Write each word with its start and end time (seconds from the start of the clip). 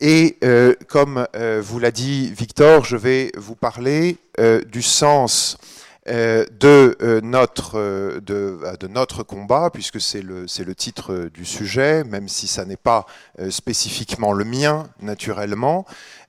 Et 0.00 0.38
euh, 0.42 0.74
comme 0.88 1.26
euh, 1.36 1.60
vous 1.62 1.78
l'a 1.78 1.90
dit 1.90 2.32
Victor, 2.32 2.84
je 2.86 2.96
vais 2.96 3.32
vous 3.36 3.54
parler 3.54 4.16
euh, 4.38 4.62
du 4.64 4.82
sens 4.82 5.58
de, 6.06 7.20
notre, 7.22 7.78
de, 8.20 8.58
de, 8.80 8.88
notre 8.88 9.22
combat, 9.22 9.70
puisque 9.72 10.00
c'est 10.00 10.22
le, 10.22 10.46
le, 10.58 10.74
titre 10.74 11.28
du 11.32 11.44
sujet, 11.44 12.02
même 12.02 12.26
si 12.26 12.48
ça 12.48 12.64
n'est 12.64 12.78
pas 12.78 13.06
spécifiquement 13.50 14.32
le 14.32 14.44
mien, 14.44 14.88
naturellement. 15.00 15.86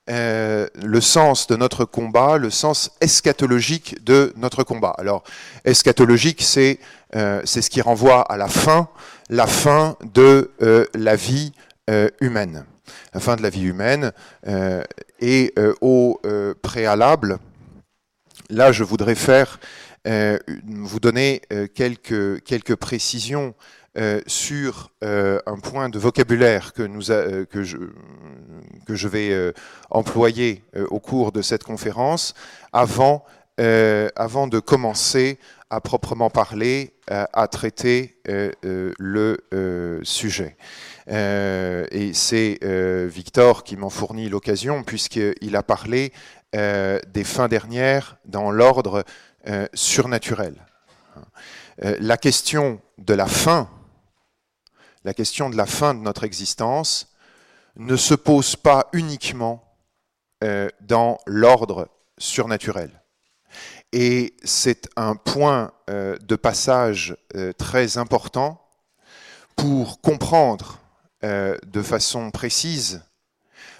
le 0.07 0.99
sens 0.99 1.47
de 1.47 1.55
notre 1.55 1.85
combat, 1.85 2.37
le 2.37 2.51
sens 2.51 2.91
eschatologique 3.01 4.03
de 4.03 4.33
notre 4.35 4.63
combat. 4.63 4.93
Alors, 4.99 5.23
eschatologique, 5.65 6.43
c'est 6.43 6.77
ce 7.13 7.69
qui 7.69 7.81
renvoie 7.81 8.21
à 8.21 8.37
la 8.37 8.49
fin, 8.49 8.87
la 9.29 9.47
fin 9.47 9.95
de 10.13 10.51
la 10.93 11.15
vie 11.15 11.53
humaine 12.19 12.65
fin 13.19 13.35
de 13.35 13.41
la 13.41 13.49
vie 13.49 13.63
humaine. 13.63 14.11
Euh, 14.47 14.83
et 15.19 15.53
euh, 15.57 15.73
au 15.81 16.19
euh, 16.25 16.53
préalable, 16.61 17.39
là, 18.49 18.71
je 18.71 18.83
voudrais 18.83 19.15
faire, 19.15 19.59
vous 20.03 20.99
donner 20.99 21.43
quelques, 21.75 22.41
quelques 22.43 22.75
précisions 22.75 23.53
sur 24.25 24.89
un 25.03 25.59
point 25.61 25.89
de 25.89 25.99
vocabulaire 25.99 26.73
que, 26.73 26.81
nous 26.81 27.03
que, 27.03 27.61
je, 27.61 27.77
que 28.87 28.95
je 28.95 29.07
vais 29.07 29.53
employer 29.91 30.63
au 30.89 30.99
cours 30.99 31.31
de 31.31 31.43
cette 31.43 31.63
conférence 31.63 32.33
avant, 32.73 33.23
avant 33.59 34.47
de 34.47 34.59
commencer 34.59 35.37
à 35.69 35.81
proprement 35.81 36.31
parler, 36.31 36.95
à 37.07 37.47
traiter 37.47 38.17
le 38.25 39.99
sujet. 40.01 40.57
Euh, 41.09 41.85
et 41.91 42.13
c'est 42.13 42.59
euh, 42.63 43.07
Victor 43.11 43.63
qui 43.63 43.75
m'en 43.75 43.89
fournit 43.89 44.29
l'occasion, 44.29 44.83
puisqu'il 44.83 45.55
a 45.55 45.63
parlé 45.63 46.13
euh, 46.55 46.99
des 47.07 47.23
fins 47.23 47.47
dernières 47.47 48.17
dans 48.25 48.51
l'ordre 48.51 49.03
surnaturel. 49.73 50.53
la 51.79 52.15
question 52.17 52.79
de 52.99 53.15
la 53.15 53.25
fin, 53.25 53.67
la 55.03 55.15
question 55.15 55.49
de 55.49 55.57
la 55.57 55.65
fin 55.65 55.95
de 55.95 55.99
notre 55.99 56.23
existence, 56.23 57.11
ne 57.75 57.95
se 57.95 58.13
pose 58.13 58.55
pas 58.55 58.87
uniquement 58.93 59.63
dans 60.81 61.17
l'ordre 61.25 61.89
surnaturel. 62.19 63.01
Et 63.93 64.35
c'est 64.43 64.89
un 64.95 65.15
point 65.15 65.71
de 65.87 66.35
passage 66.35 67.17
très 67.57 67.97
important 67.97 68.63
pour 69.55 70.01
comprendre 70.01 70.80
euh, 71.23 71.55
de 71.67 71.81
façon 71.81 72.31
précise 72.31 73.03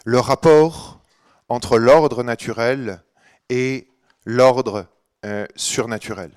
le 0.06 0.20
rapport 0.20 1.02
entre 1.50 1.80
l'ordre 1.80 2.24
naturel 2.24 3.02
et 3.50 3.88
l'ordre 4.26 4.86
euh, 5.26 5.48
surnaturel. 5.56 6.32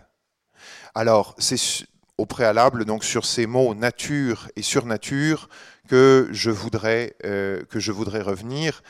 Alors, 0.95 1.35
c'est 1.39 1.87
au 2.17 2.27
préalable, 2.27 2.85
donc 2.85 3.05
sur 3.05 3.27
ces 3.27 3.47
mots 3.47 3.75
nature 3.75 4.49
et 4.57 4.63
surnature, 4.63 5.49
que 5.89 6.29
je 6.33 6.51
voudrais, 6.51 7.17
euh, 7.25 7.65
que 7.67 7.81
je 7.81 7.93
voudrais 7.93 8.23
revenir. 8.23 8.83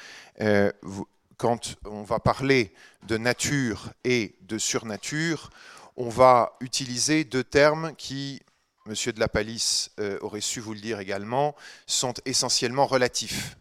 quand 1.37 1.77
on 1.85 2.05
va 2.05 2.21
parler 2.21 2.73
de 3.09 3.17
nature 3.17 3.93
et 4.05 4.37
de 4.43 4.57
surnature, 4.57 5.51
on 5.97 6.09
va 6.09 6.57
utiliser 6.61 7.25
deux 7.25 7.45
termes 7.45 7.95
qui 7.97 8.41
Monsieur 8.87 9.15
de 9.15 9.21
la 9.21 9.29
Palisse 9.29 9.91
euh, 9.99 10.19
aurait 10.21 10.43
su 10.43 10.61
vous 10.61 10.75
le 10.75 10.81
dire 10.81 11.01
également, 11.01 11.57
sont 11.87 12.13
essentiellement 12.27 12.87
relatifs. 12.87 13.57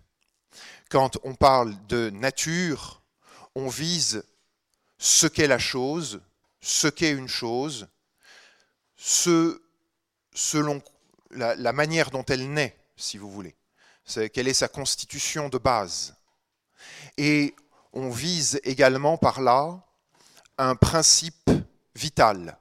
Quand 0.90 1.18
on 1.24 1.34
parle 1.34 1.74
de 1.88 2.10
nature, 2.10 3.02
on 3.56 3.70
vise 3.70 4.26
ce 4.98 5.26
qu'est 5.28 5.48
la 5.48 5.60
chose, 5.60 6.22
ce 6.60 6.90
qu'est 6.90 7.12
une 7.12 7.30
chose, 7.30 7.88
selon 8.98 10.82
la, 11.32 11.72
manière 11.72 12.12
dont 12.12 12.26
elle 12.26 12.52
naît, 12.52 12.78
si 12.98 13.18
vous 13.18 13.32
voulez. 13.32 13.56
Quelle 14.34 14.50
est 14.50 14.54
sa 14.54 14.68
constitution 14.68 15.48
de 15.48 15.58
base. 15.58 16.16
Et 17.18 17.56
on 17.94 18.10
vise 18.10 18.60
également 18.66 19.18
par 19.18 19.40
là 19.40 19.80
un 20.58 20.76
principe 20.76 21.50
vital, 21.96 22.58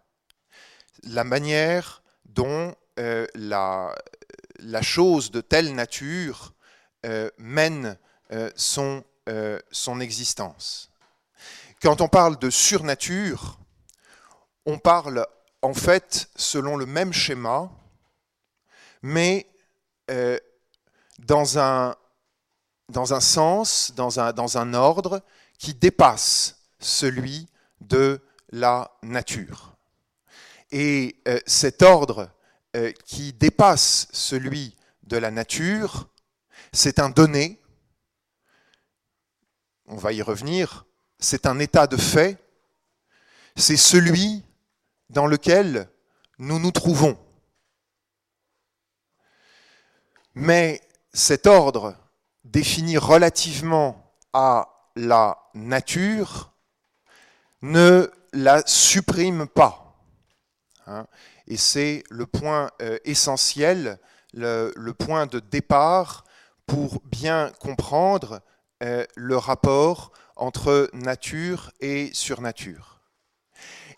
la 1.02 1.24
manière 1.24 2.01
dont 2.34 2.74
euh, 2.98 3.26
la, 3.34 3.94
chose 4.82 5.30
de 5.30 5.40
telle 5.40 5.74
nature 5.74 6.52
euh, 7.06 7.30
mène 7.38 7.98
euh, 8.32 8.50
son, 8.56 10.00
existence. 10.00 10.90
Quand 11.80 12.00
on 12.00 12.08
parle 12.08 12.38
de 12.38 12.50
surnature, 12.50 13.58
on 14.66 14.78
parle 14.78 15.26
en 15.62 15.74
fait 15.74 16.28
selon 16.36 16.76
le 16.76 16.86
même 16.86 17.12
schéma, 17.12 17.70
mais 19.02 19.46
dans, 21.18 21.58
un, 21.58 21.96
sens, 23.20 23.92
dans 23.94 24.58
un 24.58 24.74
ordre 24.74 25.22
qui 25.58 25.74
dépasse 25.74 26.56
celui 26.78 27.48
de 27.80 28.20
la 28.50 28.90
nature. 29.02 29.71
Et 30.72 31.16
euh, 31.28 31.38
cet 31.46 31.82
ordre 31.82 32.30
euh, 32.74 32.92
qui 33.04 33.34
dépasse 33.34 34.08
celui 34.10 34.74
de 35.02 35.18
la 35.18 35.30
nature, 35.30 36.08
c'est 36.72 36.98
un 36.98 37.10
donné, 37.10 37.60
on 39.86 39.96
va 39.96 40.12
y 40.12 40.22
revenir, 40.22 40.86
c'est 41.18 41.44
un 41.44 41.58
état 41.58 41.86
de 41.86 41.98
fait, 41.98 42.38
c'est 43.54 43.76
celui 43.76 44.42
dans 45.10 45.26
lequel 45.26 45.90
nous 46.38 46.58
nous 46.58 46.72
trouvons. 46.72 47.18
Mais 50.34 50.80
cet 51.12 51.46
ordre 51.46 51.94
défini 52.44 52.96
relativement 52.96 54.14
à 54.32 54.90
la 54.96 55.38
nature 55.52 56.52
ne 57.60 58.10
la 58.32 58.66
supprime 58.66 59.46
pas. 59.46 59.81
Hein. 60.92 61.06
et 61.46 61.56
c'est 61.56 62.04
le 62.10 62.26
point 62.26 62.70
euh, 62.82 62.98
essentiel, 63.04 63.98
le, 64.34 64.92
point 64.92 65.26
de 65.26 65.40
départ 65.40 66.24
pour 66.66 67.00
bien 67.04 67.50
comprendre 67.60 68.40
euh, 68.82 69.06
le 69.16 69.36
rapport 69.36 70.12
entre 70.36 70.90
nature 70.92 71.70
et 71.80 72.10
surnature. 72.12 73.00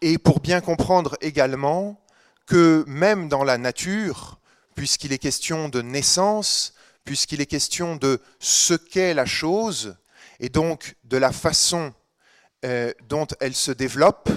Et 0.02 0.18
pour 0.18 0.40
bien 0.40 0.60
comprendre 0.60 1.16
également 1.20 2.00
que 2.46 2.84
même 2.86 3.28
dans 3.28 3.42
la 3.42 3.58
nature, 3.58 4.38
puisqu'il 4.74 5.12
est 5.12 5.18
question 5.18 5.68
de 5.68 5.82
naissance, 5.82 6.74
puisqu'il 7.04 7.40
est 7.40 7.46
question 7.46 7.96
de 7.96 8.20
ce 8.38 8.74
qu'est 8.74 9.14
la 9.14 9.26
chose, 9.26 9.96
et 10.40 10.48
donc 10.48 10.96
de 11.04 11.16
la 11.16 11.32
façon 11.32 11.92
euh, 12.64 12.92
dont 13.08 13.26
elle 13.40 13.54
se 13.54 13.72
développe, 13.72 14.30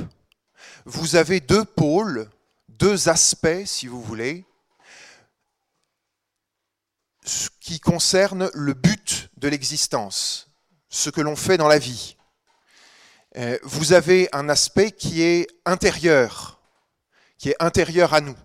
vous 0.86 1.16
avez 1.16 1.40
deux 1.40 1.66
pôles 1.66 2.30
deux 2.78 3.10
aspects, 3.10 3.66
si 3.66 3.88
vous 3.88 4.02
voulez, 4.02 4.46
qui 7.60 7.80
concernent 7.80 8.50
le 8.54 8.74
but 8.74 9.30
de 9.38 9.48
l'existence, 9.48 10.50
ce 10.90 11.10
que 11.10 11.22
l'on 11.22 11.36
fait 11.36 11.58
dans 11.58 11.68
la 11.68 11.80
vie. 11.80 12.16
Euh, 13.36 13.58
vous 13.64 13.94
avez 13.94 14.30
un 14.32 14.48
aspect 14.48 14.92
qui 14.92 15.22
est 15.22 15.48
intérieur, 15.66 16.62
qui 17.38 17.50
est 17.50 17.56
intérieur 17.60 18.14
à 18.14 18.22
nous. 18.22 18.38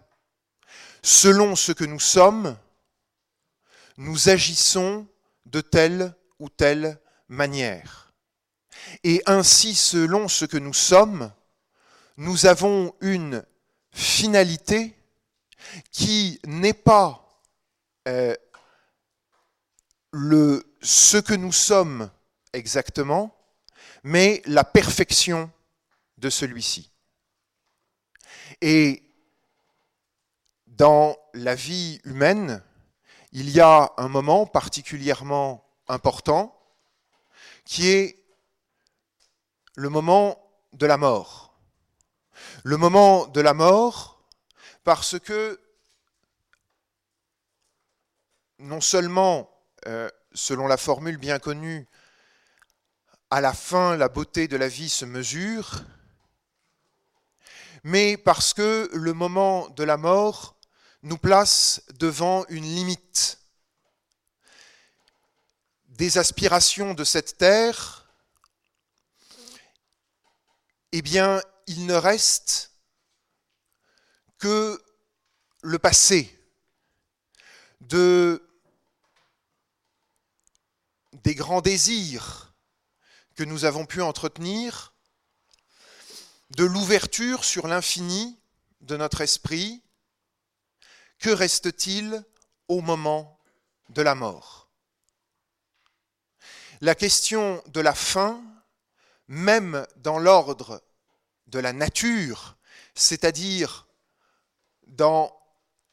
Selon 1.02 1.54
ce 1.54 1.72
que 1.72 1.84
nous 1.84 2.00
sommes, 2.00 2.56
nous 3.96 4.28
agissons 4.28 5.06
de 5.46 5.60
telle 5.60 6.14
ou 6.38 6.48
telle 6.48 6.98
manière. 7.28 8.12
Et 9.04 9.22
ainsi, 9.26 9.74
selon 9.74 10.26
ce 10.28 10.44
que 10.44 10.56
nous 10.56 10.74
sommes, 10.74 11.32
nous 12.16 12.46
avons 12.46 12.94
une 13.00 13.44
finalité 13.92 14.96
qui 15.90 16.40
n'est 16.44 16.72
pas 16.72 17.28
euh, 18.08 18.34
le, 20.12 20.64
ce 20.82 21.16
que 21.18 21.34
nous 21.34 21.52
sommes 21.52 22.10
exactement, 22.52 23.34
mais 24.02 24.42
la 24.46 24.64
perfection 24.64 25.50
de 26.18 26.30
celui-ci. 26.30 26.90
Et 28.60 29.02
dans 30.66 31.16
la 31.34 31.54
vie 31.54 32.00
humaine, 32.04 32.62
il 33.32 33.50
y 33.50 33.60
a 33.60 33.92
un 33.96 34.08
moment 34.08 34.46
particulièrement 34.46 35.64
important 35.88 36.58
qui 37.64 37.88
est 37.88 38.22
le 39.74 39.88
moment 39.88 40.38
de 40.72 40.86
la 40.86 40.96
mort 40.96 41.41
le 42.64 42.76
moment 42.76 43.26
de 43.26 43.40
la 43.40 43.54
mort 43.54 44.22
parce 44.84 45.18
que 45.18 45.60
non 48.58 48.80
seulement 48.80 49.50
euh, 49.86 50.08
selon 50.32 50.66
la 50.66 50.76
formule 50.76 51.16
bien 51.16 51.38
connue, 51.38 51.88
à 53.30 53.40
la 53.40 53.52
fin, 53.52 53.96
la 53.96 54.08
beauté 54.08 54.46
de 54.46 54.56
la 54.56 54.68
vie 54.68 54.88
se 54.88 55.04
mesure, 55.04 55.82
mais 57.82 58.16
parce 58.16 58.54
que 58.54 58.88
le 58.92 59.12
moment 59.12 59.68
de 59.70 59.82
la 59.82 59.96
mort 59.96 60.56
nous 61.02 61.18
place 61.18 61.82
devant 61.98 62.44
une 62.48 62.64
limite. 62.64 63.38
Des 65.88 66.18
aspirations 66.18 66.94
de 66.94 67.04
cette 67.04 67.36
terre, 67.36 68.08
eh 70.92 71.02
bien, 71.02 71.40
il 71.72 71.86
ne 71.86 71.94
reste 71.94 72.72
que 74.38 74.82
le 75.62 75.78
passé 75.78 76.38
de 77.80 78.46
des 81.24 81.34
grands 81.34 81.62
désirs 81.62 82.52
que 83.36 83.42
nous 83.44 83.64
avons 83.64 83.86
pu 83.86 84.02
entretenir, 84.02 84.92
de 86.50 86.64
l'ouverture 86.64 87.44
sur 87.44 87.66
l'infini 87.68 88.38
de 88.82 88.98
notre 88.98 89.22
esprit, 89.22 89.82
que 91.18 91.30
reste-t-il 91.30 92.22
au 92.68 92.82
moment 92.82 93.40
de 93.88 94.02
la 94.02 94.14
mort? 94.14 94.68
La 96.82 96.94
question 96.94 97.62
de 97.68 97.80
la 97.80 97.94
fin, 97.94 98.42
même 99.28 99.86
dans 99.96 100.18
l'ordre 100.18 100.82
de 101.52 101.58
la 101.58 101.72
nature, 101.72 102.56
c'est-à-dire 102.94 103.86
dans 104.86 105.38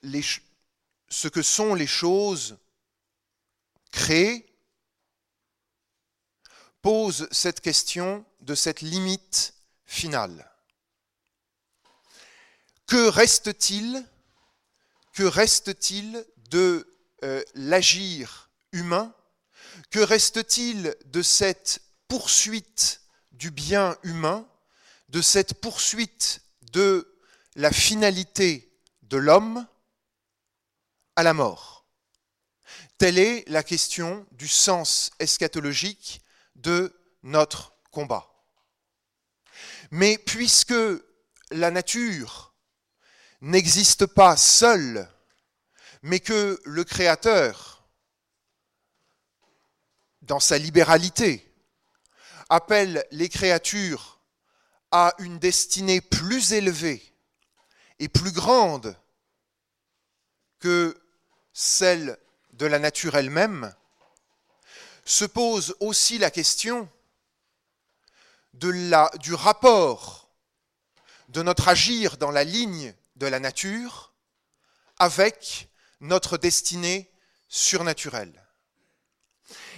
ce 0.01 1.27
que 1.27 1.41
sont 1.41 1.75
les 1.75 1.87
choses 1.87 2.57
créées, 3.91 4.45
pose 6.81 7.27
cette 7.31 7.59
question 7.59 8.25
de 8.39 8.55
cette 8.55 8.81
limite 8.81 9.53
finale. 9.85 10.49
Que 12.87 13.09
reste-t-il 13.09 14.03
Que 15.13 15.23
reste-t-il 15.23 16.25
de 16.49 16.87
euh, 17.23 17.43
l'agir 17.53 18.49
humain 18.71 19.13
Que 19.91 19.99
reste-t-il 19.99 20.95
de 21.05 21.21
cette 21.21 21.81
poursuite 22.07 23.01
du 23.31 23.51
bien 23.51 23.97
humain, 24.03 24.47
de 25.09 25.21
cette 25.21 25.55
poursuite 25.55 26.41
de 26.71 27.19
la 27.55 27.71
finalité 27.71 28.71
de 29.03 29.17
l'homme 29.17 29.67
à 31.15 31.23
la 31.23 31.33
mort 31.33 31.79
Telle 32.99 33.17
est 33.17 33.47
la 33.47 33.63
question 33.63 34.27
du 34.31 34.47
sens 34.47 35.11
eschatologique 35.19 36.21
de 36.55 36.93
notre 37.23 37.73
combat. 37.91 38.29
Mais 39.91 40.17
puisque 40.17 40.75
la 41.49 41.71
nature 41.71 42.53
n'existe 43.39 44.05
pas 44.05 44.35
seule, 44.35 45.09
mais 46.01 46.19
que 46.19 46.59
le 46.65 46.83
Créateur, 46.83 47.87
dans 50.21 50.41
sa 50.41 50.57
libéralité, 50.57 51.49
appelle 52.49 53.05
les 53.11 53.29
créatures 53.29 54.18
à 54.91 55.13
une 55.19 55.39
destinée 55.39 56.01
plus 56.01 56.53
élevée 56.53 57.03
et 57.99 58.07
plus 58.07 58.31
grande 58.31 58.95
que 60.59 60.97
celle 61.53 62.17
de 62.53 62.65
la 62.65 62.79
nature 62.79 63.15
elle-même, 63.15 63.73
se 65.05 65.25
pose 65.25 65.75
aussi 65.79 66.17
la 66.17 66.29
question 66.29 66.89
du 68.53 69.33
rapport 69.33 70.29
de 71.29 71.41
notre 71.41 71.67
agir 71.67 72.17
dans 72.17 72.31
la 72.31 72.43
ligne 72.43 72.93
de 73.15 73.25
la 73.25 73.39
nature 73.39 74.13
avec 74.97 75.69
notre 76.01 76.37
destinée 76.37 77.09
surnaturelle. 77.47 78.45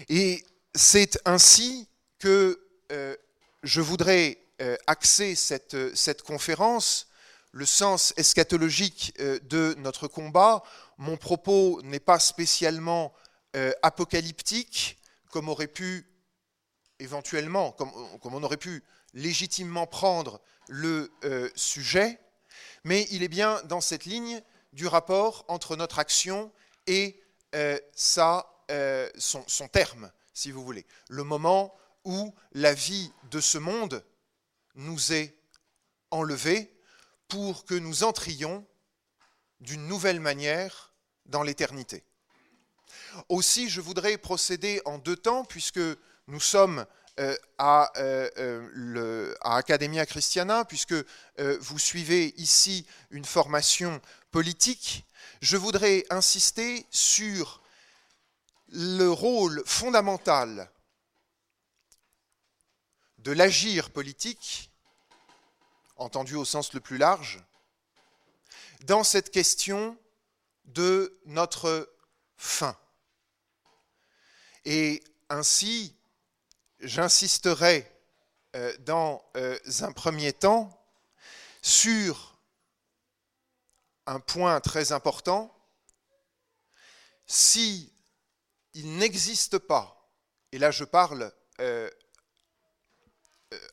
Et 0.09 0.45
c'est 0.73 1.19
ainsi 1.25 1.87
que 2.19 2.59
euh, 2.91 3.15
je 3.63 3.81
voudrais 3.81 4.37
axer 4.87 5.35
cette, 5.35 5.95
cette, 5.95 6.21
conférence, 6.21 7.07
le 7.51 7.65
sens 7.65 8.13
eschatologique 8.17 9.13
euh, 9.19 9.39
de 9.43 9.75
notre 9.79 10.07
combat. 10.07 10.63
Mon 10.97 11.17
propos 11.17 11.81
n'est 11.83 11.99
pas 11.99 12.19
spécialement 12.19 13.13
apocalyptique, 13.81 14.97
comme 15.29 15.49
aurait 15.49 15.67
pu 15.67 16.07
éventuellement, 17.01 17.71
comme, 17.71 17.91
on 18.23 18.43
aurait 18.43 18.57
pu 18.57 18.83
légitimement 19.13 19.87
prendre 19.87 20.39
le 20.67 21.11
euh, 21.25 21.49
sujet, 21.55 22.19
mais 22.83 23.07
il 23.11 23.23
est 23.23 23.27
bien 23.27 23.61
dans 23.63 23.81
cette 23.81 24.05
ligne 24.05 24.41
du 24.73 24.87
rapport 24.87 25.43
entre 25.47 25.75
notre 25.75 25.99
action 25.99 26.51
et 26.87 27.19
euh, 27.55 27.77
euh, 28.71 29.09
son, 29.17 29.43
son, 29.47 29.67
terme, 29.67 30.11
si 30.33 30.51
vous 30.51 30.63
voulez. 30.63 30.85
Le 31.09 31.23
moment 31.23 31.75
où 32.05 32.33
la 32.53 32.73
vie 32.73 33.11
de 33.31 33.41
ce 33.41 33.57
monde 33.57 34.03
nous 34.75 35.13
est 35.13 35.35
enlevée 36.11 36.73
pour 37.27 37.65
que 37.65 37.75
nous 37.75 38.03
entrions 38.03 38.65
d'une 39.59 39.87
nouvelle 39.87 40.19
manière 40.19 40.93
dans 41.25 41.43
l'éternité. 41.43 42.03
Aussi, 43.29 43.69
je 43.69 43.81
voudrais 43.81 44.17
procéder 44.17 44.81
en 44.85 44.97
deux 44.97 45.15
temps, 45.15 45.45
puisque 45.45 45.79
nous 46.27 46.39
sommes 46.39 46.85
euh, 47.19 47.35
à, 47.57 47.91
euh, 47.97 48.29
euh, 48.37 49.33
à, 49.41 49.57
Academia 49.57 50.05
Christiana, 50.05 50.65
puisque 50.65 50.95
vous 51.37 51.79
suivez 51.79 52.33
ici 52.37 52.85
une 53.09 53.25
formation 53.25 54.01
politique. 54.31 55.05
Je 55.41 55.57
voudrais 55.57 56.05
insister 56.09 56.85
sur 56.89 57.61
le 58.69 59.09
rôle 59.09 59.61
fondamental 59.65 60.71
de 63.23 63.31
l'agir 63.31 63.91
politique, 63.91 64.71
entendu 65.95 66.35
au 66.35 66.45
sens 66.45 66.73
le 66.73 66.79
plus 66.79 66.97
large, 66.97 67.43
dans 68.85 69.03
cette 69.03 69.31
question 69.31 69.97
de 70.65 71.19
notre 71.25 71.93
fin. 72.35 72.75
Et 74.65 75.03
ainsi, 75.29 75.95
j'insisterai 76.79 77.91
euh, 78.55 78.75
dans 78.79 79.23
euh, 79.37 79.57
un 79.81 79.91
premier 79.91 80.33
temps 80.33 80.77
sur 81.61 82.39
un 84.07 84.19
point 84.19 84.59
très 84.61 84.91
important. 84.91 85.55
Si 87.27 87.93
il 88.73 88.97
n'existe 88.97 89.57
pas, 89.59 90.11
et 90.51 90.57
là 90.57 90.71
je 90.71 90.83
parle 90.83 91.31
euh, 91.59 91.89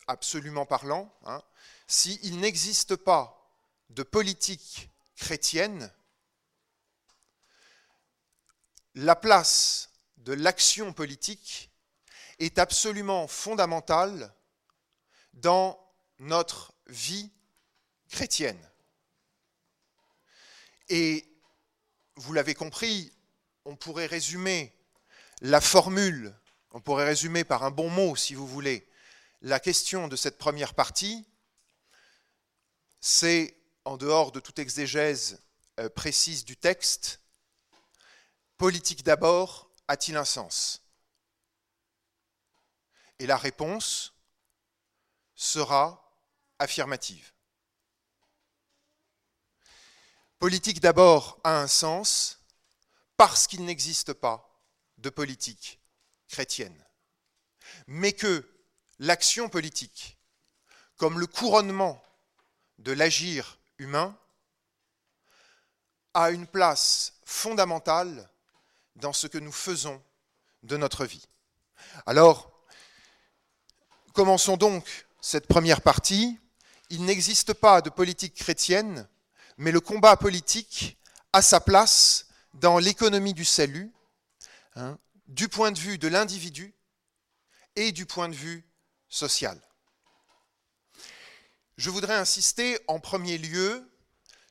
absolument 0.08 0.66
parlant, 0.66 1.14
hein, 1.24 1.42
s'il 1.86 2.40
n'existe 2.40 2.96
pas 2.96 3.48
de 3.90 4.02
politique 4.02 4.90
chrétienne, 5.16 5.92
la 8.94 9.14
place 9.14 9.90
de 10.16 10.32
l'action 10.32 10.92
politique 10.92 11.70
est 12.38 12.58
absolument 12.58 13.28
fondamentale 13.28 14.34
dans 15.34 15.78
notre 16.18 16.72
vie 16.88 17.30
chrétienne. 18.10 18.58
Et 20.88 21.28
vous 22.16 22.32
l'avez 22.32 22.54
compris, 22.54 23.12
on 23.64 23.76
pourrait 23.76 24.06
résumer 24.06 24.74
la 25.40 25.60
formule, 25.60 26.34
on 26.72 26.80
pourrait 26.80 27.04
résumer 27.04 27.44
par 27.44 27.62
un 27.62 27.70
bon 27.70 27.90
mot, 27.90 28.16
si 28.16 28.34
vous 28.34 28.46
voulez, 28.46 28.88
la 29.40 29.61
question 29.61 30.09
de 30.09 30.16
cette 30.16 30.38
première 30.38 30.75
partie, 30.75 31.26
c'est, 33.00 33.57
en 33.85 33.97
dehors 33.97 34.33
de 34.33 34.40
toute 34.40 34.59
exégèse 34.59 35.40
euh, 35.78 35.88
précise 35.88 36.45
du 36.45 36.57
texte, 36.57 37.21
politique 38.57 39.04
d'abord, 39.04 39.71
a-t-il 39.87 40.16
un 40.16 40.25
sens? 40.25 40.83
Et 43.21 43.26
la 43.26 43.37
réponse 43.37 44.14
sera 45.35 46.12
affirmative. 46.59 47.33
Politique 50.38 50.80
d'abord 50.80 51.40
a 51.45 51.61
un 51.61 51.66
sens 51.68 52.40
parce 53.16 53.47
qu'il 53.47 53.64
n'existe 53.64 54.12
pas 54.12 54.62
de 54.99 55.11
politique 55.11 55.80
chrétienne, 56.28 56.85
mais 57.87 58.12
que 58.12 58.57
l'action 58.98 59.48
politique, 59.48 60.18
comme 60.96 61.18
le 61.18 61.26
couronnement 61.26 62.02
de 62.78 62.92
l'agir 62.92 63.58
humain, 63.78 64.16
a 66.14 66.30
une 66.30 66.46
place 66.46 67.14
fondamentale 67.24 68.28
dans 68.96 69.12
ce 69.12 69.26
que 69.26 69.38
nous 69.38 69.52
faisons 69.52 70.02
de 70.62 70.76
notre 70.76 71.04
vie. 71.04 71.26
Alors, 72.06 72.50
commençons 74.12 74.56
donc 74.56 75.06
cette 75.20 75.46
première 75.46 75.80
partie. 75.80 76.38
Il 76.90 77.04
n'existe 77.04 77.52
pas 77.52 77.80
de 77.80 77.90
politique 77.90 78.34
chrétienne, 78.34 79.08
mais 79.58 79.70
le 79.70 79.80
combat 79.80 80.16
politique 80.16 80.98
a 81.32 81.42
sa 81.42 81.60
place 81.60 82.26
dans 82.54 82.78
l'économie 82.78 83.34
du 83.34 83.44
salut, 83.44 83.92
hein, 84.74 84.98
du 85.26 85.48
point 85.48 85.70
de 85.70 85.78
vue 85.78 85.98
de 85.98 86.08
l'individu 86.08 86.74
et 87.76 87.92
du 87.92 88.06
point 88.06 88.28
de 88.28 88.34
vue 88.34 88.67
Je 91.76 91.90
voudrais 91.90 92.16
insister 92.16 92.78
en 92.88 93.00
premier 93.00 93.38
lieu 93.38 93.88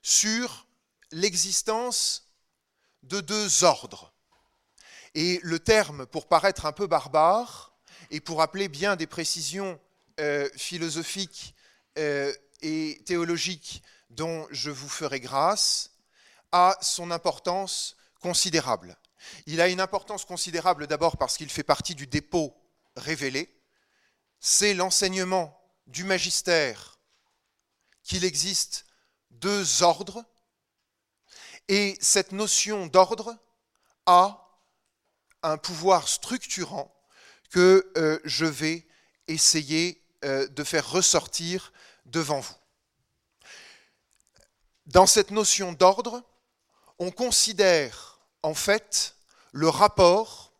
sur 0.01 0.67
l'existence 1.11 2.29
de 3.03 3.21
deux 3.21 3.63
ordres. 3.63 4.13
Et 5.15 5.39
le 5.43 5.59
terme, 5.59 6.05
pour 6.05 6.27
paraître 6.27 6.65
un 6.65 6.71
peu 6.71 6.87
barbare, 6.87 7.77
et 8.11 8.19
pour 8.19 8.41
appeler 8.41 8.69
bien 8.69 8.95
des 8.95 9.07
précisions 9.07 9.79
euh, 10.19 10.49
philosophiques 10.55 11.53
euh, 11.97 12.33
et 12.61 13.01
théologiques 13.05 13.83
dont 14.09 14.47
je 14.51 14.71
vous 14.71 14.89
ferai 14.89 15.19
grâce, 15.19 15.91
a 16.51 16.77
son 16.81 17.11
importance 17.11 17.95
considérable. 18.21 18.97
Il 19.45 19.59
a 19.59 19.67
une 19.67 19.81
importance 19.81 20.25
considérable 20.25 20.87
d'abord 20.87 21.17
parce 21.17 21.37
qu'il 21.37 21.49
fait 21.49 21.63
partie 21.63 21.95
du 21.95 22.07
dépôt 22.07 22.55
révélé. 22.95 23.53
C'est 24.39 24.73
l'enseignement 24.73 25.59
du 25.87 26.03
magistère 26.03 26.99
qu'il 28.03 28.23
existe 28.23 28.85
deux 29.31 29.83
ordres, 29.83 30.23
et 31.67 31.97
cette 31.99 32.31
notion 32.31 32.87
d'ordre 32.87 33.37
a 34.05 34.47
un 35.43 35.57
pouvoir 35.57 36.07
structurant 36.07 36.93
que 37.51 37.91
euh, 37.97 38.19
je 38.23 38.45
vais 38.45 38.87
essayer 39.27 40.01
euh, 40.23 40.47
de 40.47 40.63
faire 40.63 40.89
ressortir 40.89 41.73
devant 42.05 42.39
vous. 42.39 42.55
Dans 44.85 45.05
cette 45.05 45.31
notion 45.31 45.73
d'ordre, 45.73 46.23
on 46.99 47.11
considère 47.11 48.19
en 48.41 48.53
fait 48.53 49.15
le 49.51 49.67
rapport, 49.67 50.53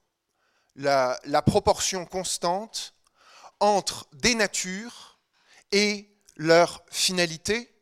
la, 0.76 1.20
la 1.24 1.42
proportion 1.42 2.06
constante 2.06 2.94
entre 3.60 4.08
des 4.14 4.36
natures 4.36 5.20
et 5.72 6.10
leur 6.36 6.84
finalité, 6.90 7.74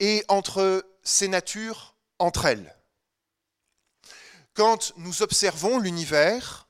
et 0.00 0.24
entre 0.28 0.84
ces 1.02 1.28
natures 1.28 1.94
entre 2.18 2.46
elles. 2.46 2.74
Quand 4.54 4.92
nous 4.96 5.22
observons 5.22 5.78
l'univers, 5.78 6.68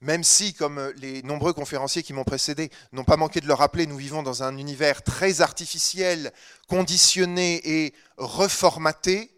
même 0.00 0.24
si, 0.24 0.54
comme 0.54 0.92
les 0.96 1.22
nombreux 1.22 1.52
conférenciers 1.52 2.02
qui 2.02 2.12
m'ont 2.12 2.24
précédé 2.24 2.70
n'ont 2.92 3.04
pas 3.04 3.16
manqué 3.16 3.40
de 3.40 3.46
le 3.46 3.54
rappeler, 3.54 3.86
nous 3.86 3.96
vivons 3.96 4.22
dans 4.22 4.42
un 4.42 4.56
univers 4.56 5.02
très 5.02 5.40
artificiel, 5.40 6.32
conditionné 6.68 7.60
et 7.64 7.94
reformaté, 8.16 9.34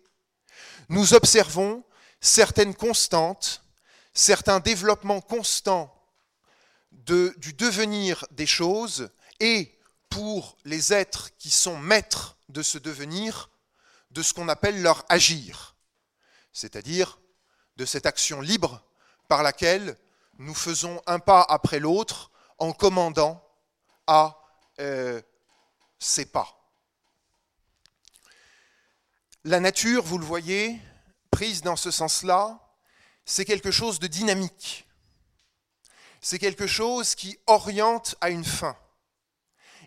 nous 0.89 1.15
observons 1.15 1.85
certaines 2.21 2.75
constantes, 2.75 3.65
certains 4.13 4.61
développements 4.61 5.21
constants 5.21 5.95
du 7.07 7.53
devenir 7.55 8.27
des 8.31 8.47
choses 8.47 9.11
et 9.41 9.79
pour 10.09 10.57
les 10.65 10.93
êtres 10.93 11.31
qui 11.39 11.51
sont 11.51 11.79
maîtres 11.79 12.37
de 12.49 12.63
ce 12.63 12.79
devenir, 12.79 13.51
de 14.11 14.23
ce 14.23 14.35
qu'on 14.35 14.49
appelle 14.49 14.83
leur 14.83 15.05
agir, 15.09 15.77
c'est-à-dire 16.53 17.19
de 17.77 17.85
cette 17.85 18.07
action 18.07 18.41
libre 18.41 18.83
par 19.29 19.43
laquelle 19.43 19.97
nous 20.39 20.55
faisons 20.55 21.01
un 21.07 21.19
pas 21.19 21.43
après 21.49 21.79
l'autre 21.79 22.31
en 22.59 22.73
commandant 22.73 23.43
à 24.07 24.37
euh, 24.81 25.21
ces 25.99 26.27
pas. 26.27 26.57
La 29.45 29.61
nature, 29.61 30.05
vous 30.05 30.19
le 30.19 30.25
voyez, 30.25 30.81
prise 31.31 31.63
dans 31.63 31.77
ce 31.77 31.91
sens-là, 31.91 32.59
c'est 33.25 33.45
quelque 33.45 33.71
chose 33.71 34.01
de 34.01 34.07
dynamique. 34.07 34.87
C'est 36.21 36.39
quelque 36.39 36.67
chose 36.67 37.15
qui 37.15 37.39
oriente 37.47 38.17
à 38.21 38.31
une 38.31 38.45
fin. 38.45 38.77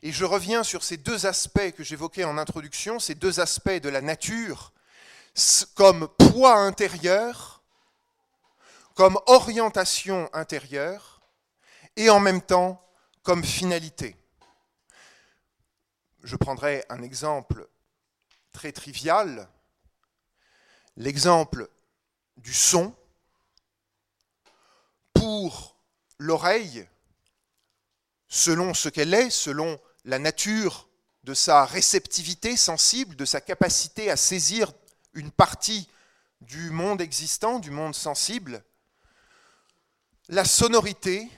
Et 0.02 0.12
je 0.12 0.26
reviens 0.26 0.64
sur 0.64 0.84
ces 0.84 0.98
deux 0.98 1.26
aspects 1.26 1.72
que 1.72 1.84
j'évoquais 1.84 2.24
en 2.24 2.38
introduction, 2.38 3.00
ces 3.00 3.16
deux 3.16 3.40
aspects 3.40 3.70
de 3.70 3.90
la 3.90 4.02
nature, 4.02 4.74
comme 5.76 6.08
poids 6.18 6.56
intérieur 6.56 7.64
comme 8.96 9.20
orientation 9.26 10.30
intérieure 10.34 11.22
et 11.96 12.10
en 12.10 12.20
même 12.20 12.42
temps 12.42 12.82
comme 13.24 13.44
finalité. 13.44 14.16
Je 16.24 16.36
prendrai 16.36 16.86
un 16.90 17.02
exemple 17.02 17.68
très 18.52 18.72
trivial, 18.72 19.48
l'exemple 20.96 21.70
du 22.38 22.54
son. 22.54 22.96
Pour 25.14 25.73
l'oreille, 26.18 26.88
selon 28.28 28.74
ce 28.74 28.90
qu'elle 28.90 29.14
est, 29.14 29.30
selon 29.30 29.80
la 30.06 30.20
nature 30.20 30.90
de 31.24 31.34
sa 31.34 31.66
réceptivité 31.66 32.58
sensible, 32.58 33.16
de 33.16 33.26
sa 33.26 33.42
capacité 33.42 34.10
à 34.10 34.18
saisir 34.18 34.72
une 35.14 35.32
partie 35.32 35.90
du 36.42 36.70
monde 36.70 37.02
existant, 37.02 37.60
du 37.60 37.72
monde 37.72 37.96
sensible, 37.96 38.64
la 40.30 40.46
sonorité, 40.46 41.30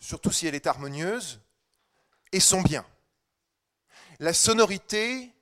surtout 0.00 0.32
si 0.32 0.46
elle 0.46 0.54
est 0.54 0.66
harmonieuse, 0.66 1.40
est 2.32 2.40
son 2.40 2.62
bien. 2.62 2.84
La 4.18 4.32
sonorité 4.32 5.32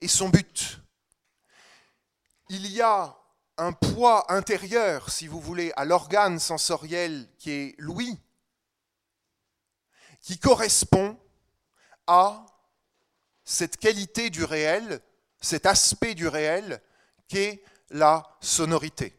est 0.00 0.08
son 0.08 0.28
but. 0.28 0.80
Il 2.48 2.66
y 2.66 2.80
a 2.80 3.16
un 3.56 3.72
poids 3.72 4.32
intérieur, 4.32 5.10
si 5.10 5.28
vous 5.28 5.40
voulez, 5.40 5.72
à 5.76 5.84
l'organe 5.84 6.38
sensoriel 6.38 7.28
qui 7.38 7.50
est 7.50 7.74
l'ouïe, 7.78 8.18
qui 10.20 10.38
correspond 10.38 11.18
à 12.06 12.46
cette 13.44 13.76
qualité 13.76 14.30
du 14.30 14.44
réel, 14.44 15.00
cet 15.40 15.66
aspect 15.66 16.14
du 16.14 16.26
réel 16.26 16.80
qu'est 17.28 17.62
la 17.90 18.36
sonorité. 18.40 19.14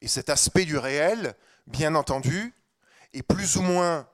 Et 0.00 0.08
cet 0.08 0.30
aspect 0.30 0.64
du 0.64 0.78
réel, 0.78 1.34
bien 1.66 1.94
entendu, 1.94 2.54
est 3.12 3.22
plus 3.22 3.56
ou 3.56 3.62
moins, 3.62 4.08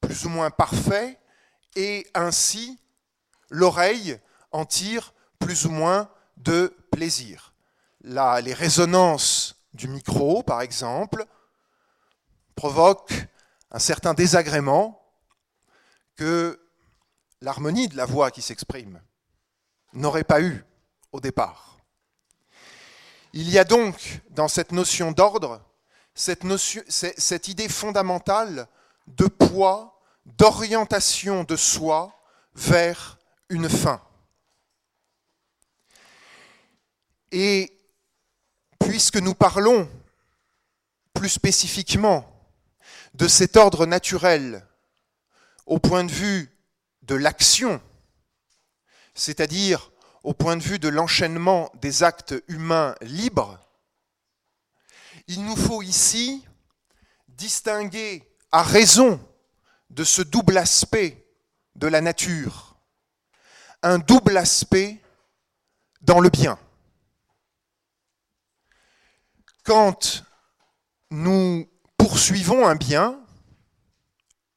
plus 0.00 0.24
ou 0.24 0.28
moins 0.28 0.50
parfait, 0.50 1.18
et 1.74 2.06
ainsi 2.14 2.78
l'oreille 3.48 4.18
en 4.50 4.64
tire 4.64 5.14
plus 5.38 5.66
ou 5.66 5.70
moins 5.70 6.10
de 6.42 6.76
plaisir. 6.90 7.52
Les 8.02 8.54
résonances 8.54 9.56
du 9.74 9.88
micro, 9.88 10.42
par 10.42 10.60
exemple, 10.60 11.24
provoquent 12.54 13.26
un 13.70 13.78
certain 13.78 14.14
désagrément 14.14 15.02
que 16.16 16.60
l'harmonie 17.40 17.88
de 17.88 17.96
la 17.96 18.04
voix 18.04 18.30
qui 18.30 18.42
s'exprime 18.42 19.00
n'aurait 19.94 20.24
pas 20.24 20.40
eu 20.40 20.64
au 21.12 21.20
départ. 21.20 21.78
Il 23.32 23.48
y 23.50 23.58
a 23.58 23.64
donc 23.64 24.20
dans 24.30 24.48
cette 24.48 24.72
notion 24.72 25.12
d'ordre 25.12 25.62
cette 26.14 27.48
idée 27.48 27.68
fondamentale 27.68 28.68
de 29.06 29.26
poids, 29.26 29.98
d'orientation 30.26 31.44
de 31.44 31.56
soi 31.56 32.14
vers 32.54 33.18
une 33.48 33.70
fin. 33.70 34.02
Et 37.32 37.72
puisque 38.78 39.16
nous 39.16 39.34
parlons 39.34 39.88
plus 41.14 41.30
spécifiquement 41.30 42.28
de 43.14 43.26
cet 43.26 43.56
ordre 43.56 43.86
naturel 43.86 44.66
au 45.66 45.78
point 45.78 46.04
de 46.04 46.12
vue 46.12 46.54
de 47.02 47.14
l'action, 47.14 47.80
c'est-à-dire 49.14 49.90
au 50.22 50.34
point 50.34 50.56
de 50.56 50.62
vue 50.62 50.78
de 50.78 50.88
l'enchaînement 50.88 51.72
des 51.80 52.02
actes 52.02 52.34
humains 52.48 52.94
libres, 53.00 53.58
il 55.26 55.44
nous 55.44 55.56
faut 55.56 55.82
ici 55.82 56.46
distinguer 57.28 58.22
à 58.50 58.62
raison 58.62 59.18
de 59.88 60.04
ce 60.04 60.20
double 60.20 60.58
aspect 60.58 61.26
de 61.76 61.86
la 61.86 62.02
nature, 62.02 62.76
un 63.82 63.98
double 63.98 64.36
aspect 64.36 65.00
dans 66.02 66.20
le 66.20 66.28
bien. 66.28 66.58
Quand 69.64 70.24
nous 71.10 71.68
poursuivons 71.96 72.66
un 72.66 72.74
bien, 72.74 73.20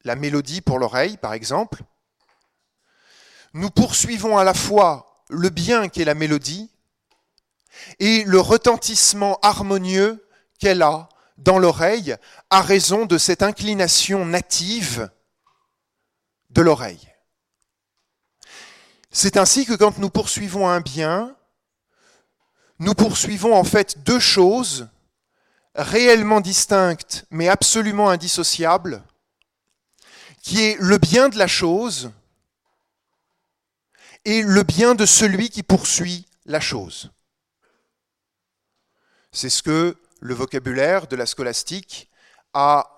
la 0.04 0.16
mélodie 0.16 0.62
pour 0.62 0.80
l'oreille 0.80 1.18
par 1.18 1.34
exemple, 1.34 1.84
nous 3.54 3.70
poursuivons 3.70 4.38
à 4.38 4.44
la 4.44 4.54
fois 4.54 5.24
le 5.30 5.50
bien 5.50 5.90
qu'est 5.90 6.06
la 6.06 6.16
mélodie 6.16 6.72
et 8.00 8.24
le 8.24 8.40
retentissement 8.40 9.40
harmonieux 9.42 10.28
qu'elle 10.60 10.82
a 10.82 11.10
dans 11.38 11.60
l'oreille 11.60 12.16
à 12.50 12.62
raison 12.62 13.06
de 13.06 13.18
cette 13.18 13.44
inclination 13.44 14.26
native 14.26 15.10
de 16.50 16.62
l'oreille. 16.62 17.12
C'est 19.12 19.38
ainsi 19.38 19.66
que 19.66 19.74
quand 19.74 19.98
nous 20.00 20.10
poursuivons 20.10 20.68
un 20.68 20.82
bien, 20.82 21.36
nous 22.80 22.94
poursuivons 22.94 23.56
en 23.56 23.64
fait 23.64 24.04
deux 24.04 24.20
choses 24.20 24.90
réellement 25.76 26.42
distinctes 26.42 27.26
mais 27.30 27.50
absolument 27.50 28.10
indissociables, 28.10 29.04
qui 30.42 30.64
est 30.64 30.78
le 30.80 30.98
bien 30.98 31.30
de 31.30 31.38
la 31.38 31.48
chose 31.48 32.12
et 34.24 34.42
le 34.42 34.64
bien 34.64 34.96
de 34.96 35.06
celui 35.06 35.50
qui 35.50 35.64
poursuit 35.64 36.26
la 36.46 36.60
chose. 36.60 37.12
C'est 39.32 39.50
ce 39.50 39.62
que 39.62 39.98
le 40.20 40.34
vocabulaire 40.34 41.08
de 41.08 41.16
la 41.16 41.26
scolastique 41.26 42.10
a 42.54 42.90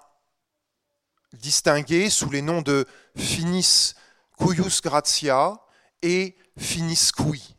distingué 1.34 2.10
sous 2.10 2.30
les 2.30 2.42
noms 2.42 2.62
de 2.62 2.86
finis 3.18 3.94
cuius 4.38 4.82
gratia 4.82 5.60
et 6.02 6.38
finis 6.58 7.10
cui. 7.16 7.56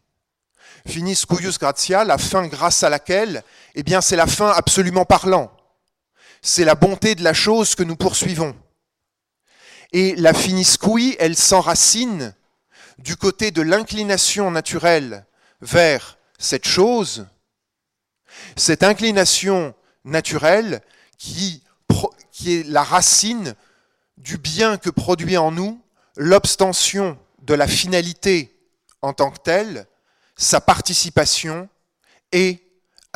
Finis 0.86 1.24
cuius 1.28 1.58
gratia, 1.58 2.04
la 2.04 2.18
fin 2.18 2.46
grâce 2.46 2.82
à 2.82 2.88
laquelle, 2.88 3.42
eh 3.74 3.82
bien, 3.82 4.00
c'est 4.00 4.16
la 4.16 4.26
fin 4.26 4.50
absolument 4.50 5.04
parlant. 5.04 5.52
C'est 6.42 6.64
la 6.64 6.74
bonté 6.74 7.14
de 7.14 7.22
la 7.22 7.34
chose 7.34 7.74
que 7.74 7.82
nous 7.82 7.96
poursuivons. 7.96 8.56
Et 9.92 10.14
la 10.16 10.34
finis 10.34 10.76
cui, 10.80 11.16
elle 11.18 11.36
s'enracine 11.36 12.34
du 12.98 13.16
côté 13.16 13.50
de 13.50 13.62
l'inclination 13.62 14.50
naturelle 14.50 15.26
vers 15.60 16.18
cette 16.38 16.66
chose, 16.66 17.26
cette 18.56 18.82
inclination 18.82 19.74
naturelle 20.04 20.82
qui, 21.16 21.62
qui 22.32 22.56
est 22.56 22.66
la 22.66 22.82
racine 22.82 23.54
du 24.16 24.36
bien 24.36 24.76
que 24.76 24.90
produit 24.90 25.36
en 25.36 25.50
nous 25.50 25.80
l'obstention 26.16 27.18
de 27.42 27.54
la 27.54 27.66
finalité 27.66 28.54
en 29.00 29.12
tant 29.12 29.30
que 29.30 29.38
telle, 29.38 29.86
sa 30.36 30.60
participation 30.60 31.68
et 32.32 32.62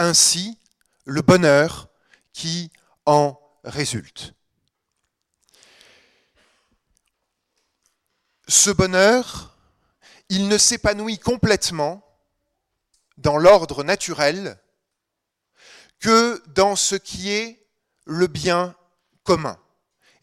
ainsi 0.03 0.59
le 1.05 1.23
bonheur 1.23 1.89
qui 2.33 2.71
en 3.07 3.39
résulte. 3.65 4.35
Ce 8.49 8.71
bonheur, 8.71 9.57
il 10.29 10.49
ne 10.49 10.59
s'épanouit 10.59 11.19
complètement 11.19 12.05
dans 13.17 13.39
l'ordre 13.39 13.85
naturel 13.85 14.59
que 16.01 16.43
dans 16.49 16.75
ce 16.75 16.97
qui 16.97 17.31
est 17.31 17.65
le 18.05 18.27
bien 18.27 18.75
commun. 19.23 19.59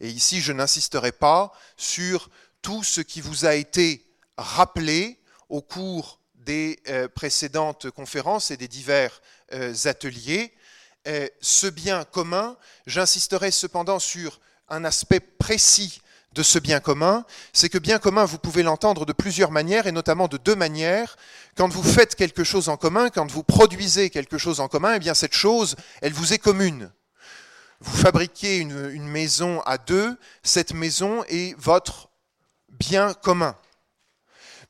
Et 0.00 0.10
ici, 0.10 0.40
je 0.40 0.52
n'insisterai 0.52 1.12
pas 1.12 1.52
sur 1.76 2.28
tout 2.60 2.84
ce 2.84 3.00
qui 3.00 3.20
vous 3.20 3.46
a 3.46 3.54
été 3.54 4.06
rappelé 4.36 5.18
au 5.48 5.62
cours 5.62 6.20
des 6.34 6.80
euh, 6.88 7.08
précédentes 7.08 7.90
conférences 7.90 8.50
et 8.50 8.56
des 8.56 8.68
divers 8.68 9.20
ateliers. 9.84 10.52
Euh, 11.08 11.26
ce 11.40 11.66
bien 11.66 12.04
commun, 12.04 12.56
j'insisterai 12.86 13.50
cependant 13.50 13.98
sur 13.98 14.40
un 14.68 14.84
aspect 14.84 15.20
précis 15.20 16.02
de 16.32 16.42
ce 16.42 16.58
bien 16.58 16.78
commun, 16.78 17.24
c'est 17.52 17.68
que 17.68 17.78
bien 17.78 17.98
commun, 17.98 18.24
vous 18.24 18.38
pouvez 18.38 18.62
l'entendre 18.62 19.04
de 19.04 19.12
plusieurs 19.12 19.50
manières, 19.50 19.88
et 19.88 19.92
notamment 19.92 20.28
de 20.28 20.36
deux 20.36 20.54
manières. 20.54 21.16
Quand 21.56 21.68
vous 21.68 21.82
faites 21.82 22.14
quelque 22.14 22.44
chose 22.44 22.68
en 22.68 22.76
commun, 22.76 23.10
quand 23.10 23.28
vous 23.28 23.42
produisez 23.42 24.10
quelque 24.10 24.38
chose 24.38 24.60
en 24.60 24.68
commun, 24.68 24.94
eh 24.94 24.98
bien 25.00 25.14
cette 25.14 25.34
chose, 25.34 25.74
elle 26.02 26.12
vous 26.12 26.32
est 26.32 26.38
commune. 26.38 26.92
Vous 27.80 27.96
fabriquez 27.96 28.58
une 28.58 29.08
maison 29.08 29.60
à 29.62 29.78
deux, 29.78 30.16
cette 30.44 30.74
maison 30.74 31.24
est 31.28 31.58
votre 31.58 32.10
bien 32.68 33.14
commun. 33.14 33.56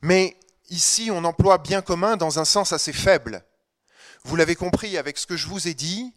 Mais 0.01 0.37
ici, 0.69 1.09
on 1.11 1.23
emploie 1.25 1.57
bien 1.59 1.81
commun 1.81 2.17
dans 2.17 2.39
un 2.39 2.45
sens 2.45 2.73
assez 2.73 2.93
faible. 2.93 3.43
Vous 4.23 4.35
l'avez 4.35 4.55
compris 4.55 4.97
avec 4.97 5.17
ce 5.17 5.27
que 5.27 5.37
je 5.37 5.47
vous 5.47 5.67
ai 5.67 5.73
dit, 5.73 6.13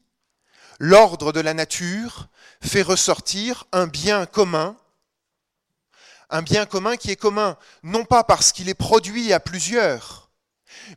l'ordre 0.79 1.33
de 1.33 1.41
la 1.41 1.55
nature 1.55 2.29
fait 2.61 2.83
ressortir 2.83 3.65
un 3.73 3.87
bien 3.87 4.27
commun 4.27 4.77
un 6.31 6.43
bien 6.43 6.67
commun 6.67 6.97
qui 6.97 7.11
est 7.11 7.17
commun, 7.17 7.57
non 7.83 8.05
pas 8.05 8.25
parce 8.25 8.53
qu'il 8.53 8.69
est 8.69 8.75
produit 8.75 9.33
à 9.33 9.41
plusieurs, 9.41 10.31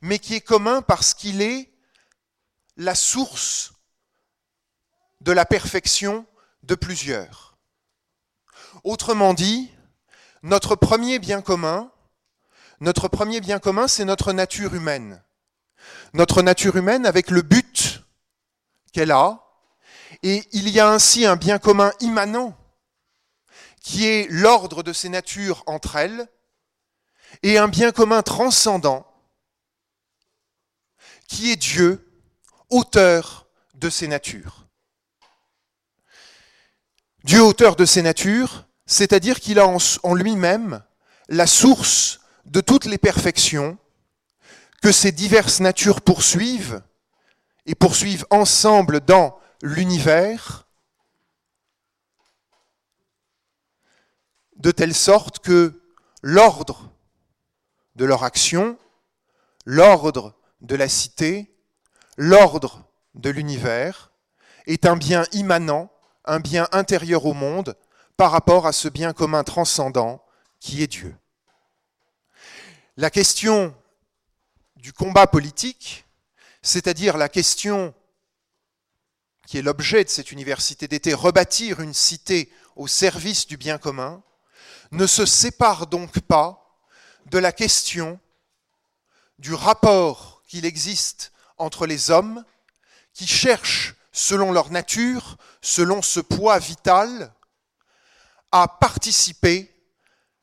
mais 0.01 0.19
qui 0.19 0.35
est 0.35 0.41
commun 0.41 0.81
parce 0.81 1.13
qu'il 1.13 1.41
est 1.41 1.71
la 2.75 2.95
source 2.95 3.73
de 5.21 5.31
la 5.31 5.45
perfection 5.45 6.25
de 6.63 6.75
plusieurs. 6.75 7.57
Autrement 8.83 9.33
dit, 9.33 9.71
notre 10.43 10.75
premier 10.75 11.19
bien 11.19 11.41
commun, 11.41 11.91
notre 12.79 13.07
premier 13.07 13.41
bien 13.41 13.59
commun, 13.59 13.87
c'est 13.87 14.05
notre 14.05 14.33
nature 14.33 14.73
humaine. 14.73 15.23
Notre 16.13 16.41
nature 16.41 16.75
humaine 16.75 17.05
avec 17.05 17.29
le 17.29 17.41
but 17.41 18.03
qu'elle 18.93 19.11
a, 19.11 19.43
et 20.23 20.43
il 20.51 20.69
y 20.69 20.79
a 20.79 20.89
ainsi 20.89 21.25
un 21.25 21.35
bien 21.35 21.59
commun 21.59 21.91
immanent 21.99 22.57
qui 23.81 24.05
est 24.05 24.27
l'ordre 24.29 24.83
de 24.83 24.91
ces 24.91 25.07
natures 25.07 25.63
entre 25.65 25.95
elles, 25.95 26.27
et 27.43 27.57
un 27.57 27.67
bien 27.67 27.91
commun 27.91 28.21
transcendant, 28.21 29.05
qui 31.27 31.51
est 31.51 31.55
Dieu, 31.55 32.05
auteur 32.69 33.47
de 33.75 33.89
ces 33.89 34.07
natures. 34.07 34.67
Dieu 37.23 37.41
auteur 37.41 37.75
de 37.75 37.85
ces 37.85 38.01
natures, 38.01 38.65
c'est-à-dire 38.85 39.39
qu'il 39.39 39.59
a 39.59 39.67
en 39.67 40.15
lui-même 40.15 40.83
la 41.29 41.47
source 41.47 42.19
de 42.45 42.61
toutes 42.61 42.85
les 42.85 42.97
perfections 42.97 43.77
que 44.81 44.91
ces 44.91 45.11
diverses 45.11 45.59
natures 45.59 46.01
poursuivent 46.01 46.81
et 47.65 47.75
poursuivent 47.75 48.25
ensemble 48.29 49.01
dans 49.01 49.39
l'univers 49.61 50.67
de 54.57 54.71
telle 54.71 54.95
sorte 54.95 55.39
que 55.39 55.81
l'ordre 56.21 56.91
de 57.95 58.05
leur 58.05 58.23
action, 58.23 58.77
l'ordre 59.65 60.35
de 60.61 60.75
la 60.75 60.87
cité, 60.87 61.53
l'ordre 62.17 62.83
de 63.15 63.29
l'univers 63.29 64.11
est 64.65 64.85
un 64.85 64.95
bien 64.95 65.25
immanent, 65.31 65.91
un 66.25 66.39
bien 66.39 66.67
intérieur 66.71 67.25
au 67.25 67.33
monde 67.33 67.75
par 68.17 68.31
rapport 68.31 68.67
à 68.67 68.73
ce 68.73 68.87
bien 68.87 69.13
commun 69.13 69.43
transcendant 69.43 70.23
qui 70.59 70.83
est 70.83 70.87
Dieu. 70.87 71.15
La 72.97 73.09
question 73.11 73.75
du 74.77 74.93
combat 74.93 75.27
politique, 75.27 76.05
c'est-à-dire 76.61 77.17
la 77.17 77.29
question 77.29 77.93
qui 79.45 79.57
est 79.57 79.61
l'objet 79.61 80.03
de 80.03 80.09
cette 80.09 80.31
université 80.31 80.87
d'été, 80.87 81.13
rebâtir 81.13 81.79
une 81.79 81.93
cité 81.93 82.51
au 82.75 82.87
service 82.87 83.47
du 83.47 83.57
bien 83.57 83.77
commun, 83.77 84.21
ne 84.91 85.07
se 85.07 85.25
sépare 85.25 85.87
donc 85.87 86.19
pas 86.19 86.79
de 87.27 87.39
la 87.39 87.51
question 87.51 88.19
du 89.39 89.53
rapport 89.53 90.43
qu'il 90.47 90.65
existe 90.65 91.31
entre 91.57 91.85
les 91.87 92.11
hommes 92.11 92.43
qui 93.13 93.25
cherchent, 93.25 93.95
selon 94.11 94.51
leur 94.51 94.71
nature, 94.71 95.37
selon 95.61 96.01
ce 96.01 96.19
poids 96.19 96.59
vital, 96.59 97.33
à 98.51 98.67
participer 98.67 99.73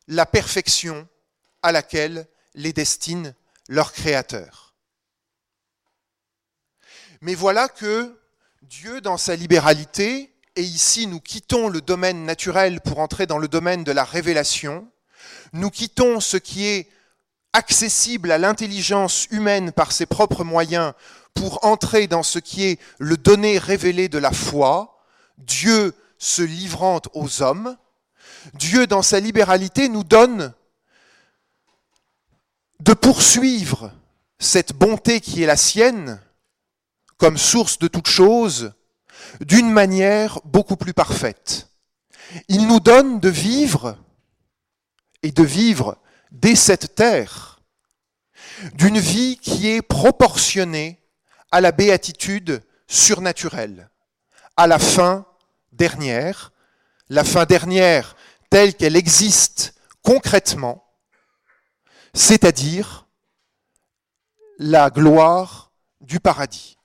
la 0.08 0.26
perfection 0.26 1.08
à 1.62 1.72
laquelle 1.72 2.26
les 2.54 2.72
destine 2.72 3.34
leur 3.68 3.92
Créateur. 3.92 4.74
Mais 7.20 7.34
voilà 7.34 7.68
que 7.68 8.18
Dieu, 8.62 9.00
dans 9.00 9.16
sa 9.16 9.36
libéralité, 9.36 10.34
et 10.56 10.62
ici 10.62 11.06
nous 11.06 11.20
quittons 11.20 11.68
le 11.68 11.80
domaine 11.80 12.24
naturel 12.24 12.80
pour 12.80 12.98
entrer 12.98 13.26
dans 13.26 13.38
le 13.38 13.48
domaine 13.48 13.84
de 13.84 13.92
la 13.92 14.04
révélation, 14.04 14.88
nous 15.52 15.70
quittons 15.70 16.20
ce 16.20 16.36
qui 16.36 16.66
est 16.66 16.88
accessible 17.52 18.30
à 18.30 18.38
l'intelligence 18.38 19.26
humaine 19.30 19.72
par 19.72 19.92
ses 19.92 20.06
propres 20.06 20.44
moyens 20.44 20.92
pour 21.32 21.64
entrer 21.64 22.06
dans 22.06 22.22
ce 22.22 22.38
qui 22.38 22.64
est 22.64 22.80
le 22.98 23.16
donné 23.16 23.58
révélé 23.58 24.08
de 24.08 24.18
la 24.18 24.32
foi, 24.32 25.00
Dieu 25.38 25.94
se 26.18 26.42
livrant 26.42 27.00
aux 27.14 27.42
hommes, 27.42 27.76
Dieu 28.54 28.86
dans 28.86 29.02
sa 29.02 29.20
libéralité 29.20 29.88
nous 29.88 30.04
donne 30.04 30.52
de 32.84 32.92
poursuivre 32.92 33.90
cette 34.38 34.74
bonté 34.74 35.20
qui 35.20 35.42
est 35.42 35.46
la 35.46 35.56
sienne 35.56 36.20
comme 37.16 37.38
source 37.38 37.78
de 37.78 37.88
toute 37.88 38.08
chose, 38.08 38.74
d'une 39.40 39.70
manière 39.70 40.40
beaucoup 40.44 40.76
plus 40.76 40.92
parfaite. 40.92 41.70
Il 42.48 42.66
nous 42.66 42.80
donne 42.80 43.20
de 43.20 43.30
vivre 43.30 43.96
et 45.22 45.32
de 45.32 45.42
vivre 45.42 45.96
dès 46.30 46.54
cette 46.54 46.94
terre 46.94 47.60
d'une 48.74 48.98
vie 48.98 49.38
qui 49.38 49.68
est 49.70 49.80
proportionnée 49.80 51.00
à 51.50 51.62
la 51.62 51.72
béatitude 51.72 52.62
surnaturelle, 52.86 53.88
à 54.58 54.66
la 54.66 54.78
fin 54.78 55.24
dernière, 55.72 56.52
la 57.08 57.24
fin 57.24 57.46
dernière 57.46 58.14
telle 58.50 58.74
qu'elle 58.74 58.96
existe 58.96 59.74
concrètement, 60.02 60.83
c'est-à-dire 62.14 63.08
la 64.58 64.88
gloire 64.88 65.72
du 66.00 66.20
paradis. 66.20 66.78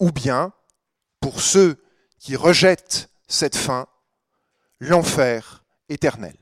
Ou 0.00 0.10
bien, 0.10 0.52
pour 1.20 1.40
ceux 1.40 1.84
qui 2.18 2.34
rejettent 2.34 3.10
cette 3.28 3.56
fin, 3.56 3.86
l'enfer 4.80 5.64
éternel. 5.88 6.36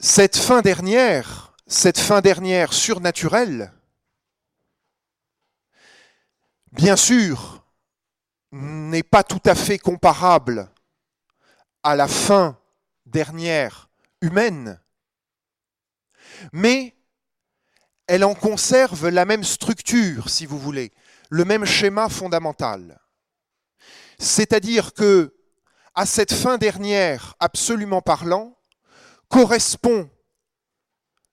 Cette 0.00 0.36
fin 0.36 0.62
dernière, 0.62 1.54
cette 1.66 1.98
fin 1.98 2.20
dernière 2.20 2.72
surnaturelle, 2.72 3.72
bien 6.72 6.96
sûr, 6.96 7.64
n'est 8.50 9.04
pas 9.04 9.22
tout 9.22 9.42
à 9.44 9.54
fait 9.54 9.78
comparable 9.78 10.72
à 11.82 11.94
la 11.94 12.08
fin 12.08 12.58
dernière 13.06 13.89
humaine, 14.20 14.80
mais 16.52 16.96
elle 18.06 18.24
en 18.24 18.34
conserve 18.34 19.08
la 19.08 19.24
même 19.24 19.44
structure, 19.44 20.28
si 20.30 20.46
vous 20.46 20.58
voulez, 20.58 20.92
le 21.28 21.44
même 21.44 21.64
schéma 21.64 22.08
fondamental. 22.08 23.00
C'est-à-dire 24.18 24.94
que 24.94 25.34
à 25.94 26.06
cette 26.06 26.32
fin 26.32 26.58
dernière, 26.58 27.34
absolument 27.40 28.02
parlant, 28.02 28.56
correspond 29.28 30.10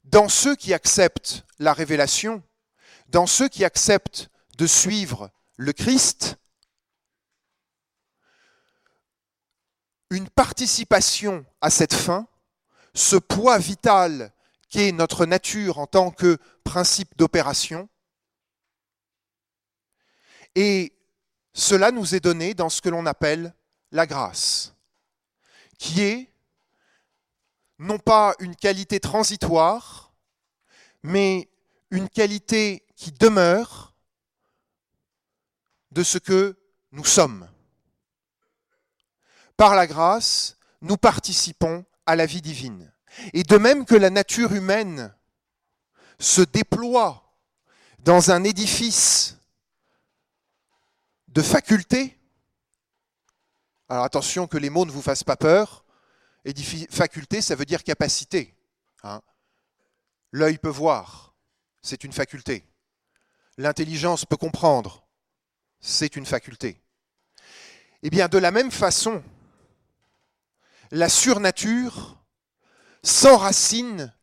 dans 0.03 0.29
ceux 0.29 0.55
qui 0.55 0.73
acceptent 0.73 1.45
la 1.59 1.73
révélation, 1.73 2.43
dans 3.09 3.27
ceux 3.27 3.49
qui 3.49 3.65
acceptent 3.65 4.29
de 4.57 4.67
suivre 4.67 5.31
le 5.57 5.73
Christ, 5.73 6.37
une 10.09 10.29
participation 10.29 11.45
à 11.61 11.69
cette 11.69 11.93
fin, 11.93 12.27
ce 12.97 13.15
poids 13.15 13.59
vital 13.59 14.33
qu'est 14.69 14.91
notre 14.91 15.27
nature 15.27 15.77
en 15.77 15.85
tant 15.85 16.09
que 16.09 16.39
principe 16.63 17.15
d'opération. 17.15 17.87
Et 20.55 20.97
cela 21.53 21.91
nous 21.91 22.15
est 22.15 22.19
donné 22.19 22.55
dans 22.55 22.69
ce 22.69 22.81
que 22.81 22.89
l'on 22.89 23.05
appelle 23.05 23.53
la 23.91 24.07
grâce, 24.07 24.75
qui 25.77 26.01
est 26.01 26.33
non 27.77 27.99
pas 27.99 28.33
une 28.39 28.55
qualité 28.55 28.99
transitoire, 28.99 30.11
mais 31.03 31.49
une 31.91 32.09
qualité 32.09 32.83
qui 32.95 33.11
demeure 33.11 33.93
de 35.91 36.01
ce 36.01 36.17
que 36.17 36.57
nous 36.91 37.05
sommes. 37.05 37.47
Par 39.55 39.75
la 39.75 39.85
grâce, 39.85 40.57
nous 40.81 40.97
participons 40.97 41.85
à 42.07 42.15
la 42.15 42.25
vie 42.25 42.41
divine. 42.41 42.91
Et 43.33 43.43
de 43.43 43.57
même 43.57 43.85
que 43.85 43.95
la 43.95 44.09
nature 44.09 44.53
humaine 44.53 45.13
se 46.19 46.41
déploie 46.41 47.23
dans 47.99 48.31
un 48.31 48.43
édifice 48.43 49.37
de 51.27 51.41
facultés, 51.41 52.17
alors 53.89 54.03
attention 54.03 54.47
que 54.47 54.57
les 54.57 54.69
mots 54.69 54.85
ne 54.85 54.91
vous 54.91 55.01
fassent 55.01 55.23
pas 55.23 55.35
peur, 55.35 55.85
faculté, 56.89 57.41
ça 57.41 57.55
veut 57.55 57.65
dire 57.65 57.83
capacité. 57.83 58.55
Hein. 59.03 59.21
L'œil 60.31 60.57
peut 60.57 60.69
voir, 60.69 61.35
c'est 61.81 62.03
une 62.03 62.13
faculté. 62.13 62.65
L'intelligence 63.57 64.25
peut 64.25 64.37
comprendre, 64.37 65.05
c'est 65.79 66.15
une 66.15 66.25
faculté. 66.25 66.81
Eh 68.03 68.09
bien, 68.09 68.27
de 68.27 68.37
la 68.37 68.51
même 68.51 68.71
façon, 68.71 69.23
la 70.91 71.09
surnature 71.09 72.23
s'enracine 73.03 74.13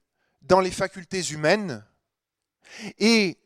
dans 0.42 0.60
les 0.60 0.70
facultés 0.70 1.22
humaines 1.30 1.84
et 2.98 3.38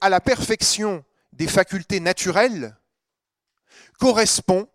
à 0.00 0.08
la 0.08 0.20
perfection 0.20 1.04
des 1.32 1.48
facultés 1.48 2.00
naturelles 2.00 2.76
correspond 3.98 4.68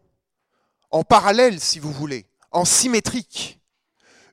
en 0.89 1.03
parallèle, 1.03 1.59
si 1.59 1.79
vous 1.79 1.91
voulez, 1.91 2.25
en 2.51 2.65
symétrique, 2.65 3.59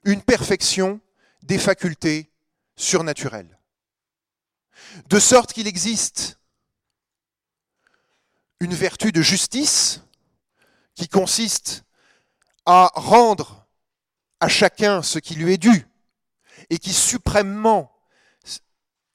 une 0.03 0.21
perfection 0.21 1.01
des 1.43 1.59
facultés 1.59 2.31
surnaturelles. 2.75 3.59
De 5.07 5.19
sorte 5.19 5.53
qu'il 5.53 5.67
existe 5.67 6.39
une 8.59 8.73
vertu 8.73 9.11
de 9.11 9.21
justice 9.21 10.01
qui 10.95 11.07
consiste 11.07 11.84
à 12.65 12.91
rendre 12.95 13.67
à 14.39 14.47
chacun 14.47 15.01
ce 15.01 15.19
qui 15.19 15.35
lui 15.35 15.53
est 15.53 15.57
dû 15.57 15.87
et 16.69 16.77
qui 16.79 16.93
suprêmement 16.93 17.91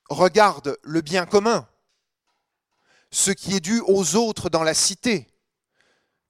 regarde 0.08 0.78
le 0.82 1.00
bien 1.00 1.26
commun, 1.26 1.68
ce 3.10 3.30
qui 3.30 3.54
est 3.54 3.60
dû 3.60 3.80
aux 3.86 4.16
autres 4.16 4.50
dans 4.50 4.62
la 4.62 4.74
cité, 4.74 5.28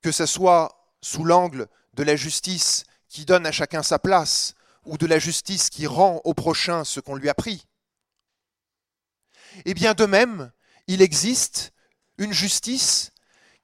que 0.02 0.12
ce 0.12 0.26
soit 0.26 0.94
sous 1.00 1.24
l'angle 1.24 1.68
de 1.94 2.02
la 2.02 2.16
justice 2.16 2.85
qui 3.09 3.24
donne 3.24 3.46
à 3.46 3.52
chacun 3.52 3.83
sa 3.83 3.98
place, 3.98 4.54
ou 4.85 4.96
de 4.96 5.06
la 5.06 5.18
justice 5.18 5.68
qui 5.68 5.87
rend 5.87 6.20
au 6.24 6.35
prochain 6.35 6.85
ce 6.85 7.00
qu'on 7.00 7.16
lui 7.16 7.28
a 7.28 7.35
pris. 7.35 7.66
Eh 9.64 9.74
bien 9.74 9.94
de 9.94 10.06
même, 10.06 10.52
il 10.87 11.02
existe 11.02 11.72
une 12.18 12.33
justice 12.33 13.12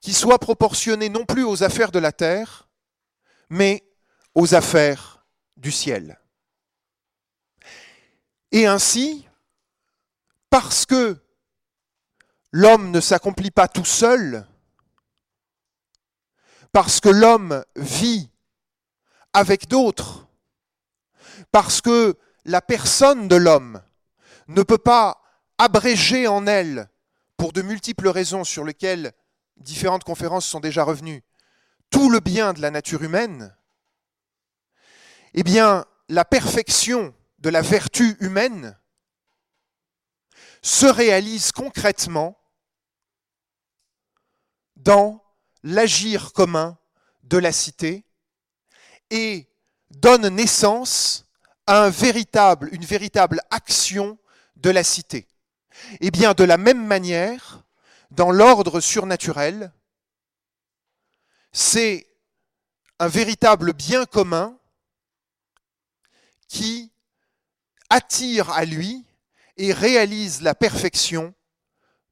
qui 0.00 0.12
soit 0.12 0.38
proportionnée 0.38 1.08
non 1.08 1.24
plus 1.24 1.44
aux 1.44 1.62
affaires 1.62 1.92
de 1.92 1.98
la 1.98 2.12
terre, 2.12 2.65
mais 3.48 3.84
aux 4.34 4.54
affaires 4.54 5.24
du 5.56 5.72
ciel. 5.72 6.18
Et 8.52 8.66
ainsi, 8.66 9.26
parce 10.50 10.86
que 10.86 11.16
l'homme 12.52 12.90
ne 12.90 13.00
s'accomplit 13.00 13.50
pas 13.50 13.68
tout 13.68 13.84
seul, 13.84 14.46
parce 16.72 17.00
que 17.00 17.08
l'homme 17.08 17.64
vit 17.76 18.30
avec 19.32 19.68
d'autres, 19.68 20.26
parce 21.52 21.80
que 21.80 22.16
la 22.44 22.62
personne 22.62 23.28
de 23.28 23.36
l'homme 23.36 23.82
ne 24.48 24.62
peut 24.62 24.78
pas 24.78 25.20
abréger 25.58 26.26
en 26.26 26.46
elle, 26.46 26.88
pour 27.36 27.52
de 27.52 27.62
multiples 27.62 28.08
raisons 28.08 28.44
sur 28.44 28.64
lesquelles 28.64 29.12
différentes 29.56 30.04
conférences 30.04 30.46
sont 30.46 30.60
déjà 30.60 30.84
revenues, 30.84 31.22
tout 31.90 32.10
le 32.10 32.20
bien 32.20 32.52
de 32.52 32.60
la 32.60 32.70
nature 32.70 33.02
humaine, 33.02 33.54
eh 35.34 35.42
bien, 35.42 35.84
la 36.08 36.24
perfection 36.24 37.14
de 37.38 37.50
la 37.50 37.62
vertu 37.62 38.16
humaine 38.20 38.78
se 40.62 40.86
réalise 40.86 41.52
concrètement 41.52 42.38
dans 44.76 45.22
l'agir 45.62 46.32
commun 46.32 46.78
de 47.22 47.38
la 47.38 47.52
cité 47.52 48.04
et 49.10 49.48
donne 49.90 50.28
naissance 50.28 51.26
à 51.66 51.86
une 51.86 51.90
véritable 52.84 53.40
action 53.50 54.18
de 54.56 54.70
la 54.70 54.84
cité. 54.84 55.26
Eh 56.00 56.10
bien 56.10 56.34
de 56.34 56.44
la 56.44 56.56
même 56.56 56.84
manière, 56.86 57.64
dans 58.10 58.30
l'ordre 58.30 58.80
surnaturel, 58.80 59.72
c'est 61.56 62.06
un 62.98 63.08
véritable 63.08 63.72
bien 63.72 64.04
commun 64.04 64.60
qui 66.48 66.92
attire 67.88 68.50
à 68.50 68.66
lui 68.66 69.06
et 69.56 69.72
réalise 69.72 70.42
la 70.42 70.54
perfection 70.54 71.34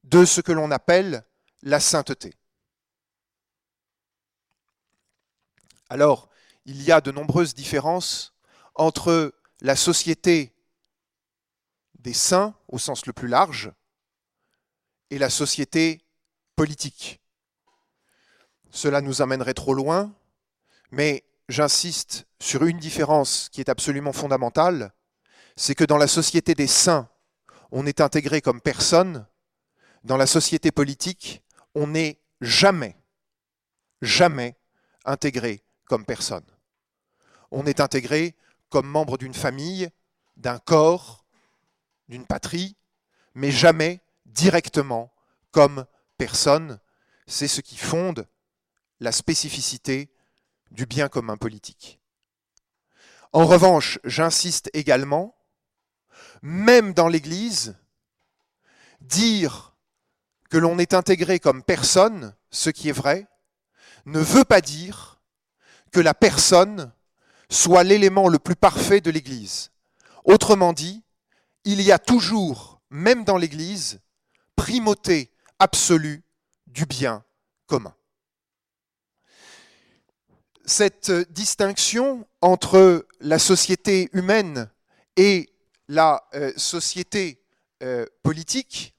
de 0.03 0.25
ce 0.25 0.41
que 0.41 0.51
l'on 0.51 0.71
appelle 0.71 1.27
la 1.61 1.79
sainteté. 1.79 2.33
Alors, 5.91 6.31
il 6.65 6.83
y 6.83 6.91
a 6.91 7.03
de 7.03 7.11
nombreuses 7.11 7.53
différences 7.53 8.33
entre 8.75 9.35
la 9.61 9.77
société 9.77 10.55
des 11.99 12.15
saints, 12.15 12.57
au 12.69 12.79
sens 12.79 13.05
le 13.05 13.13
plus 13.13 13.29
large, 13.29 13.71
et 15.11 15.19
la 15.19 15.29
société 15.29 16.03
politique. 16.57 17.21
Cela 18.75 19.01
nous 19.01 19.23
amènerait 19.23 19.55
trop 19.55 19.73
loin, 19.73 20.13
mais 20.91 21.23
j'insiste 21.49 22.27
sur 22.41 22.65
une 22.65 22.79
différence 22.79 23.49
qui 23.53 23.61
est 23.61 23.69
absolument 23.69 24.13
fondamentale, 24.13 24.93
c'est 25.55 25.77
que 25.77 25.85
dans 25.85 25.97
la 25.97 26.09
société 26.09 26.57
des 26.57 26.67
saints, 26.67 27.09
on 27.71 27.87
est 27.87 28.01
intégré 28.01 28.41
comme 28.41 28.61
personne, 28.61 29.27
dans 30.03 30.17
la 30.17 30.27
société 30.27 30.73
politique, 30.73 31.45
on 31.77 31.87
n'est 31.87 32.19
jamais, 32.41 32.97
jamais 34.03 34.57
intégré 35.05 35.63
comme 35.85 36.05
personne. 36.05 36.45
On 37.53 37.67
est 37.67 37.79
intégré 37.79 38.35
comme 38.71 38.89
membre 38.89 39.19
d'une 39.19 39.35
famille, 39.35 39.89
d'un 40.37 40.59
corps, 40.59 41.25
d'une 42.09 42.27
patrie, 42.27 42.75
mais 43.35 43.53
jamais 43.53 44.01
directement 44.27 45.13
comme 45.53 45.87
personne. 46.19 46.81
C'est 47.29 47.49
ce 47.49 47.61
qui 47.61 47.77
fonde 47.77 48.27
la 49.05 49.13
spécificité 49.13 50.11
du 50.71 50.87
bien 50.87 51.09
commun 51.09 51.37
politique. 51.37 52.01
En 53.33 53.47
revanche, 53.47 53.99
j'insiste 54.05 54.71
également, 54.73 55.37
même 56.43 56.95
dans 56.95 57.09
l'Église, 57.09 57.77
dire 59.01 59.77
que 60.51 60.57
l'on 60.57 60.79
est 60.79 60.95
intégré 60.95 61.39
comme 61.39 61.63
personne, 61.63 62.35
ce 62.51 62.71
qui 62.71 62.89
est 62.89 62.93
vrai, 62.93 63.29
ne 64.07 64.21
veut 64.21 64.45
pas 64.45 64.61
dire 64.61 65.21
que 65.93 66.01
la 66.01 66.15
personne 66.15 66.93
soit 67.51 67.85
l'élément 67.85 68.29
le 68.29 68.39
plus 68.39 68.57
parfait 68.57 69.01
de 69.01 69.11
l'Église. 69.11 69.71
Autrement 70.25 70.73
dit, 70.73 71.05
il 71.65 71.81
y 71.83 71.93
a 71.93 71.99
toujours, 71.99 72.81
même 72.91 73.25
dans 73.25 73.37
l'Église, 73.37 74.01
primauté 74.57 75.31
absolue 75.59 76.25
du 76.67 76.87
bien 76.87 77.25
commun. 77.67 77.95
Cette 80.67 81.11
distinction 81.31 82.27
entre 82.41 83.07
la 83.21 83.39
société 83.39 84.09
humaine 84.13 84.71
et 85.17 85.51
la 85.89 86.27
euh, 86.35 86.53
société 86.57 87.43
euh, 87.83 88.07
politique, 88.23 88.95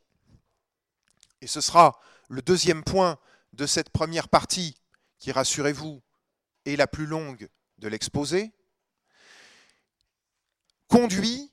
et 1.41 1.47
ce 1.47 1.61
sera 1.61 1.99
le 2.29 2.43
deuxième 2.43 2.83
point 2.83 3.17
de 3.53 3.65
cette 3.65 3.89
première 3.89 4.29
partie, 4.29 4.77
qui, 5.17 5.31
rassurez-vous, 5.31 6.03
est 6.65 6.75
la 6.75 6.85
plus 6.85 7.07
longue 7.07 7.49
de 7.79 7.87
l'exposé, 7.87 8.51
conduit 10.87 11.51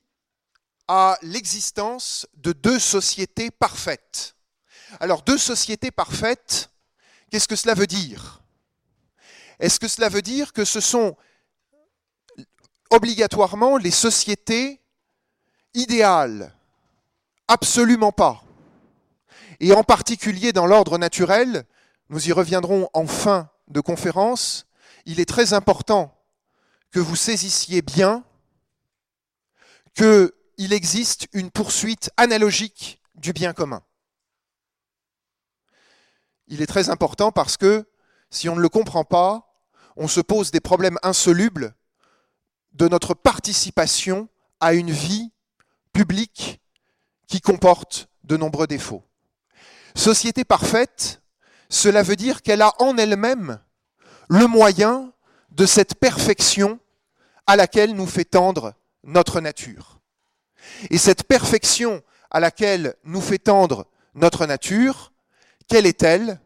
à 0.87 1.17
l'existence 1.23 2.27
de 2.35 2.51
deux 2.51 2.77
sociétés 2.77 3.49
parfaites. 3.49 4.35
Alors, 4.99 5.23
deux 5.23 5.39
sociétés 5.39 5.89
parfaites, 5.89 6.69
qu'est-ce 7.31 7.47
que 7.47 7.55
cela 7.55 7.73
veut 7.73 7.87
dire? 7.87 8.42
Est-ce 9.59 9.79
que 9.79 9.87
cela 9.87 10.09
veut 10.09 10.21
dire 10.21 10.53
que 10.53 10.65
ce 10.65 10.79
sont 10.79 11.15
obligatoirement 12.89 13.77
les 13.77 13.91
sociétés 13.91 14.81
idéales? 15.73 16.53
Absolument 17.47 18.11
pas. 18.11 18.43
Et 19.59 19.73
en 19.73 19.83
particulier 19.83 20.53
dans 20.53 20.65
l'ordre 20.65 20.97
naturel, 20.97 21.65
nous 22.09 22.27
y 22.27 22.31
reviendrons 22.31 22.89
en 22.93 23.07
fin 23.07 23.49
de 23.67 23.79
conférence, 23.79 24.65
il 25.05 25.19
est 25.19 25.29
très 25.29 25.53
important 25.53 26.17
que 26.91 26.99
vous 26.99 27.15
saisissiez 27.15 27.81
bien 27.81 28.23
qu'il 29.95 30.73
existe 30.73 31.27
une 31.33 31.51
poursuite 31.51 32.11
analogique 32.17 33.01
du 33.15 33.33
bien 33.33 33.53
commun. 33.53 33.83
Il 36.47 36.61
est 36.61 36.67
très 36.67 36.89
important 36.89 37.31
parce 37.31 37.57
que 37.57 37.87
si 38.33 38.49
on 38.49 38.55
ne 38.55 38.61
le 38.61 38.69
comprend 38.69 39.03
pas, 39.03 39.53
on 39.95 40.07
se 40.07 40.19
pose 40.19 40.49
des 40.49 40.59
problèmes 40.59 40.97
insolubles 41.03 41.75
de 42.73 42.87
notre 42.87 43.13
participation 43.13 44.27
à 44.59 44.73
une 44.73 44.89
vie 44.89 45.31
publique 45.93 46.59
qui 47.27 47.41
comporte 47.41 48.09
de 48.23 48.35
nombreux 48.35 48.65
défauts. 48.65 49.03
Société 49.95 50.43
parfaite, 50.43 51.21
cela 51.69 52.01
veut 52.01 52.15
dire 52.15 52.41
qu'elle 52.41 52.63
a 52.63 52.73
en 52.81 52.97
elle-même 52.97 53.59
le 54.29 54.47
moyen 54.47 55.13
de 55.51 55.67
cette 55.67 55.95
perfection 55.95 56.79
à 57.45 57.55
laquelle 57.55 57.93
nous 57.93 58.07
fait 58.07 58.25
tendre 58.25 58.73
notre 59.03 59.41
nature. 59.41 59.99
Et 60.89 60.97
cette 60.97 61.25
perfection 61.25 62.01
à 62.31 62.39
laquelle 62.39 62.95
nous 63.03 63.21
fait 63.21 63.37
tendre 63.37 63.85
notre 64.15 64.47
nature, 64.47 65.11
quelle 65.67 65.85
est-elle? 65.85 66.39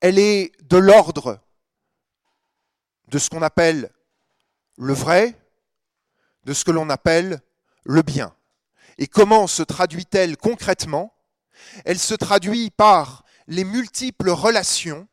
Elle 0.00 0.18
est 0.18 0.52
de 0.62 0.76
l'ordre 0.76 1.40
de 3.08 3.18
ce 3.18 3.30
qu'on 3.30 3.42
appelle 3.42 3.90
le 4.76 4.92
vrai, 4.92 5.36
de 6.44 6.52
ce 6.52 6.64
que 6.64 6.70
l'on 6.70 6.88
appelle 6.90 7.42
le 7.84 8.02
bien. 8.02 8.34
Et 8.98 9.06
comment 9.06 9.46
se 9.46 9.62
traduit-elle 9.62 10.36
concrètement? 10.36 11.14
Elle 11.84 11.98
se 11.98 12.14
traduit 12.14 12.70
par 12.70 13.24
les 13.46 13.64
multiples 13.64 14.30
relations 14.30 15.08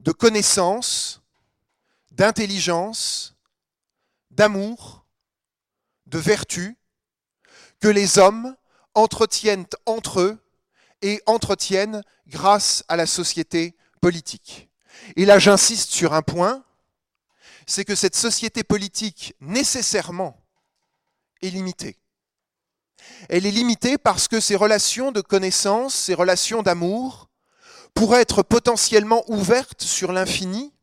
de 0.00 0.12
connaissance, 0.12 1.22
d'intelligence, 2.10 3.36
d'amour, 4.30 5.06
de 6.06 6.18
vertu 6.18 6.76
que 7.80 7.88
les 7.88 8.18
hommes 8.18 8.56
entretiennent 8.94 9.66
entre 9.86 10.20
eux 10.20 10.38
et 11.02 11.22
entretiennent 11.26 12.02
grâce 12.26 12.84
à 12.88 12.96
la 12.96 13.06
société 13.06 13.76
Et 15.16 15.24
là, 15.24 15.38
j'insiste 15.38 15.92
sur 15.92 16.12
un 16.12 16.22
point, 16.22 16.64
c'est 17.66 17.84
que 17.84 17.94
cette 17.94 18.16
société 18.16 18.62
politique, 18.62 19.34
nécessairement, 19.40 20.44
est 21.42 21.50
limitée. 21.50 21.98
Elle 23.28 23.46
est 23.46 23.50
limitée 23.50 23.98
parce 23.98 24.28
que 24.28 24.40
ces 24.40 24.56
relations 24.56 25.12
de 25.12 25.20
connaissance, 25.20 25.94
ces 25.94 26.14
relations 26.14 26.62
d'amour, 26.62 27.28
pourraient 27.94 28.22
être 28.22 28.42
potentiellement 28.42 29.24
ouvertes 29.30 29.82
sur 29.82 30.12
l'infini. 30.12 30.74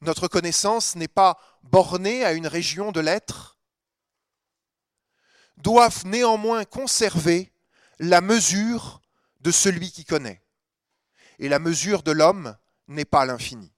Notre 0.00 0.28
connaissance 0.28 0.96
n'est 0.96 1.08
pas 1.08 1.38
bornée 1.62 2.24
à 2.24 2.32
une 2.32 2.46
région 2.46 2.92
de 2.92 3.00
l'être, 3.00 3.58
doivent 5.56 6.04
néanmoins 6.06 6.64
conserver 6.64 7.52
la 7.98 8.20
mesure 8.20 9.00
de 9.40 9.50
celui 9.50 9.90
qui 9.90 10.04
connaît. 10.04 10.45
Et 11.38 11.48
la 11.48 11.58
mesure 11.58 12.02
de 12.02 12.12
l'homme 12.12 12.56
n'est 12.88 13.04
pas 13.04 13.24
l'infini. 13.24 13.72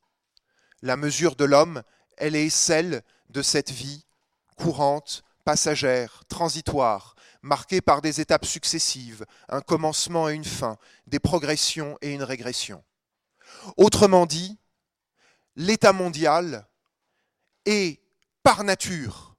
La 0.83 0.97
mesure 0.97 1.37
de 1.37 1.45
l'homme, 1.45 1.83
elle 2.17 2.37
est 2.37 2.51
celle 2.51 3.03
de 3.31 3.43
cette 3.43 3.71
vie 3.71 4.05
courante, 4.57 5.23
passagère, 5.45 6.23
transitoire, 6.29 7.15
marquée 7.43 7.81
par 7.81 8.03
des 8.03 8.21
étapes 8.21 8.45
successives, 8.45 9.25
un 9.49 9.61
commencement 9.61 10.29
et 10.29 10.35
une 10.35 10.45
fin, 10.45 10.77
des 11.07 11.21
progressions 11.21 11.97
et 12.03 12.13
une 12.13 12.23
régression. 12.23 12.85
Autrement 13.77 14.27
dit, 14.27 14.59
l'état 15.57 15.93
mondial 15.93 16.67
est 17.65 18.01
par 18.43 18.65
nature 18.65 19.37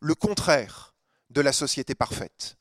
le 0.00 0.14
contraire 0.14 0.94
de 1.30 1.40
la 1.40 1.52
société 1.52 1.94
parfaite. 1.94 2.56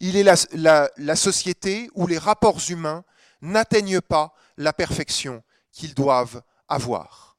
Il 0.00 0.16
est 0.16 0.24
la, 0.24 1.16
société 1.16 1.90
où 1.94 2.06
les 2.06 2.18
rapports 2.18 2.60
humains 2.68 3.04
n'atteignent 3.42 4.00
pas 4.00 4.34
la 4.56 4.72
perfection 4.72 5.42
qu'ils 5.72 5.94
doivent 5.94 6.42
avoir. 6.68 7.36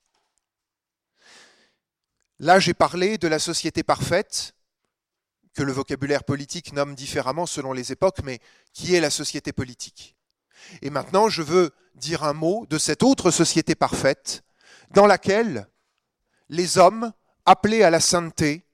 Là, 2.39 2.59
j'ai 2.59 2.73
parlé 2.73 3.17
de 3.17 3.27
la 3.27 3.39
société 3.39 3.83
parfaite, 3.83 4.55
que 5.53 5.63
le 5.63 5.73
vocabulaire 5.73 6.23
politique 6.23 6.71
nomme 6.71 6.95
différemment 6.95 7.45
selon 7.45 7.73
les 7.73 7.91
époques, 7.91 8.21
mais 8.23 8.39
qui 8.73 8.95
est 8.95 9.01
la 9.01 9.09
société 9.09 9.51
politique. 9.51 10.15
Et 10.81 10.89
maintenant, 10.89 11.27
je 11.27 11.41
veux 11.41 11.71
dire 11.95 12.23
un 12.23 12.33
mot 12.33 12.65
de 12.69 12.77
cette 12.77 13.03
autre 13.03 13.29
société 13.31 13.75
parfaite, 13.75 14.43
dans 14.91 15.05
laquelle 15.05 15.67
les 16.47 16.77
hommes, 16.77 17.11
appelés 17.45 17.83
à 17.83 17.89
la 17.89 17.99
sainteté, 17.99 18.65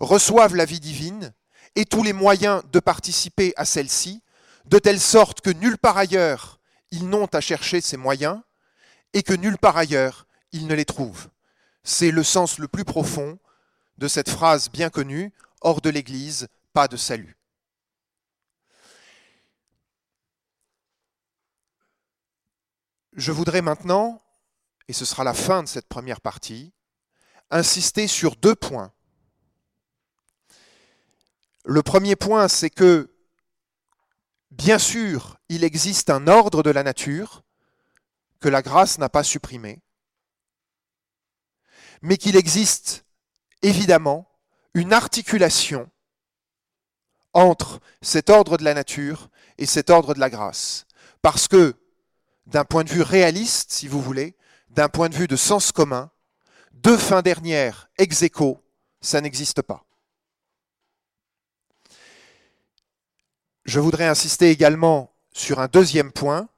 reçoivent 0.00 0.54
la 0.54 0.64
vie 0.64 0.80
divine 0.80 1.32
et 1.76 1.84
tous 1.84 2.02
les 2.02 2.12
moyens 2.12 2.62
de 2.70 2.80
participer 2.80 3.54
à 3.56 3.64
celle-ci, 3.64 4.22
de 4.66 4.78
telle 4.78 5.00
sorte 5.00 5.40
que 5.40 5.50
nulle 5.50 5.78
part 5.78 5.96
ailleurs 5.96 6.57
ils 6.90 7.08
n'ont 7.08 7.26
à 7.26 7.40
chercher 7.40 7.80
ces 7.80 7.96
moyens 7.96 8.40
et 9.12 9.22
que 9.22 9.32
nulle 9.32 9.58
part 9.58 9.76
ailleurs 9.76 10.26
ils 10.52 10.66
ne 10.66 10.74
les 10.74 10.84
trouvent. 10.84 11.28
C'est 11.84 12.10
le 12.10 12.22
sens 12.22 12.58
le 12.58 12.68
plus 12.68 12.84
profond 12.84 13.38
de 13.98 14.08
cette 14.08 14.30
phrase 14.30 14.70
bien 14.70 14.90
connue, 14.90 15.32
hors 15.60 15.80
de 15.80 15.90
l'Église, 15.90 16.48
pas 16.72 16.88
de 16.88 16.96
salut. 16.96 17.36
Je 23.14 23.32
voudrais 23.32 23.62
maintenant, 23.62 24.22
et 24.86 24.92
ce 24.92 25.04
sera 25.04 25.24
la 25.24 25.34
fin 25.34 25.62
de 25.62 25.68
cette 25.68 25.88
première 25.88 26.20
partie, 26.20 26.72
insister 27.50 28.06
sur 28.06 28.36
deux 28.36 28.54
points 28.54 28.92
le 31.68 31.82
premier 31.82 32.16
point, 32.16 32.48
c'est 32.48 32.70
que, 32.70 33.10
bien 34.58 34.78
sûr, 34.78 35.38
il 35.48 35.64
existe 35.64 36.10
un 36.10 36.26
ordre 36.26 36.62
de 36.62 36.70
la 36.70 36.82
nature 36.82 37.42
que 38.40 38.48
la 38.48 38.60
grâce 38.60 38.98
n'a 38.98 39.08
pas 39.08 39.22
supprimé, 39.22 39.80
mais 42.02 42.16
qu'il 42.16 42.36
existe 42.36 43.06
évidemment 43.62 44.28
une 44.74 44.92
articulation 44.92 45.90
entre 47.32 47.80
cet 48.02 48.30
ordre 48.30 48.56
de 48.56 48.64
la 48.64 48.74
nature 48.74 49.30
et 49.58 49.66
cet 49.66 49.90
ordre 49.90 50.14
de 50.14 50.20
la 50.20 50.30
grâce. 50.30 50.86
Parce 51.22 51.48
que, 51.48 51.74
d'un 52.46 52.64
point 52.64 52.84
de 52.84 52.90
vue 52.90 53.02
réaliste, 53.02 53.72
si 53.72 53.88
vous 53.88 54.02
voulez, 54.02 54.36
d'un 54.70 54.88
point 54.88 55.08
de 55.08 55.14
vue 55.14 55.28
de 55.28 55.36
sens 55.36 55.72
commun, 55.72 56.10
deux 56.72 56.96
fins 56.96 57.22
dernières 57.22 57.88
ex 57.98 58.22
aequo, 58.22 58.62
ça 59.00 59.20
n'existe 59.20 59.62
pas. 59.62 59.87
Je 63.68 63.80
voudrais 63.80 64.06
insister 64.06 64.48
également 64.50 65.14
sur 65.34 65.60
un 65.60 65.66
deuxième 65.66 66.10
point, 66.10 66.48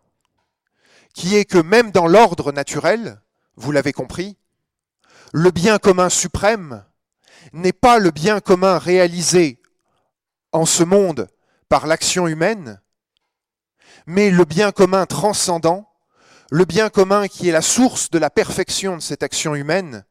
qui 1.12 1.35
est 1.35 1.44
que 1.44 1.59
même 1.59 1.90
dans 1.90 2.07
l'ordre 2.07 2.53
naturel, 2.53 3.20
vous 3.57 3.73
l'avez 3.73 3.92
compris, 3.92 4.38
le 5.33 5.51
bien 5.51 5.79
commun 5.79 6.09
suprême 6.09 6.85
n'est 7.53 7.73
pas 7.73 7.99
le 7.99 8.12
bien 8.12 8.38
commun 8.38 8.79
réalisé 8.79 9.61
en 10.53 10.64
ce 10.66 10.85
monde 10.85 11.27
par 11.68 11.88
l'action 11.88 12.29
humaine, 12.29 12.81
mais 14.07 14.31
le 14.31 14.44
bien 14.44 14.70
commun 14.70 15.05
transcendant, 15.05 15.92
le 16.53 16.64
bien 16.64 16.90
commun 16.90 17.27
qui 17.27 17.49
est 17.49 17.53
la 17.53 17.61
source 17.61 18.11
de 18.11 18.20
la 18.20 18.31
perfection 18.31 18.96
de 18.96 19.03
cette 19.03 19.25
action 19.25 19.57
humaine, 19.57 20.05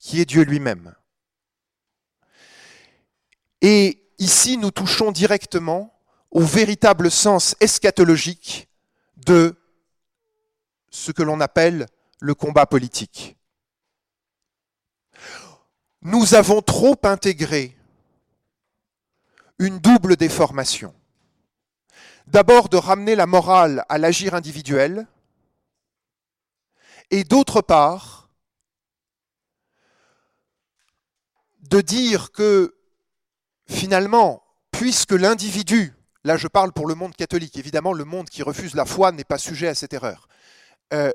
qui 0.00 0.20
est 0.20 0.24
Dieu 0.24 0.42
lui-même. 0.42 0.96
Et 3.60 4.02
ici, 4.18 4.58
nous 4.58 4.72
touchons 4.72 5.12
directement 5.12 5.94
au 6.30 6.42
véritable 6.42 7.10
sens 7.10 7.56
eschatologique 7.60 8.68
de 9.16 9.56
ce 10.90 11.12
que 11.12 11.22
l'on 11.22 11.40
appelle 11.40 11.86
le 12.20 12.34
combat 12.34 12.66
politique. 12.66 13.36
Nous 16.02 16.34
avons 16.34 16.62
trop 16.62 16.96
intégré 17.02 17.76
une 19.58 19.78
double 19.78 20.16
déformation. 20.16 20.94
D'abord 22.26 22.68
de 22.68 22.76
ramener 22.76 23.16
la 23.16 23.26
morale 23.26 23.84
à 23.88 23.98
l'agir 23.98 24.34
individuel, 24.34 25.06
et 27.10 27.24
d'autre 27.24 27.62
part 27.62 28.30
de 31.60 31.80
dire 31.80 32.32
que 32.32 32.76
finalement, 33.66 34.42
puisque 34.70 35.12
l'individu, 35.12 35.97
là 36.24 36.36
je 36.36 36.48
parle 36.48 36.72
pour 36.72 36.86
le 36.86 36.94
monde 36.94 37.14
catholique, 37.14 37.56
évidemment 37.56 37.92
le 37.92 38.04
monde 38.04 38.28
qui 38.28 38.42
refuse 38.42 38.74
la 38.74 38.84
foi 38.84 39.12
n'est 39.12 39.24
pas 39.24 39.38
sujet 39.38 39.68
à 39.68 39.74
cette 39.74 39.92
erreur, 39.92 40.28
euh, 40.92 41.12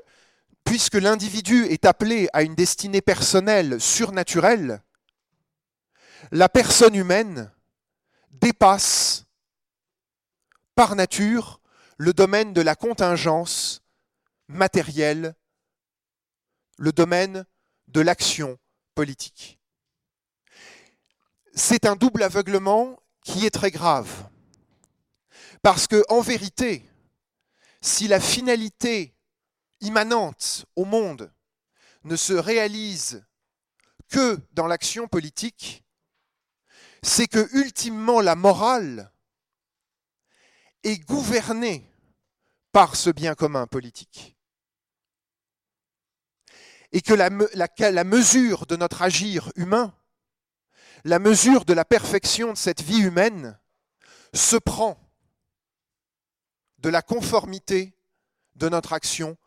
puisque 0.64 0.94
l'individu 0.94 1.66
est 1.66 1.84
appelé 1.84 2.28
à 2.32 2.42
une 2.42 2.54
destinée 2.54 3.02
personnelle 3.02 3.80
surnaturelle, 3.80 4.82
la 6.32 6.48
personne 6.48 6.94
humaine 6.94 7.52
dépasse 8.30 9.26
par 10.74 10.96
nature 10.96 11.60
le 11.96 12.12
domaine 12.12 12.52
de 12.52 12.60
la 12.60 12.74
contingence 12.74 13.82
matérielle, 14.48 15.34
le 16.78 16.92
domaine 16.92 17.44
de 17.88 18.00
l'action 18.00 18.58
politique. 18.94 19.58
C'est 21.54 21.86
un 21.86 21.94
double 21.94 22.22
aveuglement 22.22 22.98
qui 23.22 23.46
est 23.46 23.50
très 23.50 23.70
grave. 23.70 24.28
Parce 25.64 25.86
que, 25.86 26.04
en 26.10 26.20
vérité, 26.20 26.86
si 27.80 28.06
la 28.06 28.20
finalité 28.20 29.16
immanente 29.80 30.66
au 30.76 30.84
monde 30.84 31.32
ne 32.02 32.16
se 32.16 32.34
réalise 32.34 33.24
que 34.10 34.38
dans 34.52 34.66
l'action 34.66 35.08
politique, 35.08 35.82
c'est 37.02 37.28
que 37.28 37.48
ultimement 37.56 38.20
la 38.20 38.34
morale 38.34 39.10
est 40.82 40.98
gouvernée 40.98 41.90
par 42.70 42.94
ce 42.94 43.08
bien 43.08 43.34
commun 43.34 43.66
politique. 43.66 44.36
Et 46.92 47.00
que 47.00 47.14
la, 47.14 47.30
la, 47.90 48.04
mesure 48.04 48.66
de 48.66 48.76
notre 48.76 49.00
agir 49.00 49.50
humain, 49.56 49.94
la 51.04 51.18
mesure 51.18 51.64
de 51.64 51.72
la 51.72 51.86
perfection 51.86 52.52
de 52.52 52.58
cette 52.58 52.82
vie 52.82 53.00
humaine, 53.00 53.58
se 54.34 54.56
prend 54.56 55.00
de 56.84 56.90
la 56.90 57.00
conformité 57.00 57.96
de 58.56 58.68
notre 58.68 58.92
action, 58.92 59.38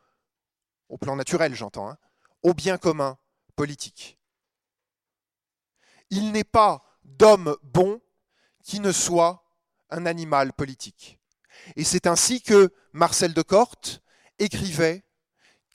au 0.89 0.97
plan 0.97 1.15
naturel 1.15 1.53
j'entends, 1.53 1.91
hein, 1.91 1.97
au 2.41 2.55
bien 2.55 2.79
commun 2.79 3.19
politique. 3.55 4.17
Il 6.09 6.31
n'est 6.31 6.43
pas 6.43 6.83
d'homme 7.03 7.55
bon 7.61 8.01
qui 8.63 8.79
ne 8.79 8.91
soit 8.91 9.45
un 9.91 10.07
animal 10.07 10.51
politique. 10.51 11.19
Et 11.75 11.83
c'est 11.83 12.07
ainsi 12.07 12.41
que 12.41 12.73
Marcel 12.91 13.35
de 13.35 13.43
Corte 13.43 14.01
écrivait 14.39 15.05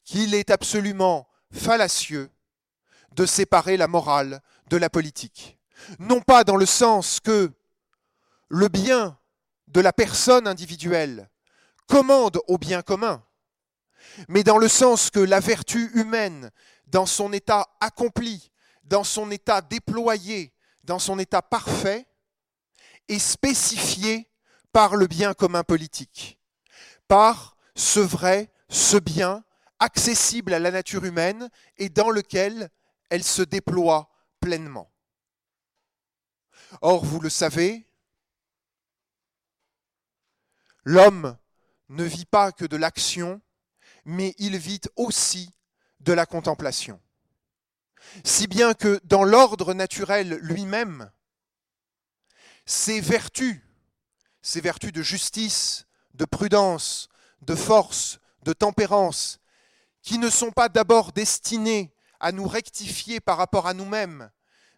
qu'il 0.02 0.34
est 0.34 0.50
absolument 0.50 1.28
fallacieux 1.52 2.28
de 3.12 3.24
séparer 3.24 3.76
la 3.76 3.86
morale 3.86 4.42
de 4.66 4.76
la 4.78 4.90
politique. 4.90 5.60
Non 6.00 6.22
pas 6.22 6.42
dans 6.42 6.56
le 6.56 6.66
sens 6.66 7.20
que 7.20 7.52
le 8.48 8.66
bien 8.66 9.16
de 9.68 9.80
la 9.80 9.92
personne 9.92 10.48
individuelle 10.48 11.28
commande 11.86 12.38
au 12.48 12.58
bien 12.58 12.82
commun, 12.82 13.24
mais 14.28 14.42
dans 14.42 14.58
le 14.58 14.68
sens 14.68 15.10
que 15.10 15.20
la 15.20 15.40
vertu 15.40 15.90
humaine, 15.94 16.50
dans 16.86 17.06
son 17.06 17.32
état 17.32 17.68
accompli, 17.80 18.50
dans 18.84 19.04
son 19.04 19.30
état 19.30 19.60
déployé, 19.60 20.52
dans 20.84 20.98
son 20.98 21.18
état 21.18 21.42
parfait, 21.42 22.06
est 23.08 23.18
spécifiée 23.18 24.30
par 24.72 24.96
le 24.96 25.06
bien 25.06 25.34
commun 25.34 25.64
politique, 25.64 26.38
par 27.08 27.56
ce 27.74 28.00
vrai, 28.00 28.52
ce 28.68 28.96
bien 28.96 29.44
accessible 29.78 30.54
à 30.54 30.58
la 30.58 30.70
nature 30.70 31.04
humaine 31.04 31.48
et 31.76 31.88
dans 31.88 32.10
lequel 32.10 32.70
elle 33.10 33.24
se 33.24 33.42
déploie 33.42 34.10
pleinement. 34.40 34.90
Or, 36.80 37.04
vous 37.04 37.20
le 37.20 37.28
savez, 37.28 37.86
l'homme 40.84 41.36
ne 41.92 42.04
vit 42.04 42.26
pas 42.26 42.52
que 42.52 42.64
de 42.64 42.76
l'action, 42.76 43.40
mais 44.04 44.34
il 44.38 44.56
vit 44.58 44.80
aussi 44.96 45.50
de 46.00 46.12
la 46.12 46.26
contemplation. 46.26 47.00
Si 48.24 48.46
bien 48.46 48.74
que 48.74 49.00
dans 49.04 49.24
l'ordre 49.24 49.74
naturel 49.74 50.38
lui-même, 50.42 51.10
ses 52.66 53.00
vertus 53.00 53.62
ces 54.42 54.60
vertus 54.60 54.92
de 54.92 55.02
justice, 55.02 55.86
de 56.14 56.24
prudence, 56.24 57.08
de 57.42 57.54
force, 57.54 58.18
de 58.42 58.52
tempérance, 58.52 59.38
qui 60.02 60.18
ne 60.18 60.28
sont 60.28 60.50
pas 60.50 60.68
d'abord 60.68 61.12
destinées 61.12 61.94
à 62.18 62.32
nous 62.32 62.48
rectifier 62.48 63.20
par 63.20 63.36
rapport 63.36 63.68
à 63.68 63.74
nous-mêmes, 63.74 64.30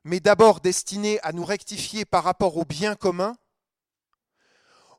mais 0.04 0.20
d'abord 0.20 0.60
destinées 0.60 1.18
à 1.22 1.32
nous 1.32 1.44
rectifier 1.44 2.04
par 2.04 2.24
rapport 2.24 2.58
au 2.58 2.66
bien 2.66 2.94
commun, 2.94 3.36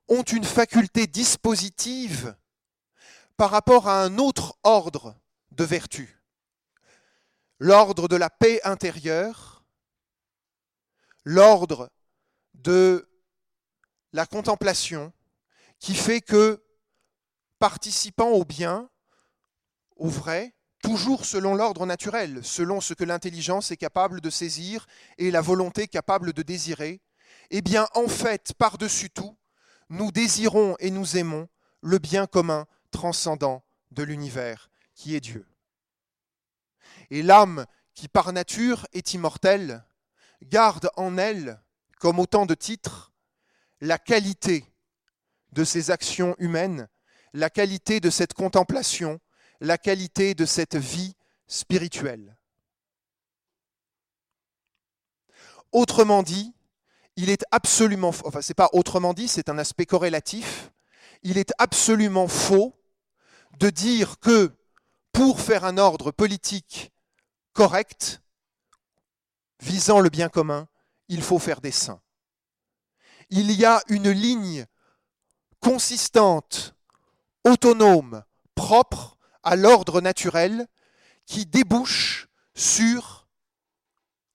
ont 0.08 0.24
une 0.24 0.44
faculté 0.44 1.08
dispositive 1.08 2.36
par 3.38 3.52
rapport 3.52 3.88
à 3.88 4.04
un 4.04 4.18
autre 4.18 4.58
ordre 4.64 5.16
de 5.52 5.64
vertus, 5.64 6.10
l'ordre 7.60 8.08
de 8.08 8.16
la 8.16 8.30
paix 8.30 8.62
intérieure, 8.64 9.64
l'ordre 11.24 11.90
de 12.54 13.10
la 14.14 14.26
contemplation 14.26 15.12
qui 15.80 15.96
fait 15.96 16.22
que, 16.22 16.64
participant 17.60 18.30
au 18.30 18.46
bien, 18.46 18.90
au 19.98 20.08
vrai, 20.08 20.56
toujours 20.82 21.26
selon 21.26 21.56
l'ordre 21.56 21.86
naturel, 21.86 22.44
selon 22.44 22.80
ce 22.80 22.94
que 22.94 23.04
l'intelligence 23.04 23.72
est 23.72 23.78
capable 23.78 24.22
de 24.22 24.30
saisir 24.30 24.86
et 25.18 25.32
la 25.32 25.42
volonté 25.42 25.88
capable 25.88 26.32
de 26.32 26.44
désirer, 26.44 27.02
eh 27.50 27.62
bien, 27.62 27.88
en 27.94 28.08
fait, 28.08 28.54
par-dessus 28.58 29.10
tout, 29.10 29.36
nous 29.90 30.12
désirons 30.12 30.76
et 30.80 30.92
nous 30.92 31.18
aimons 31.18 31.48
le 31.82 32.00
bien 32.00 32.28
commun 32.28 32.68
transcendant 32.92 33.64
de 33.92 34.04
l'univers, 34.04 34.70
qui 34.94 35.16
est 35.16 35.20
Dieu. 35.20 35.48
Et 37.12 37.22
l'âme, 37.22 37.66
qui 37.94 38.08
par 38.08 38.34
nature 38.34 38.88
est 38.94 39.14
immortelle, 39.14 39.86
garde 40.44 40.90
en 40.96 41.18
elle, 41.18 41.62
comme 42.00 42.20
autant 42.20 42.46
de 42.46 42.56
titres, 42.56 43.14
la 43.82 43.98
qualité 43.98 44.66
de 45.52 45.64
ces 45.64 45.92
actions 45.92 46.36
humaines, 46.40 46.88
la 47.34 47.50
qualité 47.50 48.00
de 48.00 48.10
cette 48.10 48.34
contemplation, 48.34 49.20
la 49.60 49.78
qualité 49.78 50.34
de 50.34 50.46
cette 50.46 50.76
vie 50.76 51.16
spirituelle. 51.48 52.38
Autrement 55.72 56.24
dit, 56.24 56.55
il 57.16 57.30
est 57.30 57.46
absolument, 57.52 58.10
enfin 58.10 58.42
c'est 58.42 58.54
pas 58.54 58.70
autrement 58.74 59.14
dit, 59.14 59.28
c'est 59.28 59.50
un 59.50 59.58
aspect 59.58 59.86
corrélatif, 59.86 60.72
il 61.24 61.38
est 61.38 61.54
absolument 61.58 62.28
faux 62.28 62.76
de 63.60 63.70
dire 63.70 64.20
que 64.20 64.52
pour 65.12 65.40
faire 65.40 65.64
un 65.64 65.78
ordre 65.78 66.12
politique 66.12 66.92
correct, 67.54 68.22
visant 69.62 70.02
le 70.02 70.10
bien 70.10 70.30
commun, 70.30 70.68
il 71.08 71.22
faut 71.22 71.40
faire 71.40 71.62
des 71.62 71.72
saints. 71.72 72.02
Il 73.30 73.52
y 73.52 73.66
a 73.66 73.82
une 73.88 74.12
ligne 74.12 74.66
consistante, 75.62 76.76
autonome, 77.44 78.24
propre 78.56 79.18
à 79.44 79.56
l'ordre 79.56 80.02
naturel, 80.02 80.68
qui 81.26 81.46
débouche 81.46 82.28
sur 82.54 83.28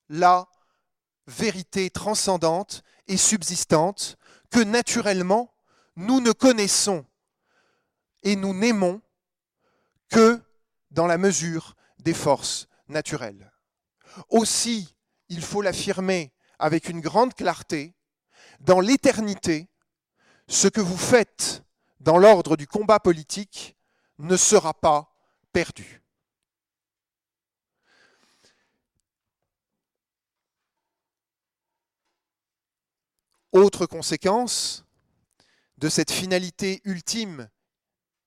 la 0.09 0.49
vérité 1.31 1.91
transcendante 1.91 2.83
et 3.07 3.17
subsistante 3.17 4.17
que 4.51 4.61
naturellement 4.61 5.55
nous 5.97 6.21
ne 6.21 6.33
connaissons 6.33 7.07
et 8.23 8.37
nous 8.37 8.53
n'aimons 8.53 9.01
que 10.11 10.43
dans 10.91 11.07
la 11.07 11.19
mesure 11.19 11.77
des 11.99 12.15
forces 12.15 12.69
naturelles. 12.89 13.53
Aussi, 14.29 14.95
il 15.29 15.43
faut 15.43 15.63
l'affirmer 15.63 16.33
avec 16.59 16.89
une 16.89 17.01
grande 17.01 17.35
clarté, 17.35 17.95
dans 18.59 18.81
l'éternité, 18.81 19.69
ce 20.49 20.69
que 20.69 20.81
vous 20.81 20.99
faites 20.99 21.63
dans 22.01 22.19
l'ordre 22.19 22.57
du 22.57 22.67
combat 22.67 22.99
politique 22.99 23.77
ne 24.19 24.37
sera 24.37 24.75
pas 24.75 25.15
perdu. 25.53 26.03
Autre 33.53 33.87
conséquence 33.87 34.85
de 35.79 35.89
cette 35.89 36.13
finalité 36.13 36.81
ultime, 36.85 37.49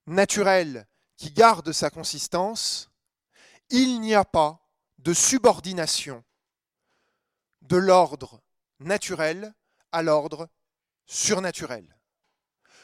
naturelle, 0.05 0.87
qui 1.17 1.31
garde 1.31 1.71
sa 1.71 1.89
consistance, 1.89 2.89
il 3.69 4.01
n'y 4.01 4.15
a 4.15 4.25
pas 4.25 4.59
de 4.97 5.13
subordination 5.13 6.23
de 7.61 7.77
l'ordre 7.77 8.41
naturel 8.79 9.53
à 9.91 10.01
l'ordre 10.01 10.49
surnaturel. 11.05 11.97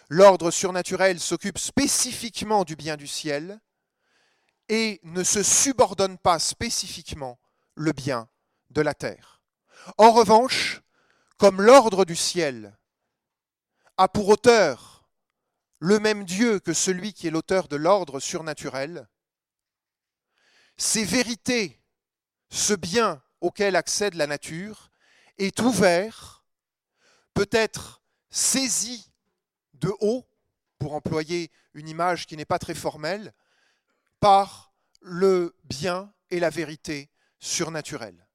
L'ordre 0.08 0.50
surnaturel 0.50 1.20
s'occupe 1.20 1.58
spécifiquement 1.58 2.64
du 2.64 2.76
bien 2.76 2.96
du 2.96 3.08
ciel 3.08 3.60
et 4.70 5.00
ne 5.04 5.24
se 5.24 5.44
subordonne 5.44 6.18
pas 6.18 6.40
spécifiquement 6.40 7.40
le 7.76 7.92
bien 7.92 8.30
de 8.70 8.82
la 8.82 8.94
terre. 8.94 9.42
En 9.98 10.12
revanche, 10.12 10.82
comme 11.40 11.62
l'ordre 11.62 12.04
du 12.04 12.18
ciel 12.18 12.78
a 13.98 14.10
pour 14.10 14.28
auteur 14.28 15.10
le 15.80 15.98
même 15.98 16.26
Dieu 16.26 16.60
que 16.60 16.74
celui 16.74 17.14
qui 17.14 17.28
est 17.28 17.32
l'auteur 17.32 17.70
de 17.70 17.78
l'ordre 17.78 18.20
surnaturel, 18.20 19.08
ces 20.76 21.06
vérités, 21.06 21.82
ce 22.50 22.74
bien 22.74 23.24
auquel 23.40 23.78
accède 23.78 24.16
la 24.16 24.28
nature, 24.28 24.92
est 25.38 25.62
ouvert, 25.62 26.44
peut 27.34 27.50
être 27.52 28.02
saisi 28.30 29.10
de 29.76 29.94
haut, 30.02 30.28
pour 30.78 30.94
employer 30.94 31.52
une 31.74 31.90
image 31.90 32.26
qui 32.26 32.38
n'est 32.38 32.46
pas 32.46 32.60
très 32.60 32.76
formelle, 32.76 33.34
par 34.20 34.74
le 35.02 35.56
bien 35.64 36.14
et 36.30 36.40
la 36.40 36.50
vérité 36.50 37.10
surnaturelle. 37.40 38.29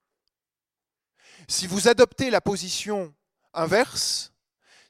Si 1.49 1.67
vous 1.67 1.89
adoptez 1.89 2.31
la 2.31 2.41
position 2.41 3.15
inverse, 3.53 4.33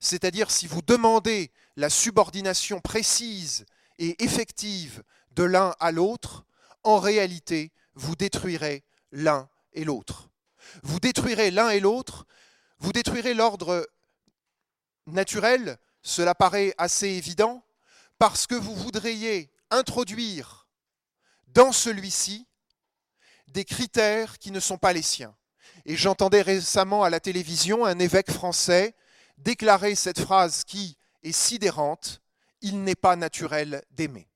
c'est-à-dire 0.00 0.50
si 0.50 0.66
vous 0.66 0.82
demandez 0.82 1.50
la 1.76 1.90
subordination 1.90 2.80
précise 2.80 3.64
et 3.98 4.22
effective 4.22 5.02
de 5.32 5.42
l'un 5.42 5.74
à 5.80 5.90
l'autre, 5.90 6.44
en 6.82 6.98
réalité, 6.98 7.72
vous 7.94 8.14
détruirez 8.14 8.84
l'un 9.10 9.48
et 9.72 9.84
l'autre. 9.84 10.28
Vous 10.82 11.00
détruirez 11.00 11.50
l'un 11.50 11.70
et 11.70 11.80
l'autre, 11.80 12.26
vous 12.78 12.92
détruirez 12.92 13.34
l'ordre 13.34 13.88
naturel, 15.06 15.78
cela 16.02 16.34
paraît 16.34 16.74
assez 16.78 17.08
évident, 17.08 17.64
parce 18.18 18.46
que 18.46 18.54
vous 18.54 18.74
voudriez 18.74 19.50
introduire 19.70 20.68
dans 21.48 21.72
celui-ci 21.72 22.46
des 23.48 23.64
critères 23.64 24.38
qui 24.38 24.50
ne 24.50 24.60
sont 24.60 24.78
pas 24.78 24.92
les 24.92 25.02
siens. 25.02 25.34
Et 25.86 25.96
j'entendais 25.96 26.42
récemment 26.42 27.02
à 27.02 27.10
la 27.10 27.20
télévision 27.20 27.84
un 27.84 27.98
évêque 27.98 28.30
français 28.30 28.94
déclarer 29.38 29.94
cette 29.94 30.20
phrase 30.20 30.64
qui 30.64 30.96
est 31.22 31.32
sidérante, 31.32 32.20
Il 32.60 32.82
n'est 32.82 32.94
pas 32.94 33.16
naturel 33.16 33.84
d'aimer. 33.90 34.26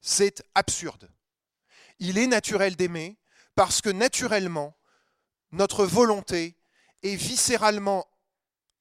C'est 0.00 0.42
absurde. 0.54 1.10
Il 1.98 2.16
est 2.16 2.26
naturel 2.26 2.74
d'aimer 2.74 3.18
parce 3.54 3.82
que 3.82 3.90
naturellement, 3.90 4.74
notre 5.52 5.84
volonté 5.84 6.56
est 7.02 7.16
viscéralement 7.16 8.06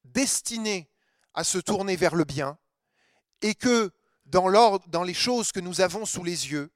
destinée 0.06 0.90
à 1.34 1.44
se 1.44 1.58
tourner 1.58 1.98
vers 1.98 2.16
le 2.16 2.24
bien 2.24 2.58
et 3.42 3.54
que 3.54 3.92
dans, 4.26 5.04
les 5.04 5.14
choses 5.14 5.52
que 5.52 5.60
nous 5.60 5.82
avons 5.82 6.06
sous 6.06 6.24
les 6.24 6.52
yeux, 6.52 6.72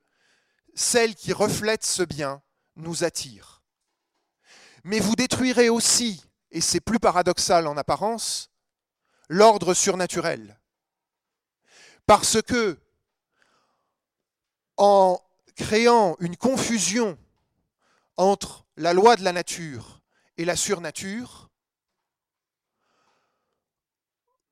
celles 0.73 1.15
qui 1.15 1.31
reflètent 1.31 1.85
ce 1.85 2.03
bien 2.03 2.41
nous 2.75 3.03
attirent 3.03 3.60
mais 4.83 4.99
vous 4.99 5.15
détruirez 5.15 5.69
aussi, 5.69 6.25
et 6.51 6.61
c'est 6.61 6.79
plus 6.79 6.99
paradoxal 6.99 7.67
en 7.67 7.77
apparence, 7.77 8.49
l'ordre 9.29 9.73
surnaturel. 9.73 10.59
Parce 12.05 12.41
que, 12.41 12.79
en 14.77 15.21
créant 15.55 16.15
une 16.19 16.37
confusion 16.37 17.17
entre 18.17 18.65
la 18.77 18.93
loi 18.93 19.15
de 19.15 19.23
la 19.23 19.31
nature 19.31 20.01
et 20.37 20.45
la 20.45 20.55
surnature, 20.55 21.49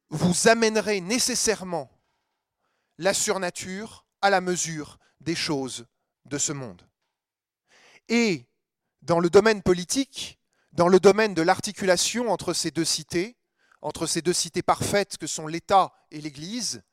vous 0.09 0.47
amènerez 0.47 1.01
nécessairement 1.01 1.91
la 2.97 3.13
surnature 3.13 4.05
à 4.21 4.29
la 4.29 4.41
mesure 4.41 4.99
des 5.21 5.35
choses 5.35 5.85
de 6.25 6.37
ce 6.37 6.51
monde. 6.51 6.87
Et 8.07 8.48
dans 9.01 9.19
le 9.19 9.29
domaine 9.29 9.61
politique, 9.61 10.39
dans 10.71 10.87
le 10.87 10.99
domaine 10.99 11.33
de 11.33 11.41
l'articulation 11.41 12.31
entre 12.31 12.53
ces 12.53 12.71
deux 12.71 12.85
cités, 12.85 13.37
entre 13.81 14.07
ces 14.07 14.21
deux 14.21 14.33
cités 14.33 14.61
parfaites 14.61 15.17
que 15.17 15.27
sont 15.27 15.47
l'État 15.47 15.93
et 16.11 16.21
l'Église, 16.21 16.83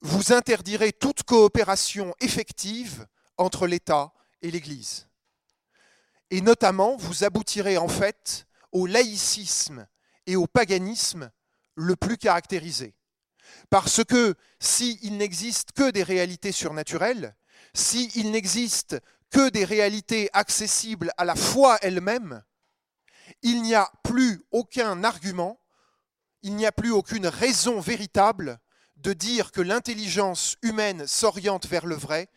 vous 0.00 0.32
interdirez 0.32 0.92
toute 0.92 1.22
coopération 1.22 2.14
effective 2.20 3.06
entre 3.36 3.66
l'État 3.66 4.12
et 4.42 4.50
l'Église. 4.50 5.08
Et 6.30 6.40
notamment, 6.40 6.96
vous 6.96 7.24
aboutirez 7.24 7.78
en 7.78 7.88
fait 7.88 8.46
au 8.72 8.86
laïcisme 8.86 9.86
et 10.26 10.36
au 10.36 10.46
paganisme 10.46 11.30
le 11.74 11.96
plus 11.96 12.18
caractérisé. 12.18 12.94
Parce 13.70 14.04
que 14.04 14.34
s'il 14.60 15.16
n'existe 15.16 15.72
que 15.72 15.90
des 15.90 16.02
réalités 16.02 16.52
surnaturelles, 16.52 17.34
s'il 17.72 18.30
n'existe 18.30 18.96
que 19.30 19.50
des 19.50 19.64
réalités 19.64 20.30
accessibles 20.32 21.12
à 21.16 21.24
la 21.24 21.34
foi 21.34 21.78
elle-même, 21.82 22.42
il 23.42 23.62
n'y 23.62 23.74
a 23.74 23.90
plus 24.02 24.42
aucun 24.50 25.04
argument, 25.04 25.60
il 26.42 26.56
n'y 26.56 26.66
a 26.66 26.72
plus 26.72 26.90
aucune 26.90 27.26
raison 27.26 27.80
véritable 27.80 28.58
de 28.96 29.12
dire 29.12 29.52
que 29.52 29.60
l'intelligence 29.60 30.56
humaine 30.62 31.06
s'oriente 31.06 31.66
vers 31.66 31.86
le 31.86 31.94
vrai 31.94 32.28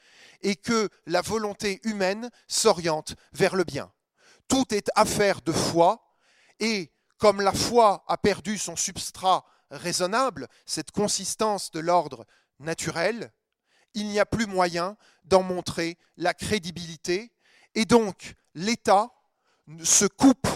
et 0.41 0.55
que 0.55 0.89
la 1.05 1.21
volonté 1.21 1.79
humaine 1.83 2.29
s'oriente 2.47 3.15
vers 3.33 3.55
le 3.55 3.63
bien. 3.63 3.91
Tout 4.47 4.73
est 4.73 4.89
affaire 4.95 5.41
de 5.41 5.51
foi 5.51 6.03
et 6.59 6.91
comme 7.17 7.41
la 7.41 7.53
foi 7.53 8.03
a 8.07 8.17
perdu 8.17 8.57
son 8.57 8.75
substrat 8.75 9.45
raisonnable, 9.69 10.47
cette 10.65 10.91
consistance 10.91 11.71
de 11.71 11.79
l'ordre 11.79 12.25
naturel, 12.59 13.31
il 13.93 14.07
n'y 14.07 14.19
a 14.19 14.25
plus 14.25 14.45
moyen 14.45 14.97
d'en 15.25 15.43
montrer 15.43 15.97
la 16.17 16.33
crédibilité. 16.33 17.31
Et 17.75 17.85
donc, 17.85 18.35
l'État 18.55 19.11
se 19.83 20.05
coupe 20.05 20.47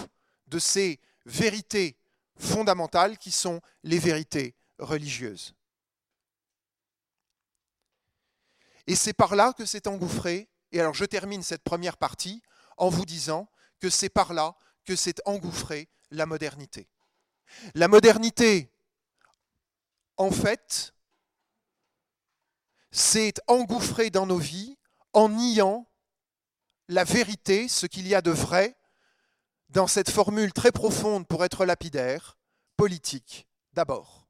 de 0.46 0.58
ces 0.58 1.00
vérités 1.24 1.96
fondamentales 2.38 3.18
qui 3.18 3.30
sont 3.30 3.60
les 3.82 3.98
vérités 3.98 4.54
religieuses. 4.78 5.54
Et 8.86 8.94
c'est 8.94 9.14
par 9.14 9.34
là 9.34 9.52
que 9.52 9.64
s'est 9.64 9.88
engouffré, 9.88 10.48
et 10.70 10.80
alors 10.80 10.94
je 10.94 11.04
termine 11.04 11.42
cette 11.42 11.64
première 11.64 11.96
partie 11.96 12.42
en 12.76 12.88
vous 12.88 13.04
disant 13.04 13.48
que 13.80 13.90
c'est 13.90 14.08
par 14.08 14.32
là 14.32 14.54
que 14.84 14.94
s'est 14.94 15.16
engouffrée 15.24 15.88
la 16.10 16.26
modernité. 16.26 16.88
La 17.74 17.88
modernité, 17.88 18.70
en 20.16 20.30
fait, 20.30 20.94
s'est 22.96 23.34
engouffré 23.46 24.08
dans 24.08 24.24
nos 24.24 24.38
vies 24.38 24.78
en 25.12 25.28
niant 25.28 25.86
la 26.88 27.04
vérité, 27.04 27.68
ce 27.68 27.84
qu'il 27.84 28.08
y 28.08 28.14
a 28.14 28.22
de 28.22 28.30
vrai 28.30 28.74
dans 29.68 29.86
cette 29.86 30.10
formule 30.10 30.52
très 30.54 30.72
profonde 30.72 31.26
pour 31.26 31.44
être 31.44 31.66
lapidaire, 31.66 32.38
politique 32.76 33.46
d'abord. 33.74 34.26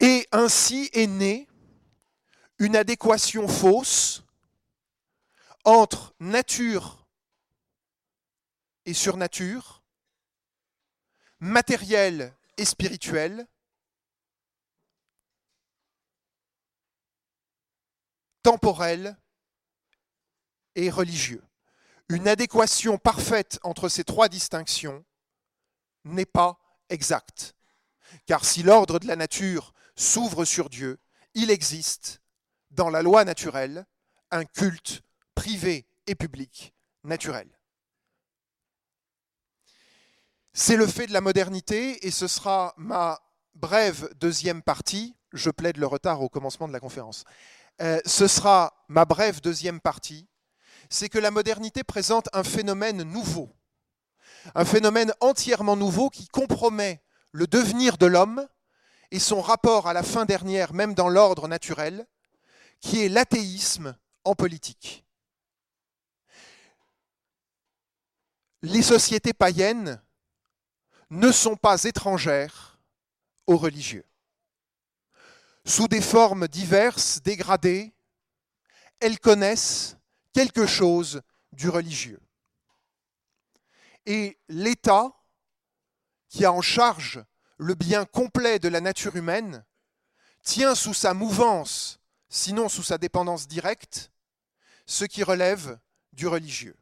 Et 0.00 0.26
ainsi 0.32 0.88
est 0.94 1.06
née 1.06 1.48
une 2.58 2.74
adéquation 2.74 3.46
fausse 3.46 4.22
entre 5.64 6.14
nature 6.18 7.06
et 8.86 8.94
surnature, 8.94 9.82
matériel 11.40 12.34
et 12.56 12.64
spirituel, 12.64 13.46
temporel 18.42 19.16
et 20.74 20.90
religieux. 20.90 21.42
Une 22.08 22.28
adéquation 22.28 22.98
parfaite 22.98 23.58
entre 23.62 23.88
ces 23.88 24.04
trois 24.04 24.28
distinctions 24.28 25.04
n'est 26.04 26.26
pas 26.26 26.58
exact. 26.88 27.54
Car 28.26 28.44
si 28.44 28.62
l'ordre 28.62 28.98
de 28.98 29.06
la 29.06 29.16
nature 29.16 29.72
s'ouvre 29.96 30.44
sur 30.44 30.68
Dieu, 30.68 30.98
il 31.34 31.50
existe 31.50 32.20
dans 32.70 32.90
la 32.90 33.02
loi 33.02 33.24
naturelle 33.24 33.86
un 34.30 34.44
culte 34.44 35.02
privé 35.34 35.86
et 36.06 36.14
public 36.14 36.74
naturel. 37.04 37.48
C'est 40.52 40.76
le 40.76 40.86
fait 40.86 41.06
de 41.06 41.12
la 41.12 41.20
modernité 41.22 42.06
et 42.06 42.10
ce 42.10 42.28
sera 42.28 42.74
ma 42.76 43.20
brève 43.54 44.12
deuxième 44.16 44.62
partie. 44.62 45.14
Je 45.32 45.50
plaide 45.50 45.78
le 45.78 45.86
retard 45.86 46.20
au 46.20 46.28
commencement 46.28 46.68
de 46.68 46.72
la 46.72 46.80
conférence. 46.80 47.24
Euh, 47.82 48.00
ce 48.06 48.28
sera 48.28 48.72
ma 48.88 49.04
brève 49.04 49.40
deuxième 49.40 49.80
partie. 49.80 50.28
C'est 50.88 51.08
que 51.08 51.18
la 51.18 51.30
modernité 51.30 51.82
présente 51.82 52.28
un 52.32 52.44
phénomène 52.44 53.02
nouveau. 53.02 53.50
Un 54.54 54.64
phénomène 54.64 55.12
entièrement 55.20 55.76
nouveau 55.76 56.08
qui 56.08 56.28
compromet 56.28 57.02
le 57.32 57.46
devenir 57.46 57.98
de 57.98 58.06
l'homme 58.06 58.46
et 59.10 59.18
son 59.18 59.40
rapport 59.40 59.88
à 59.88 59.92
la 59.92 60.02
fin 60.02 60.24
dernière, 60.24 60.74
même 60.74 60.94
dans 60.94 61.08
l'ordre 61.08 61.48
naturel, 61.48 62.06
qui 62.80 63.02
est 63.02 63.08
l'athéisme 63.08 63.96
en 64.24 64.34
politique. 64.34 65.04
Les 68.62 68.82
sociétés 68.82 69.32
païennes 69.32 70.00
ne 71.10 71.32
sont 71.32 71.56
pas 71.56 71.82
étrangères 71.84 72.78
aux 73.46 73.56
religieux. 73.56 74.04
Sous 75.64 75.88
des 75.88 76.00
formes 76.00 76.48
diverses, 76.48 77.22
dégradées, 77.22 77.94
elles 79.00 79.20
connaissent 79.20 79.96
quelque 80.32 80.66
chose 80.66 81.22
du 81.52 81.68
religieux. 81.68 82.20
Et 84.06 84.38
l'État, 84.48 85.12
qui 86.28 86.44
a 86.44 86.52
en 86.52 86.62
charge 86.62 87.24
le 87.58 87.74
bien 87.74 88.04
complet 88.04 88.58
de 88.58 88.68
la 88.68 88.80
nature 88.80 89.14
humaine, 89.16 89.64
tient 90.42 90.74
sous 90.74 90.94
sa 90.94 91.14
mouvance, 91.14 92.00
sinon 92.28 92.68
sous 92.68 92.82
sa 92.82 92.98
dépendance 92.98 93.46
directe, 93.46 94.10
ce 94.86 95.04
qui 95.04 95.22
relève 95.22 95.78
du 96.12 96.26
religieux. 96.26 96.76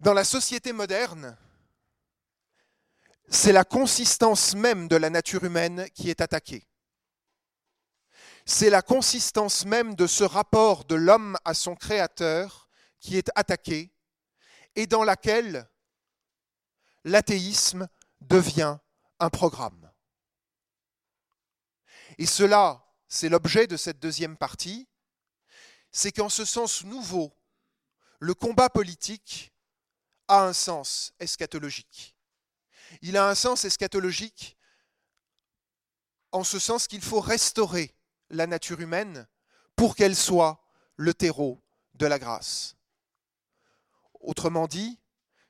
Dans 0.00 0.14
la 0.14 0.24
société 0.24 0.72
moderne, 0.72 1.36
c'est 3.34 3.52
la 3.52 3.64
consistance 3.64 4.54
même 4.54 4.86
de 4.86 4.94
la 4.94 5.10
nature 5.10 5.42
humaine 5.42 5.90
qui 5.90 6.08
est 6.08 6.20
attaquée. 6.20 6.68
C'est 8.46 8.70
la 8.70 8.80
consistance 8.80 9.64
même 9.64 9.96
de 9.96 10.06
ce 10.06 10.22
rapport 10.22 10.84
de 10.84 10.94
l'homme 10.94 11.36
à 11.44 11.52
son 11.52 11.74
créateur 11.74 12.68
qui 13.00 13.16
est 13.16 13.30
attaquée 13.34 13.92
et 14.76 14.86
dans 14.86 15.02
laquelle 15.02 15.68
l'athéisme 17.02 17.88
devient 18.20 18.78
un 19.18 19.30
programme. 19.30 19.90
Et 22.18 22.26
cela, 22.26 22.86
c'est 23.08 23.28
l'objet 23.28 23.66
de 23.66 23.76
cette 23.76 23.98
deuxième 23.98 24.36
partie, 24.36 24.88
c'est 25.90 26.12
qu'en 26.12 26.28
ce 26.28 26.44
sens 26.44 26.84
nouveau, 26.84 27.36
le 28.20 28.34
combat 28.34 28.70
politique 28.70 29.52
a 30.28 30.44
un 30.44 30.52
sens 30.52 31.12
eschatologique. 31.18 32.13
Il 33.02 33.16
a 33.16 33.28
un 33.28 33.34
sens 33.34 33.64
eschatologique 33.64 34.56
en 36.32 36.44
ce 36.44 36.58
sens 36.58 36.86
qu'il 36.88 37.02
faut 37.02 37.20
restaurer 37.20 37.94
la 38.30 38.46
nature 38.46 38.80
humaine 38.80 39.26
pour 39.76 39.94
qu'elle 39.94 40.16
soit 40.16 40.64
le 40.96 41.14
terreau 41.14 41.62
de 41.94 42.06
la 42.06 42.18
grâce. 42.18 42.76
Autrement 44.20 44.66
dit, 44.66 44.98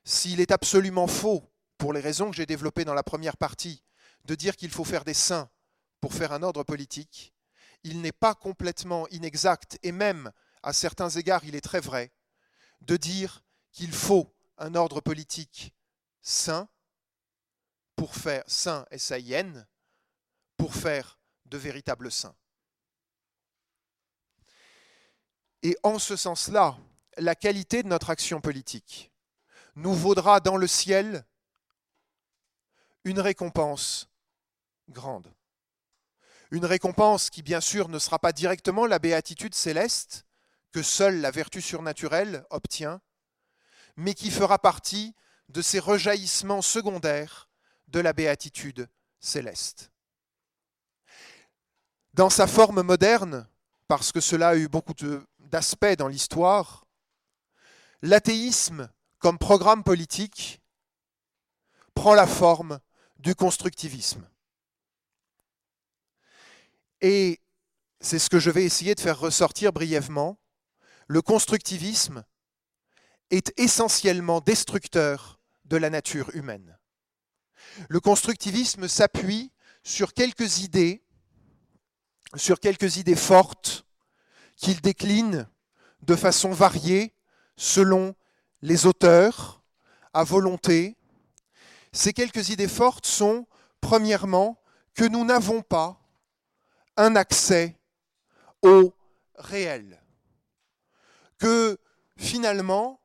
s'il 0.05 0.41
est 0.41 0.51
absolument 0.51 1.07
faux, 1.07 1.51
pour 1.79 1.93
les 1.93 2.01
raisons 2.01 2.31
que 2.31 2.37
j'ai 2.37 2.47
développées 2.47 2.85
dans 2.85 2.95
la 2.95 3.03
première 3.03 3.37
partie, 3.37 3.83
de 4.25 4.35
dire 4.35 4.57
qu'il 4.57 4.71
faut 4.71 4.85
faire 4.85 5.05
des 5.05 5.15
saints 5.15 5.51
pour 6.01 6.15
faire 6.15 6.33
un 6.33 6.43
ordre 6.43 6.63
politique, 6.63 7.35
il 7.83 8.01
n'est 8.01 8.13
pas 8.13 8.35
complètement 8.35 9.09
inexact, 9.09 9.79
et 9.83 9.93
même 9.93 10.33
à 10.63 10.73
certains 10.73 11.11
égards 11.11 11.45
il 11.45 11.55
est 11.55 11.61
très 11.61 11.81
vrai, 11.81 12.13
de 12.81 12.97
dire 12.97 13.43
qu'il 13.73 13.93
faut 13.93 14.35
un 14.59 14.75
ordre 14.75 15.01
politique 15.01 15.75
saint 16.23 16.69
pour 17.97 18.15
faire 18.15 18.45
saint 18.47 18.87
et 18.91 18.99
saïenne, 18.99 19.67
pour 20.57 20.75
faire 20.75 21.19
de 21.47 21.59
véritables 21.59 22.11
saints. 22.11 22.37
Et 25.63 25.77
en 25.83 25.99
ce 25.99 26.17
sens-là, 26.17 26.77
la 27.17 27.35
qualité 27.35 27.83
de 27.83 27.89
notre 27.89 28.11
action 28.11 28.41
politique 28.41 29.11
nous 29.77 29.95
vaudra 29.95 30.41
dans 30.41 30.57
le 30.57 30.67
ciel 30.67 31.25
une 33.05 33.21
récompense 33.21 34.09
grande. 34.89 35.33
Une 36.51 36.67
récompense 36.67 37.31
qui, 37.31 37.43
bien 37.43 37.61
sûr, 37.61 37.89
ne 37.89 37.99
sera 37.99 38.19
pas 38.19 38.33
directement 38.33 38.87
la 38.87 38.99
béatitude 38.99 39.55
céleste 39.55 40.27
que 40.73 40.83
seule 40.83 41.21
la 41.21 41.31
vertu 41.31 41.61
surnaturelle 41.61 42.45
obtient, 42.51 43.01
mais 43.97 44.15
qui 44.15 44.31
fera 44.31 44.59
partie 44.59 45.15
de 45.49 45.63
ces 45.63 45.79
rejaillissements 45.79 46.63
secondaires 46.63 47.49
de 47.95 48.01
la 48.01 48.13
béatitude 48.13 48.89
céleste. 49.21 49.93
Dans 52.13 52.29
sa 52.29 52.49
forme 52.49 52.83
moderne, 52.83 53.49
parce 53.87 54.11
que 54.11 54.21
cela 54.21 54.49
a 54.49 54.57
eu 54.57 54.67
beaucoup 54.67 54.95
d'aspects 55.39 55.97
dans 55.97 56.09
l'histoire, 56.09 56.87
l'athéisme 58.03 58.91
comme 59.21 59.39
programme 59.39 59.85
politique 59.85 60.61
prend 61.95 62.15
la 62.15 62.27
forme 62.27 62.81
du 63.19 63.37
constructivisme. 63.37 64.29
Et 67.01 67.41
c'est 68.01 68.19
ce 68.19 68.29
que 68.29 68.41
je 68.41 68.51
vais 68.51 68.65
essayer 68.65 68.97
de 68.97 69.01
faire 69.01 69.21
ressortir 69.21 69.73
brièvement. 69.73 70.37
Le 71.07 71.23
constructivisme 71.23 72.25
est 73.31 73.57
essentiellement 73.57 74.41
destructeur 74.41 75.39
de 75.65 75.77
la 75.77 75.91
nature 75.91 76.35
humaine. 76.35 76.77
Le 77.89 78.01
constructivisme 78.01 78.89
s'appuie 78.89 79.53
sur 79.83 80.13
quelques 80.15 80.59
idées, 80.61 81.03
sur 82.35 82.61
quelques 82.61 82.97
idées 82.97 83.17
fortes 83.17 83.85
qu'il 84.57 84.81
décline 84.81 85.49
de 86.03 86.17
façon 86.17 86.51
variée 86.51 87.15
selon 87.57 88.15
les 88.63 88.87
auteurs, 88.87 89.63
à 90.13 90.25
volonté. 90.25 90.97
Ces 91.93 92.13
quelques 92.13 92.49
idées 92.51 92.69
fortes 92.69 93.07
sont, 93.07 93.47
premièrement, 93.81 94.61
que 94.95 95.05
nous 95.05 95.25
n'avons 95.25 95.63
pas 95.63 96.01
un 96.97 97.17
accès 97.17 97.77
au 98.63 98.95
réel, 99.37 100.01
que 101.39 101.79
finalement, 102.17 103.01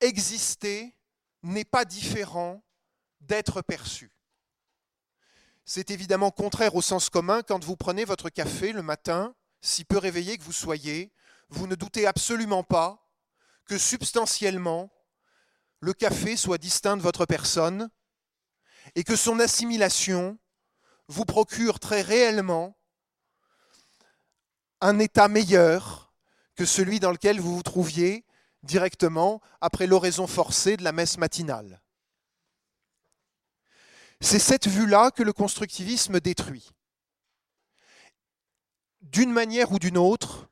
exister 0.00 0.94
n'est 1.42 1.64
pas 1.64 1.84
différent 1.84 2.62
d'être 3.20 3.62
perçu. 3.62 4.12
C'est 5.64 5.90
évidemment 5.90 6.30
contraire 6.30 6.74
au 6.74 6.82
sens 6.82 7.10
commun 7.10 7.42
quand 7.42 7.64
vous 7.64 7.76
prenez 7.76 8.04
votre 8.04 8.30
café 8.30 8.72
le 8.72 8.82
matin, 8.82 9.34
si 9.60 9.84
peu 9.84 9.98
réveillé 9.98 10.36
que 10.38 10.42
vous 10.42 10.52
soyez, 10.52 11.12
vous 11.48 11.66
ne 11.66 11.74
doutez 11.74 12.06
absolument 12.06 12.62
pas 12.62 13.08
que 13.66 13.78
substantiellement, 13.78 14.90
le 15.80 15.92
café 15.92 16.36
soit 16.36 16.58
distinct 16.58 16.96
de 16.96 17.02
votre 17.02 17.24
personne 17.26 17.88
et 18.94 19.04
que 19.04 19.16
son 19.16 19.38
assimilation 19.38 20.38
vous 21.08 21.24
procure 21.24 21.78
très 21.78 22.02
réellement 22.02 22.76
un 24.80 24.98
état 24.98 25.28
meilleur 25.28 26.12
que 26.54 26.64
celui 26.64 27.00
dans 27.00 27.12
lequel 27.12 27.40
vous 27.40 27.56
vous 27.56 27.62
trouviez 27.62 28.24
directement 28.62 29.40
après 29.60 29.86
l'oraison 29.86 30.26
forcée 30.26 30.76
de 30.76 30.84
la 30.84 30.92
messe 30.92 31.18
matinale. 31.18 31.80
C'est 34.20 34.38
cette 34.38 34.68
vue-là 34.68 35.10
que 35.10 35.22
le 35.22 35.32
constructivisme 35.32 36.20
détruit. 36.20 36.70
D'une 39.00 39.32
manière 39.32 39.72
ou 39.72 39.78
d'une 39.78 39.96
autre, 39.96 40.48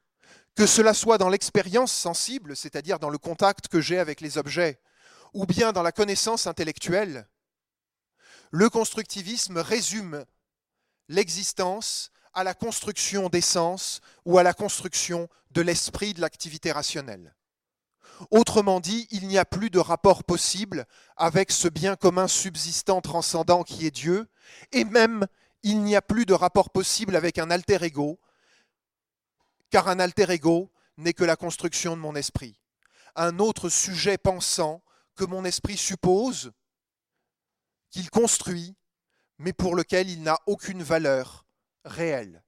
que 0.54 0.66
cela 0.66 0.94
soit 0.94 1.18
dans 1.18 1.28
l'expérience 1.28 1.92
sensible, 1.92 2.56
c'est-à-dire 2.56 2.98
dans 2.98 3.10
le 3.10 3.18
contact 3.18 3.68
que 3.68 3.80
j'ai 3.80 3.98
avec 3.98 4.20
les 4.20 4.38
objets, 4.38 4.80
ou 5.34 5.46
bien 5.46 5.72
dans 5.72 5.82
la 5.82 5.92
connaissance 5.92 6.46
intellectuelle, 6.46 7.28
le 8.50 8.70
constructivisme 8.70 9.58
résume 9.58 10.24
l'existence 11.08 12.10
à 12.32 12.44
la 12.44 12.54
construction 12.54 13.28
des 13.28 13.40
sens 13.40 14.00
ou 14.24 14.38
à 14.38 14.42
la 14.42 14.54
construction 14.54 15.28
de 15.50 15.60
l'esprit 15.60 16.14
de 16.14 16.20
l'activité 16.20 16.72
rationnelle. 16.72 17.34
Autrement 18.30 18.80
dit, 18.80 19.06
il 19.10 19.28
n'y 19.28 19.38
a 19.38 19.44
plus 19.44 19.70
de 19.70 19.78
rapport 19.78 20.24
possible 20.24 20.86
avec 21.16 21.50
ce 21.50 21.68
bien 21.68 21.96
commun 21.96 22.28
subsistant 22.28 23.00
transcendant 23.00 23.62
qui 23.62 23.86
est 23.86 23.90
Dieu, 23.90 24.28
et 24.72 24.84
même 24.84 25.26
il 25.62 25.82
n'y 25.82 25.96
a 25.96 26.02
plus 26.02 26.26
de 26.26 26.34
rapport 26.34 26.70
possible 26.70 27.16
avec 27.16 27.38
un 27.38 27.50
alter 27.50 27.78
ego, 27.82 28.20
car 29.70 29.88
un 29.88 29.98
alter 30.00 30.30
ego 30.30 30.72
n'est 30.96 31.12
que 31.12 31.24
la 31.24 31.36
construction 31.36 31.96
de 31.96 32.00
mon 32.00 32.14
esprit. 32.14 32.60
Un 33.14 33.38
autre 33.38 33.68
sujet 33.68 34.18
pensant 34.18 34.82
que 35.16 35.24
mon 35.24 35.44
esprit 35.44 35.76
suppose 35.76 36.52
qu'il 37.90 38.10
construit, 38.10 38.76
mais 39.38 39.52
pour 39.52 39.74
lequel 39.74 40.10
il 40.10 40.22
n'a 40.22 40.38
aucune 40.46 40.82
valeur 40.82 41.46
réelle. 41.84 42.44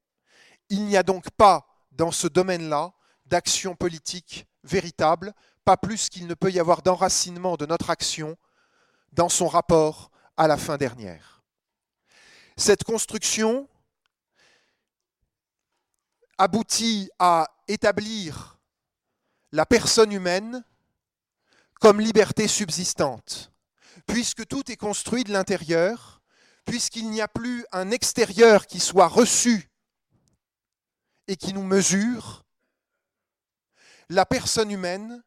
Il 0.69 0.85
n'y 0.85 0.97
a 0.97 1.03
donc 1.03 1.31
pas 1.31 1.67
dans 1.93 2.13
ce 2.13 2.27
domaine-là 2.27 2.93
d'action 3.27 3.75
politique 3.75 4.47
véritable, 4.63 5.35
pas 5.65 5.77
plus 5.77 6.09
qu'il 6.09 6.27
ne 6.27 6.35
peut 6.35 6.51
y 6.51 6.59
avoir 6.59 6.83
d'enracinement 6.83 7.57
de 7.57 7.67
notre 7.67 7.91
action 7.91 8.37
dans 9.13 9.29
son 9.29 9.49
rapport 9.49 10.11
à 10.37 10.49
la 10.49 10.57
fin 10.57 10.77
dernière. 10.77 11.43
Cette 12.57 12.85
construction 12.85 13.69
aboutit 16.39 17.11
à 17.19 17.49
établir 17.69 18.59
la 19.53 19.67
personne 19.67 20.13
humaine 20.13 20.65
comme 21.81 22.01
liberté 22.01 22.47
subsistante, 22.47 23.53
puisque 24.07 24.47
tout 24.47 24.71
est 24.71 24.77
construit 24.77 25.25
de 25.25 25.33
l'intérieur, 25.33 26.23
puisqu'il 26.65 27.11
n'y 27.11 27.21
a 27.21 27.29
plus 27.29 27.65
un 27.73 27.91
extérieur 27.91 28.67
qui 28.67 28.81
soit 28.81 29.09
reçu 29.09 29.71
et 31.27 31.37
qui 31.37 31.53
nous 31.53 31.63
mesure, 31.63 32.45
la 34.09 34.27
personne 34.27 34.71
humaine 34.71 35.23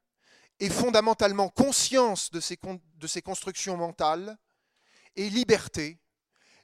est 0.60 0.70
fondamentalement 0.70 1.50
conscience 1.50 2.32
de 2.32 2.40
ses 2.40 3.22
constructions 3.22 3.78
mentales 3.78 4.38
et 5.16 5.30
liberté, 5.30 6.00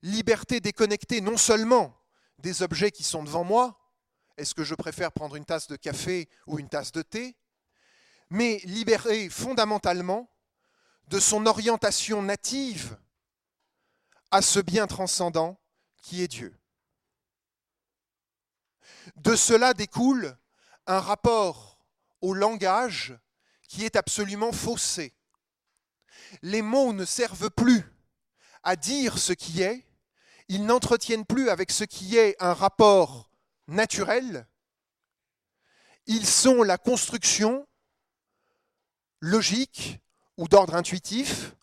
liberté 0.01 0.59
déconnectée 0.59 1.21
non 1.21 1.37
seulement 1.37 1.95
des 2.39 2.61
objets 2.61 2.91
qui 2.91 3.03
sont 3.03 3.23
devant 3.23 3.43
moi, 3.43 3.79
est-ce 4.37 4.55
que 4.55 4.63
je 4.63 4.75
préfère 4.75 5.11
prendre 5.11 5.35
une 5.35 5.45
tasse 5.45 5.67
de 5.67 5.75
café 5.75 6.29
ou 6.47 6.59
une 6.59 6.69
tasse 6.69 6.91
de 6.93 7.01
thé 7.01 7.35
Mais 8.29 8.61
libéré 8.63 9.29
fondamentalement 9.29 10.31
de 11.07 11.19
son 11.19 11.45
orientation 11.45 12.21
native 12.21 12.97
à 14.31 14.41
ce 14.41 14.59
bien 14.59 14.87
transcendant 14.87 15.59
qui 16.01 16.23
est 16.23 16.27
Dieu. 16.27 16.55
De 19.15 19.35
cela 19.35 19.73
découle 19.73 20.37
un 20.87 20.99
rapport 20.99 21.79
au 22.21 22.33
langage 22.33 23.17
qui 23.69 23.85
est 23.85 23.95
absolument 23.95 24.51
faussé. 24.51 25.13
Les 26.41 26.61
mots 26.61 26.91
ne 26.91 27.05
servent 27.05 27.51
plus 27.51 27.85
à 28.63 28.75
dire 28.75 29.17
ce 29.17 29.31
qui 29.31 29.61
est, 29.61 29.85
ils 30.49 30.65
n'entretiennent 30.65 31.25
plus 31.25 31.49
avec 31.49 31.71
ce 31.71 31.85
qui 31.85 32.17
est 32.17 32.35
un 32.41 32.53
rapport 32.53 33.31
naturels, 33.67 34.47
ils 36.07 36.25
sont 36.25 36.63
la 36.63 36.77
construction 36.77 37.67
logique 39.21 39.99
ou 40.37 40.47
d'ordre 40.47 40.75
intuitif 40.75 41.55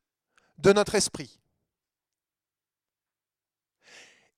de 0.58 0.72
notre 0.72 0.94
esprit. 0.94 1.40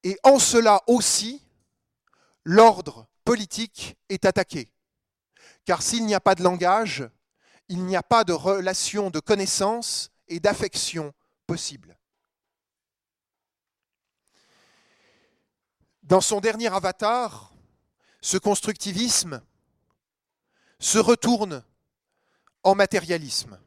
Et 0.04 0.18
en 0.22 0.38
cela 0.38 0.82
aussi, 0.86 1.42
l'ordre 2.44 3.06
politique 3.24 3.98
est 4.08 4.24
attaqué. 4.24 4.72
Car 5.66 5.82
s'il 5.82 6.06
n'y 6.06 6.14
a 6.14 6.20
pas 6.20 6.34
de 6.34 6.42
langage, 6.42 7.10
il 7.68 7.84
n'y 7.84 7.96
a 7.96 8.02
pas 8.02 8.24
de 8.24 8.32
relation 8.32 9.10
de 9.10 9.20
connaissance 9.20 10.10
et 10.26 10.40
d'affection 10.40 11.12
possible. 11.46 11.98
Dans 16.02 16.20
son 16.20 16.40
dernier 16.40 16.68
avatar, 16.68 17.52
ce 18.20 18.38
constructivisme 18.38 19.42
se 20.78 20.98
retourne 20.98 21.62
en 22.62 22.74
matérialisme. 22.74 23.60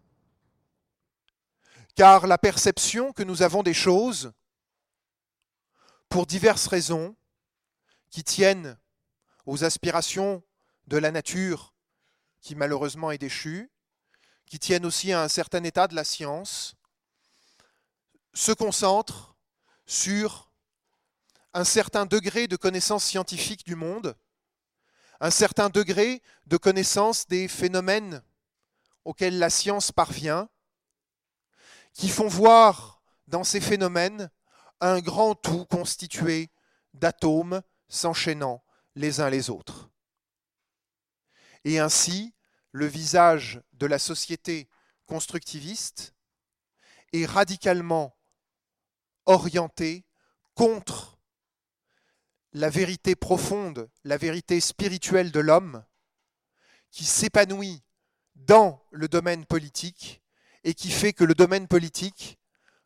Car 1.95 2.25
la 2.25 2.37
perception 2.37 3.13
que 3.13 3.23
nous 3.23 3.41
avons 3.43 3.63
des 3.63 3.73
choses, 3.73 4.31
pour 6.09 6.25
diverses 6.25 6.67
raisons, 6.67 7.15
qui 8.09 8.23
tiennent 8.23 8.77
aux 9.45 9.63
aspirations 9.63 10.43
de 10.87 10.97
la 10.97 11.11
nature 11.11 11.73
qui 12.41 12.55
malheureusement 12.55 13.11
est 13.11 13.17
déchue, 13.17 13.70
qui 14.45 14.59
tiennent 14.59 14.85
aussi 14.85 15.13
à 15.13 15.21
un 15.21 15.27
certain 15.27 15.63
état 15.63 15.87
de 15.87 15.95
la 15.95 16.03
science, 16.03 16.75
se 18.33 18.51
concentre 18.51 19.35
sur 19.85 20.51
un 21.53 21.63
certain 21.63 22.05
degré 22.05 22.47
de 22.47 22.55
connaissance 22.55 23.03
scientifique 23.03 23.65
du 23.65 23.75
monde, 23.75 24.15
un 25.19 25.31
certain 25.31 25.69
degré 25.69 26.21
de 26.47 26.57
connaissance 26.57 27.27
des 27.27 27.47
phénomènes 27.47 28.23
auxquels 29.05 29.37
la 29.37 29.49
science 29.49 29.91
parvient, 29.91 30.49
qui 31.93 32.09
font 32.09 32.27
voir 32.27 33.01
dans 33.27 33.43
ces 33.43 33.61
phénomènes 33.61 34.29
un 34.79 34.99
grand 34.99 35.35
tout 35.35 35.65
constitué 35.65 36.49
d'atomes 36.93 37.61
s'enchaînant 37.87 38.63
les 38.95 39.19
uns 39.19 39.29
les 39.29 39.49
autres. 39.49 39.89
Et 41.63 41.79
ainsi, 41.79 42.33
le 42.71 42.85
visage 42.85 43.61
de 43.73 43.85
la 43.85 43.99
société 43.99 44.69
constructiviste 45.05 46.15
est 47.13 47.25
radicalement 47.25 48.15
orienté 49.25 50.05
contre 50.55 51.19
la 52.53 52.69
vérité 52.69 53.15
profonde, 53.15 53.89
la 54.03 54.17
vérité 54.17 54.59
spirituelle 54.59 55.31
de 55.31 55.39
l'homme, 55.39 55.83
qui 56.89 57.05
s'épanouit 57.05 57.83
dans 58.35 58.83
le 58.91 59.07
domaine 59.07 59.45
politique 59.45 60.21
et 60.63 60.73
qui 60.73 60.91
fait 60.91 61.13
que 61.13 61.23
le 61.23 61.33
domaine 61.35 61.67
politique, 61.67 62.39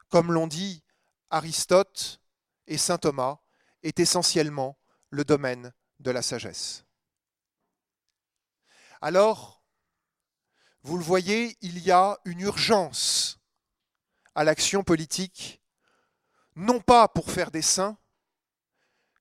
comme 0.09 0.31
l'ont 0.31 0.47
dit 0.47 0.83
Aristote 1.29 2.21
et 2.67 2.77
Saint 2.77 2.97
Thomas, 2.97 3.39
est 3.83 3.99
essentiellement 3.99 4.77
le 5.09 5.23
domaine 5.23 5.73
de 5.99 6.11
la 6.11 6.21
sagesse. 6.21 6.85
Alors, 9.01 9.54
vous 10.85 10.99
le 10.99 11.03
voyez, 11.03 11.57
il 11.61 11.79
y 11.79 11.89
a 11.89 12.19
une 12.25 12.41
urgence 12.41 13.39
à 14.35 14.43
l'action 14.43 14.83
politique, 14.83 15.59
non 16.55 16.79
pas 16.79 17.07
pour 17.07 17.31
faire 17.31 17.49
des 17.49 17.63
saints, 17.63 17.97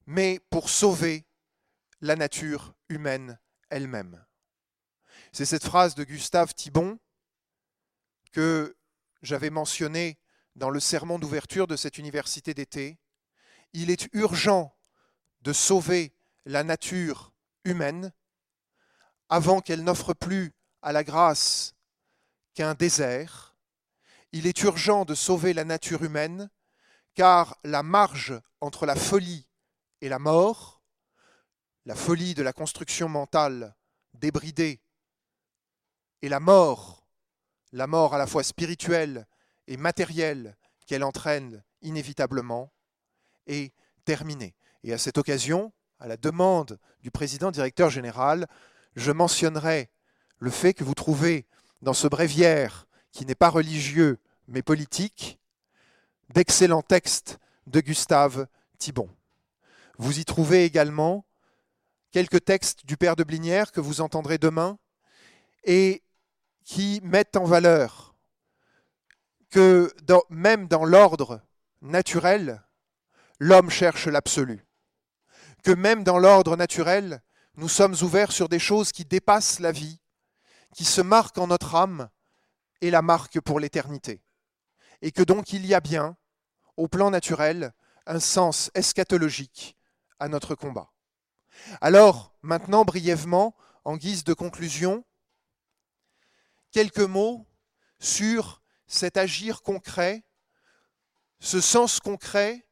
mais 0.05 0.41
pour 0.51 0.69
sauver 0.69 1.25
la 2.03 2.17
nature 2.17 2.75
humaine 2.91 3.39
elle-même. 3.71 4.23
C'est 5.33 5.47
cette 5.47 5.65
phrase 5.65 5.95
de 5.95 6.05
Gustave 6.05 6.53
Thibon 6.53 6.99
que 8.33 8.77
j'avais 9.23 9.49
mentionnée 9.49 10.19
dans 10.57 10.69
le 10.69 10.81
sermon 10.81 11.19
d'ouverture 11.19 11.67
de 11.67 11.77
cette 11.77 11.97
université 11.97 12.53
d'été. 12.53 12.99
Il 13.73 13.89
est 13.89 14.07
urgent 14.13 14.77
de 15.41 15.55
sauver 15.55 16.15
la 16.45 16.63
nature 16.63 17.33
humaine 17.65 18.13
avant 19.31 19.63
qu'elle 19.63 19.83
n'offre 19.83 20.13
plus 20.13 20.53
à 20.85 20.93
la 20.93 21.03
grâce 21.03 21.75
qu'un 22.53 22.75
désert. 22.75 23.57
Il 24.33 24.47
est 24.47 24.63
urgent 24.63 25.07
de 25.07 25.15
sauver 25.15 25.55
la 25.55 25.65
nature 25.65 26.05
humaine 26.05 26.51
car 27.15 27.57
la 27.65 27.83
marge 27.83 28.39
entre 28.61 28.85
la 28.85 28.95
folie 28.95 29.49
et 30.03 30.11
la 30.11 30.19
mort, 30.19 30.83
la 31.87 31.95
folie 31.95 32.35
de 32.35 32.43
la 32.43 32.53
construction 32.53 33.09
mentale 33.09 33.75
débridée, 34.13 34.83
et 36.21 36.29
la 36.29 36.41
mort, 36.41 37.07
la 37.73 37.87
mort 37.87 38.15
à 38.15 38.19
la 38.19 38.27
fois 38.27 38.43
spirituelle 38.43 39.27
et 39.67 39.79
matérielle 39.79 40.55
qu'elle 40.87 41.05
entraîne 41.05 41.65
inévitablement, 41.81 42.73
est 43.47 43.73
terminée. 44.05 44.55
Et 44.83 44.93
à 44.93 44.99
cette 44.99 45.17
occasion, 45.17 45.73
à 45.99 46.09
la 46.09 46.19
demande 46.19 46.79
du 47.01 47.11
président 47.11 47.51
directeur 47.51 47.89
général, 47.89 48.47
je 48.97 49.13
mentionnerai 49.13 49.91
le 50.39 50.51
fait 50.51 50.75
que 50.75 50.85
vous 50.85 50.95
trouvez 50.95 51.47
dans 51.83 51.95
ce 51.95 52.07
bréviaire, 52.09 52.87
qui 53.13 53.27
n'est 53.27 53.35
pas 53.35 53.51
religieux 53.51 54.19
mais 54.49 54.63
politique, 54.63 55.39
d'excellents 56.31 56.83
textes 56.83 57.39
de 57.67 57.81
Gustave 57.81 58.47
Thibon. 58.79 59.09
Vous 59.99 60.19
y 60.19 60.25
trouvez 60.25 60.65
également 60.65 61.25
quelques 62.11 62.45
textes 62.45 62.87
du 62.87 62.97
Père 62.97 63.17
de 63.17 63.25
Blinière 63.25 63.73
que 63.73 63.81
vous 63.81 64.01
entendrez 64.01 64.39
demain 64.39 64.79
et 65.65 66.03
qui 66.65 67.01
mettent 67.03 67.37
en 67.37 67.45
valeur 67.45 68.15
que 69.51 69.95
même 70.31 70.67
dans 70.67 70.85
l'ordre 70.85 71.41
naturel, 71.81 72.63
l'homme 73.39 73.71
cherche 73.71 74.09
l'absolu. 74.09 74.67
Que 75.63 75.71
même 75.71 76.03
dans 76.03 76.19
l'ordre 76.19 76.57
naturel, 76.57 77.23
nous 77.57 77.69
sommes 77.69 77.95
ouverts 78.03 78.33
sur 78.33 78.49
des 78.49 78.59
choses 78.59 78.91
qui 78.91 79.05
dépassent 79.05 79.61
la 79.61 79.71
vie, 79.71 80.01
qui 80.75 80.85
se 80.85 81.01
marquent 81.01 81.39
en 81.39 81.47
notre 81.47 81.75
âme 81.75 82.11
et 82.81 82.91
la 82.91 83.03
marquent 83.03 83.41
pour 83.41 83.61
l'éternité. 83.61 84.23
Et 85.01 85.13
que 85.13 85.23
donc 85.23 85.53
il 85.53 85.65
y 85.67 85.75
a 85.75 85.81
bien, 85.81 86.17
au 86.77 86.89
plan 86.89 87.11
naturel, 87.11 87.73
un 88.07 88.21
sens 88.21 88.71
eschatologique 88.75 89.77
à 90.19 90.29
notre 90.29 90.55
combat. 90.55 90.91
Alors, 91.81 92.35
maintenant, 92.43 92.85
brièvement, 92.85 93.57
en 93.85 93.97
guise 93.97 94.25
de 94.25 94.35
conclusion, 94.35 95.05
quelques 96.73 96.99
mots 96.99 97.47
sur 98.01 98.63
cet 98.87 99.17
agir 99.17 99.63
concret 99.63 100.25
ce 101.45 101.61
sens 101.61 102.01
concret 102.01 102.67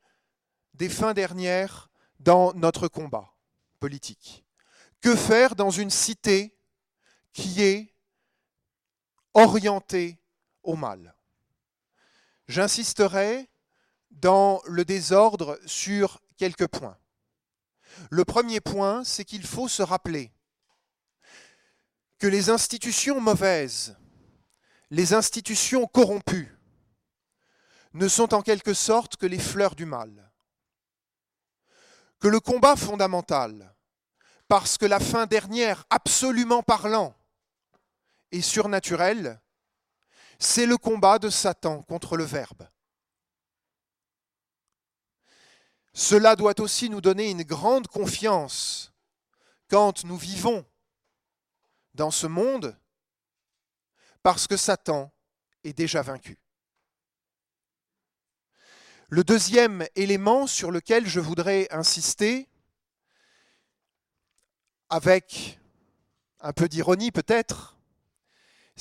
des 0.73 0.89
fins 0.89 1.13
dernières 1.13 1.91
dans 2.21 2.55
notre 2.55 2.89
combat 2.89 3.35
politique. 3.81 4.47
Que 5.03 5.15
faire 5.15 5.57
dans 5.57 5.71
une 5.71 5.91
cité 5.91 6.57
qui 7.35 7.63
est 7.63 7.91
orientée 9.35 10.18
au 10.62 10.76
mal 10.76 11.14
J'insisterai 12.49 13.49
dans 14.11 14.61
le 14.66 14.85
désordre 14.85 15.59
sur 15.64 16.20
quelques 16.37 16.66
points. 16.66 16.99
Le 18.11 18.24
premier 18.24 18.61
point, 18.61 19.05
c'est 19.05 19.24
qu'il 19.24 19.47
faut 19.47 19.68
se 19.68 19.83
rappeler 19.83 20.33
que 22.18 22.26
les 22.26 22.51
institutions 22.51 23.20
mauvaises, 23.20 23.97
les 24.91 25.14
institutions 25.14 25.87
corrompues, 25.87 26.57
ne 27.95 28.09
sont 28.09 28.35
en 28.35 28.43
quelque 28.43 28.74
sorte 28.74 29.16
que 29.16 29.26
les 29.26 29.39
fleurs 29.39 29.74
du 29.74 29.87
mal. 29.87 30.30
Que 32.20 32.28
le 32.28 32.41
combat 32.41 32.76
fondamental, 32.76 33.74
parce 34.47 34.78
que 34.78 34.87
la 34.87 35.01
fin 35.01 35.26
dernière, 35.26 35.85
absolument 35.91 36.62
parlant, 36.62 37.14
est 38.33 38.41
surnaturelle, 38.41 39.41
c'est 40.39 40.66
le 40.66 40.76
combat 40.76 41.18
de 41.18 41.30
Satan 41.30 41.83
contre 41.83 42.16
le 42.16 42.24
Verbe. 42.24 42.68
Cela 45.93 46.37
doit 46.37 46.59
aussi 46.61 46.89
nous 46.89 47.01
donner 47.01 47.30
une 47.30 47.43
grande 47.43 47.87
confiance 47.87 48.93
quand 49.68 50.05
nous 50.05 50.16
vivons 50.16 50.64
dans 51.95 52.11
ce 52.11 52.26
monde, 52.26 52.76
parce 54.22 54.47
que 54.47 54.57
Satan 54.57 55.12
est 55.64 55.74
déjà 55.74 56.03
vaincu. 56.03 56.39
Le 59.09 59.24
deuxième 59.24 59.87
élément 59.95 60.47
sur 60.47 60.70
lequel 60.70 61.07
je 61.07 61.20
voudrais 61.20 61.70
insister, 61.70 62.49
avec 64.89 65.61
un 66.41 66.53
peu 66.53 66.68
d'ironie 66.68 67.12
peut-être, 67.12 67.76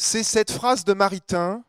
c'est 0.01 0.23
cette 0.23 0.51
phrase 0.51 0.83
de 0.83 0.93
Maritain 0.93 1.63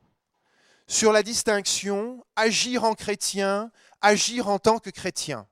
sur 0.86 1.12
la 1.12 1.22
distinction 1.22 2.24
agir 2.34 2.82
en 2.84 2.94
chrétien, 2.94 3.70
agir 4.00 4.48
en 4.48 4.58
tant 4.58 4.78
que 4.78 4.88
chrétien. 4.88 5.46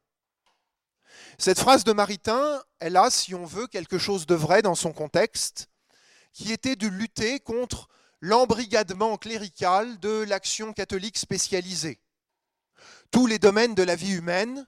Cette 1.36 1.60
phrase 1.60 1.84
de 1.84 1.92
Maritain, 1.92 2.62
elle 2.78 2.96
a, 2.96 3.10
si 3.10 3.34
on 3.34 3.44
veut, 3.44 3.66
quelque 3.66 3.98
chose 3.98 4.24
de 4.24 4.34
vrai 4.34 4.62
dans 4.62 4.74
son 4.74 4.94
contexte, 4.94 5.68
qui 6.32 6.52
était 6.52 6.74
de 6.74 6.88
lutter 6.88 7.38
contre 7.38 7.86
l'embrigadement 8.22 9.18
clérical 9.18 10.00
de 10.00 10.24
l'action 10.26 10.72
catholique 10.72 11.18
spécialisée 11.18 12.00
tous 13.10 13.26
les 13.26 13.38
domaines 13.38 13.74
de 13.74 13.82
la 13.82 13.96
vie 13.96 14.12
humaine, 14.12 14.66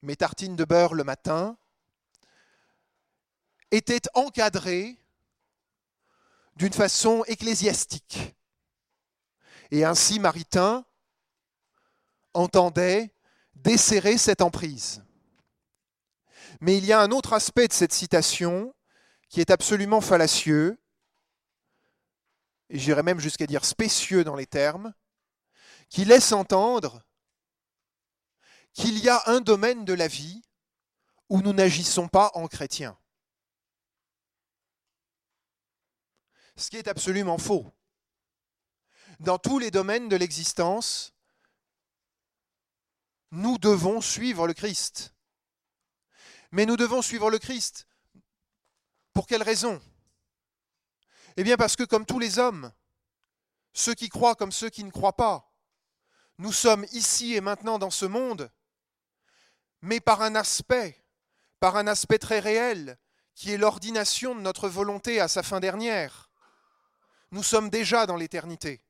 mes 0.00 0.16
tartines 0.16 0.56
de 0.56 0.64
beurre 0.64 0.94
le 0.94 1.04
matin, 1.04 1.58
étaient 3.72 4.08
encadrés 4.14 4.96
d'une 6.56 6.72
façon 6.72 7.22
ecclésiastique. 7.26 8.34
Et 9.70 9.84
ainsi 9.84 10.18
Maritain 10.18 10.84
entendait 12.34 13.14
desserrer 13.54 14.18
cette 14.18 14.42
emprise. 14.42 15.02
Mais 16.60 16.78
il 16.78 16.84
y 16.84 16.92
a 16.92 17.00
un 17.00 17.10
autre 17.10 17.32
aspect 17.32 17.68
de 17.68 17.72
cette 17.72 17.92
citation 17.92 18.74
qui 19.28 19.40
est 19.40 19.50
absolument 19.50 20.00
fallacieux, 20.00 20.78
et 22.70 22.78
j'irais 22.78 23.02
même 23.02 23.20
jusqu'à 23.20 23.46
dire 23.46 23.64
spécieux 23.64 24.24
dans 24.24 24.36
les 24.36 24.46
termes, 24.46 24.94
qui 25.88 26.04
laisse 26.04 26.32
entendre 26.32 27.02
qu'il 28.72 28.98
y 28.98 29.08
a 29.08 29.22
un 29.26 29.40
domaine 29.40 29.84
de 29.84 29.94
la 29.94 30.08
vie 30.08 30.42
où 31.28 31.40
nous 31.42 31.52
n'agissons 31.52 32.08
pas 32.08 32.30
en 32.34 32.46
chrétien. 32.46 32.96
Ce 36.56 36.70
qui 36.70 36.76
est 36.76 36.88
absolument 36.88 37.38
faux. 37.38 37.70
Dans 39.20 39.38
tous 39.38 39.58
les 39.58 39.70
domaines 39.70 40.08
de 40.08 40.16
l'existence, 40.16 41.14
nous 43.30 43.58
devons 43.58 44.00
suivre 44.00 44.46
le 44.46 44.54
Christ. 44.54 45.14
Mais 46.52 46.66
nous 46.66 46.76
devons 46.76 47.02
suivre 47.02 47.30
le 47.30 47.38
Christ. 47.38 47.86
Pour 49.12 49.26
quelle 49.26 49.42
raison? 49.42 49.80
Eh 51.36 51.44
bien 51.44 51.56
parce 51.56 51.76
que 51.76 51.84
comme 51.84 52.06
tous 52.06 52.18
les 52.18 52.38
hommes, 52.38 52.72
ceux 53.72 53.94
qui 53.94 54.08
croient 54.08 54.34
comme 54.34 54.52
ceux 54.52 54.70
qui 54.70 54.84
ne 54.84 54.90
croient 54.90 55.16
pas, 55.16 55.52
nous 56.38 56.52
sommes 56.52 56.86
ici 56.92 57.34
et 57.34 57.40
maintenant 57.40 57.78
dans 57.78 57.90
ce 57.90 58.06
monde, 58.06 58.50
mais 59.82 60.00
par 60.00 60.22
un 60.22 60.34
aspect, 60.34 61.04
par 61.60 61.76
un 61.76 61.86
aspect 61.86 62.18
très 62.18 62.40
réel, 62.40 62.98
qui 63.34 63.52
est 63.52 63.58
l'ordination 63.58 64.34
de 64.34 64.40
notre 64.40 64.68
volonté 64.68 65.20
à 65.20 65.28
sa 65.28 65.42
fin 65.42 65.60
dernière. 65.60 66.25
Nous 67.30 67.42
sommes 67.42 67.70
déjà 67.70 68.06
dans 68.06 68.16
l'éternité. 68.16 68.82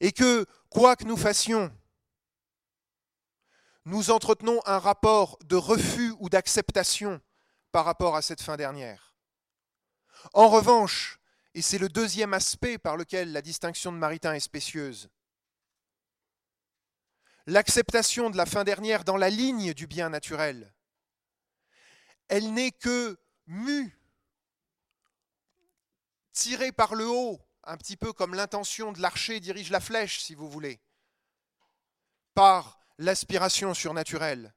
Et 0.00 0.12
que, 0.12 0.46
quoi 0.70 0.96
que 0.96 1.04
nous 1.04 1.16
fassions, 1.16 1.70
nous 3.84 4.10
entretenons 4.10 4.60
un 4.64 4.78
rapport 4.78 5.38
de 5.44 5.56
refus 5.56 6.14
ou 6.20 6.28
d'acceptation 6.28 7.20
par 7.72 7.84
rapport 7.84 8.14
à 8.16 8.22
cette 8.22 8.40
fin 8.40 8.56
dernière. 8.56 9.14
En 10.34 10.48
revanche, 10.48 11.18
et 11.54 11.62
c'est 11.62 11.78
le 11.78 11.88
deuxième 11.88 12.32
aspect 12.32 12.78
par 12.78 12.96
lequel 12.96 13.32
la 13.32 13.42
distinction 13.42 13.92
de 13.92 13.98
Maritain 13.98 14.34
est 14.34 14.40
spécieuse, 14.40 15.10
l'acceptation 17.46 18.30
de 18.30 18.36
la 18.36 18.46
fin 18.46 18.62
dernière 18.64 19.04
dans 19.04 19.16
la 19.16 19.30
ligne 19.30 19.74
du 19.74 19.86
bien 19.86 20.10
naturel. 20.10 20.72
Elle 22.28 22.54
n'est 22.54 22.70
que 22.70 23.18
mue, 23.46 23.98
tirée 26.32 26.72
par 26.72 26.94
le 26.94 27.08
haut, 27.08 27.40
un 27.64 27.76
petit 27.76 27.96
peu 27.96 28.12
comme 28.12 28.34
l'intention 28.34 28.92
de 28.92 29.00
l'archer 29.00 29.40
dirige 29.40 29.70
la 29.70 29.80
flèche, 29.80 30.20
si 30.20 30.34
vous 30.34 30.48
voulez, 30.48 30.80
par 32.34 32.80
l'aspiration 32.98 33.74
surnaturelle. 33.74 34.54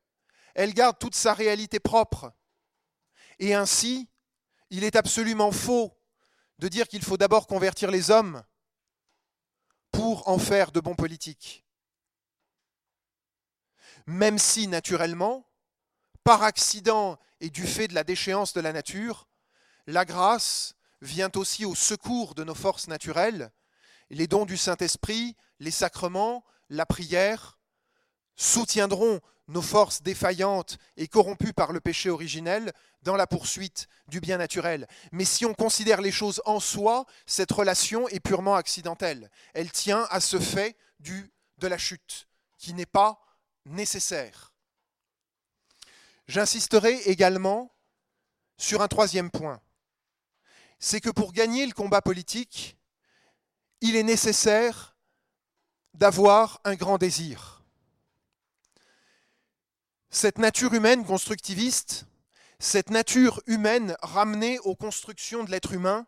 Elle 0.54 0.74
garde 0.74 0.98
toute 0.98 1.16
sa 1.16 1.34
réalité 1.34 1.80
propre. 1.80 2.34
Et 3.40 3.54
ainsi, 3.54 4.10
il 4.70 4.84
est 4.84 4.96
absolument 4.96 5.52
faux 5.52 5.98
de 6.60 6.68
dire 6.68 6.88
qu'il 6.88 7.04
faut 7.04 7.18
d'abord 7.18 7.48
convertir 7.48 7.92
les 7.92 8.12
hommes 8.12 8.44
pour 9.92 10.28
en 10.30 10.40
faire 10.40 10.72
de 10.72 10.80
bons 10.80 10.96
politiques 10.96 11.66
même 14.06 14.38
si 14.38 14.68
naturellement, 14.68 15.50
par 16.24 16.44
accident 16.44 17.20
et 17.40 17.50
du 17.50 17.66
fait 17.66 17.88
de 17.88 17.96
la 17.96 18.04
déchéance 18.04 18.54
de 18.54 18.62
la 18.62 18.74
nature, 18.74 19.28
la 19.88 20.06
grâce 20.06 20.76
vient 21.02 21.32
aussi 21.36 21.66
au 21.66 21.76
secours 21.76 22.36
de 22.36 22.44
nos 22.44 22.56
forces 22.56 22.88
naturelles, 22.88 23.52
les 24.10 24.28
dons 24.28 24.46
du 24.46 24.58
Saint-Esprit, 24.58 25.36
les 25.60 25.72
sacrements, 25.72 26.44
la 26.70 26.86
prière 26.86 27.58
soutiendront 28.36 29.20
nos 29.48 29.62
forces 29.62 30.02
défaillantes 30.02 30.78
et 30.98 31.08
corrompues 31.08 31.54
par 31.54 31.72
le 31.72 31.80
péché 31.80 32.10
originel 32.10 32.74
dans 33.04 33.16
la 33.16 33.28
poursuite 33.28 33.88
du 34.08 34.20
bien 34.20 34.38
naturel. 34.38 34.88
Mais 35.12 35.26
si 35.26 35.46
on 35.46 35.54
considère 35.54 36.02
les 36.02 36.12
choses 36.12 36.42
en 36.46 36.60
soi, 36.60 37.06
cette 37.26 37.52
relation 37.52 38.08
est 38.10 38.20
purement 38.20 38.56
accidentelle. 38.56 39.30
Elle 39.54 39.72
tient 39.72 40.08
à 40.10 40.20
ce 40.20 40.40
fait 40.40 40.76
du, 41.00 41.32
de 41.60 41.68
la 41.68 41.78
chute, 41.78 42.28
qui 42.58 42.74
n'est 42.74 42.88
pas 42.88 43.22
nécessaire. 43.66 44.54
J'insisterai 46.28 46.96
également 47.06 47.72
sur 48.58 48.82
un 48.82 48.88
troisième 48.88 49.30
point. 49.30 49.62
C'est 50.80 51.02
que 51.02 51.10
pour 51.10 51.34
gagner 51.34 51.66
le 51.66 51.74
combat 51.74 52.02
politique, 52.02 52.78
il 53.82 53.96
est 53.96 54.04
nécessaire 54.04 54.96
d'avoir 55.94 56.60
un 56.64 56.76
grand 56.76 56.98
désir. 56.98 57.64
Cette 60.10 60.38
nature 60.38 60.74
humaine 60.74 61.06
constructiviste, 61.06 62.06
cette 62.60 62.90
nature 62.90 63.42
humaine 63.48 63.98
ramenée 64.02 64.60
aux 64.60 64.76
constructions 64.76 65.44
de 65.44 65.52
l'être 65.52 65.74
humain, 65.74 66.06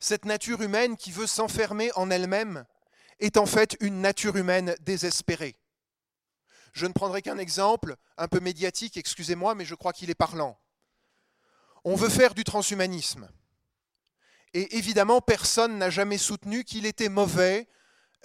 cette 0.00 0.24
nature 0.24 0.62
humaine 0.62 0.96
qui 0.96 1.10
veut 1.10 1.26
s'enfermer 1.26 1.90
en 1.96 2.10
elle-même 2.10 2.66
est 3.20 3.36
en 3.36 3.46
fait 3.46 3.76
une 3.80 4.00
nature 4.00 4.36
humaine 4.36 4.76
désespérée. 4.80 5.56
Je 6.72 6.86
ne 6.86 6.92
prendrai 6.92 7.22
qu'un 7.22 7.38
exemple, 7.38 7.96
un 8.16 8.28
peu 8.28 8.40
médiatique, 8.40 8.96
excusez-moi, 8.96 9.54
mais 9.54 9.64
je 9.64 9.74
crois 9.74 9.92
qu'il 9.92 10.10
est 10.10 10.14
parlant. 10.14 10.58
On 11.84 11.96
veut 11.96 12.08
faire 12.08 12.34
du 12.34 12.44
transhumanisme. 12.44 13.28
Et 14.54 14.76
évidemment, 14.76 15.20
personne 15.20 15.78
n'a 15.78 15.90
jamais 15.90 16.18
soutenu 16.18 16.64
qu'il 16.64 16.86
était 16.86 17.08
mauvais 17.08 17.68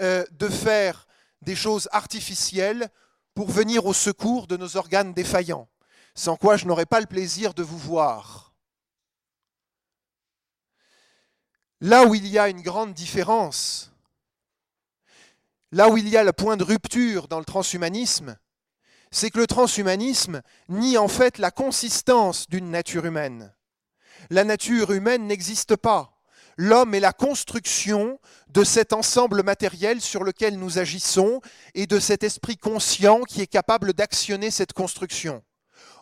euh, 0.02 0.26
de 0.32 0.48
faire 0.48 1.08
des 1.42 1.56
choses 1.56 1.90
artificielles 1.92 2.90
pour 3.34 3.50
venir 3.50 3.86
au 3.86 3.94
secours 3.94 4.48
de 4.48 4.58
nos 4.58 4.78
organes 4.78 5.14
défaillants, 5.14 5.68
sans 6.16 6.36
quoi 6.36 6.58
je 6.58 6.66
n'aurais 6.66 6.86
pas 6.86 7.00
le 7.00 7.06
plaisir 7.06 7.54
de 7.54 7.64
vous 7.64 7.78
voir. 7.78 8.54
Là 11.82 12.06
où 12.06 12.16
il 12.16 12.28
y 12.28 12.38
a 12.38 12.50
une 12.50 12.62
grande 12.62 12.94
différence 12.94 13.90
là 15.72 15.90
où 15.90 15.98
il 15.98 16.08
y 16.08 16.18
a 16.18 16.24
le 16.24 16.34
point 16.34 16.58
de 16.58 16.64
rupture 16.64 17.28
dans 17.28 17.40
le 17.40 17.46
transhumanisme, 17.46 18.38
c'est 19.12 19.32
que 19.32 19.40
le 19.40 19.48
transhumanisme 19.48 20.42
nie 20.68 20.98
en 20.98 21.08
fait 21.08 21.38
la 21.38 21.52
consistance 21.52 22.48
d'une 22.50 22.70
nature 22.70 23.06
humaine. 23.06 23.54
La 24.30 24.44
nature 24.44 24.92
humaine 24.92 25.28
n'existe 25.28 25.76
pas. 25.76 26.20
L'homme 26.58 26.94
est 26.94 27.00
la 27.00 27.14
construction 27.14 28.20
de 28.50 28.66
cet 28.66 28.92
ensemble 28.92 29.44
matériel 29.44 30.02
sur 30.02 30.24
lequel 30.24 30.60
nous 30.60 30.78
agissons 30.78 31.40
et 31.74 31.88
de 31.88 32.00
cet 32.00 32.24
esprit 32.24 32.58
conscient 32.58 33.22
qui 33.22 33.42
est 33.42 33.48
capable 33.48 33.94
d'actionner 33.94 34.52
cette 34.52 34.74
construction. 34.74 35.42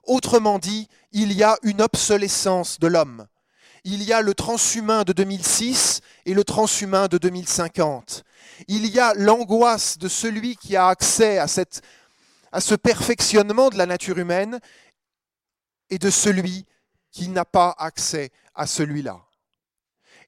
Autrement 0.04 0.58
dit, 0.58 0.88
il 1.12 1.32
y 1.34 1.44
a 1.44 1.58
une 1.62 1.82
obsolescence 1.82 2.80
de 2.80 2.88
l'homme. 2.88 3.28
Il 3.84 4.04
y 4.04 4.14
a 4.14 4.22
le 4.22 4.34
transhumain 4.34 5.04
de 5.04 5.14
2006 5.14 6.02
et 6.26 6.34
le 6.34 6.44
transhumain 6.44 7.08
de 7.08 7.18
2050. 7.18 8.24
Il 8.68 8.88
y 8.88 9.00
a 9.00 9.14
l'angoisse 9.14 9.98
de 9.98 10.08
celui 10.08 10.56
qui 10.56 10.76
a 10.76 10.88
accès 10.88 11.38
à, 11.38 11.48
cette, 11.48 11.82
à 12.52 12.62
ce 12.62 12.76
perfectionnement 12.76 13.70
de 13.70 13.78
la 13.78 13.86
nature 13.86 14.18
humaine 14.18 14.60
et 15.90 16.00
de 16.00 16.10
celui 16.10 16.66
qui 17.12 17.30
n'a 17.30 17.46
pas 17.46 17.76
accès 17.78 18.32
à 18.54 18.68
celui-là. 18.68 19.22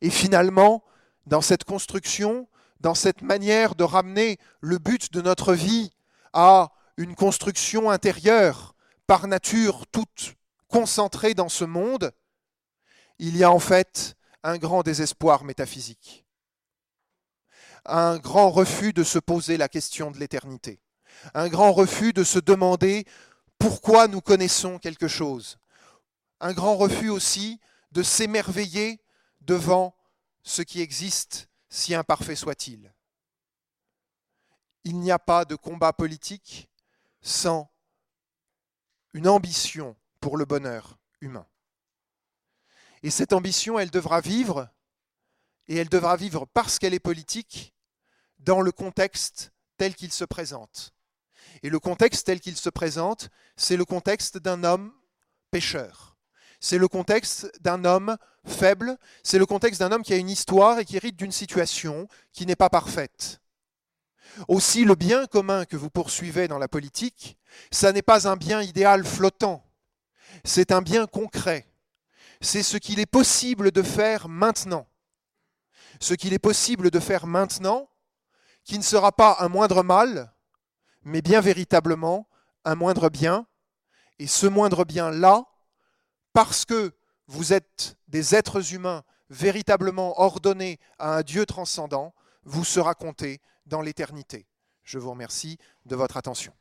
Et 0.02 0.10
finalement, 0.10 0.84
dans 1.26 1.42
cette 1.42 1.64
construction, 1.64 2.48
dans 2.80 2.96
cette 2.96 3.22
manière 3.22 3.76
de 3.76 3.84
ramener 3.84 4.38
le 4.62 4.78
but 4.78 5.12
de 5.12 5.22
notre 5.22 5.54
vie 5.54 5.92
à 6.34 6.72
une 6.98 7.16
construction 7.16 7.90
intérieure, 7.90 8.76
par 9.08 9.28
nature 9.28 9.88
toute 9.88 10.36
concentrée 10.68 11.34
dans 11.34 11.50
ce 11.50 11.66
monde, 11.66 12.12
il 13.18 13.36
y 13.36 13.44
a 13.44 13.52
en 13.52 13.60
fait 13.60 14.16
un 14.44 14.58
grand 14.58 14.84
désespoir 14.84 15.44
métaphysique, 15.44 16.26
un 17.86 18.18
grand 18.18 18.52
refus 18.52 18.94
de 18.94 19.04
se 19.04 19.20
poser 19.20 19.58
la 19.58 19.68
question 19.68 20.12
de 20.12 20.20
l'éternité, 20.20 20.80
un 21.34 21.48
grand 21.48 21.74
refus 21.74 22.14
de 22.14 22.24
se 22.24 22.40
demander 22.40 23.06
pourquoi 23.58 24.08
nous 24.08 24.22
connaissons 24.22 24.80
quelque 24.80 25.08
chose, 25.08 25.60
un 26.40 26.54
grand 26.54 26.78
refus 26.78 27.10
aussi 27.10 27.60
de 27.92 28.04
s'émerveiller 28.04 29.02
devant 29.42 29.96
ce 30.44 30.62
qui 30.62 30.82
existe, 30.82 31.50
si 31.70 31.94
imparfait 31.94 32.36
soit-il. 32.36 32.94
Il 34.84 35.00
n'y 35.00 35.12
a 35.12 35.20
pas 35.20 35.46
de 35.46 35.56
combat 35.56 35.94
politique 35.94 36.70
sans 37.22 37.70
une 39.14 39.28
ambition 39.28 39.96
pour 40.20 40.38
le 40.38 40.46
bonheur 40.46 40.98
humain. 41.22 41.48
Et 43.04 43.10
cette 43.10 43.34
ambition, 43.34 43.80
elle 43.80 43.92
devra 43.92 44.22
vivre, 44.22 44.70
et 45.68 45.76
elle 45.78 45.90
devra 45.90 46.16
vivre 46.16 46.46
parce 46.46 46.80
qu'elle 46.80 46.94
est 46.94 47.00
politique, 47.00 47.74
dans 48.40 48.62
le 48.62 48.72
contexte 48.72 49.52
tel 49.78 49.96
qu'il 49.96 50.12
se 50.12 50.26
présente. 50.26 50.94
Et 51.64 51.70
le 51.70 51.80
contexte 51.80 52.26
tel 52.26 52.40
qu'il 52.40 52.56
se 52.58 52.70
présente, 52.70 53.30
c'est 53.56 53.78
le 53.78 53.86
contexte 53.86 54.38
d'un 54.38 54.64
homme 54.64 54.94
pécheur 55.52 56.10
c'est 56.60 56.78
le 56.78 56.88
contexte 56.88 57.50
d'un 57.62 57.86
homme 57.86 58.18
faible, 58.46 58.98
c'est 59.24 59.40
le 59.40 59.46
contexte 59.46 59.80
d'un 59.80 59.92
homme 59.92 60.04
qui 60.04 60.14
a 60.14 60.18
une 60.18 60.30
histoire 60.30 60.80
et 60.80 60.86
qui 60.86 60.98
hérite 60.98 61.16
d'une 61.16 61.32
situation 61.32 62.08
qui 62.34 62.46
n'est 62.46 62.56
pas 62.56 62.70
parfaite. 62.70 63.40
Aussi, 64.48 64.86
le 64.86 64.96
bien 64.96 65.26
commun 65.26 65.66
que 65.66 65.78
vous 65.78 65.90
poursuivez 65.90 66.48
dans 66.48 66.60
la 66.60 66.68
politique, 66.68 67.38
ça 67.72 67.92
n'est 67.92 68.02
pas 68.02 68.28
un 68.28 68.36
bien 68.36 68.62
idéal 68.62 69.06
flottant, 69.06 69.66
c'est 70.44 70.72
un 70.72 70.82
bien 70.82 71.08
concret. 71.08 71.66
C'est 72.42 72.64
ce 72.64 72.78
qu'il 72.78 73.00
est 73.00 73.06
possible 73.06 73.72
de 73.72 73.82
faire 73.82 74.30
maintenant. 74.30 74.88
Ce 76.00 76.14
qu'il 76.14 76.34
est 76.34 76.40
possible 76.40 76.90
de 76.90 77.00
faire 77.00 77.26
maintenant, 77.26 77.90
qui 78.64 78.78
ne 78.78 78.84
sera 78.84 79.12
pas 79.12 79.38
un 79.40 79.50
moindre 79.50 79.84
mal, 79.84 80.34
mais 81.04 81.22
bien 81.22 81.42
véritablement 81.42 82.28
un 82.66 82.76
moindre 82.76 83.10
bien. 83.10 83.46
Et 84.20 84.28
ce 84.28 84.48
moindre 84.48 84.86
bien-là, 84.86 85.46
parce 86.34 86.66
que 86.66 86.94
vous 87.28 87.54
êtes 87.54 87.98
des 88.08 88.36
êtres 88.36 88.74
humains 88.74 89.04
véritablement 89.30 90.20
ordonnés 90.20 90.80
à 90.98 91.18
un 91.18 91.22
Dieu 91.22 91.46
transcendant, 91.46 92.14
vous 92.44 92.66
sera 92.66 92.96
compté 92.96 93.42
dans 93.66 93.82
l'éternité. 93.82 94.48
Je 94.84 94.98
vous 94.98 95.12
remercie 95.12 95.58
de 95.86 95.96
votre 95.96 96.18
attention. 96.18 96.54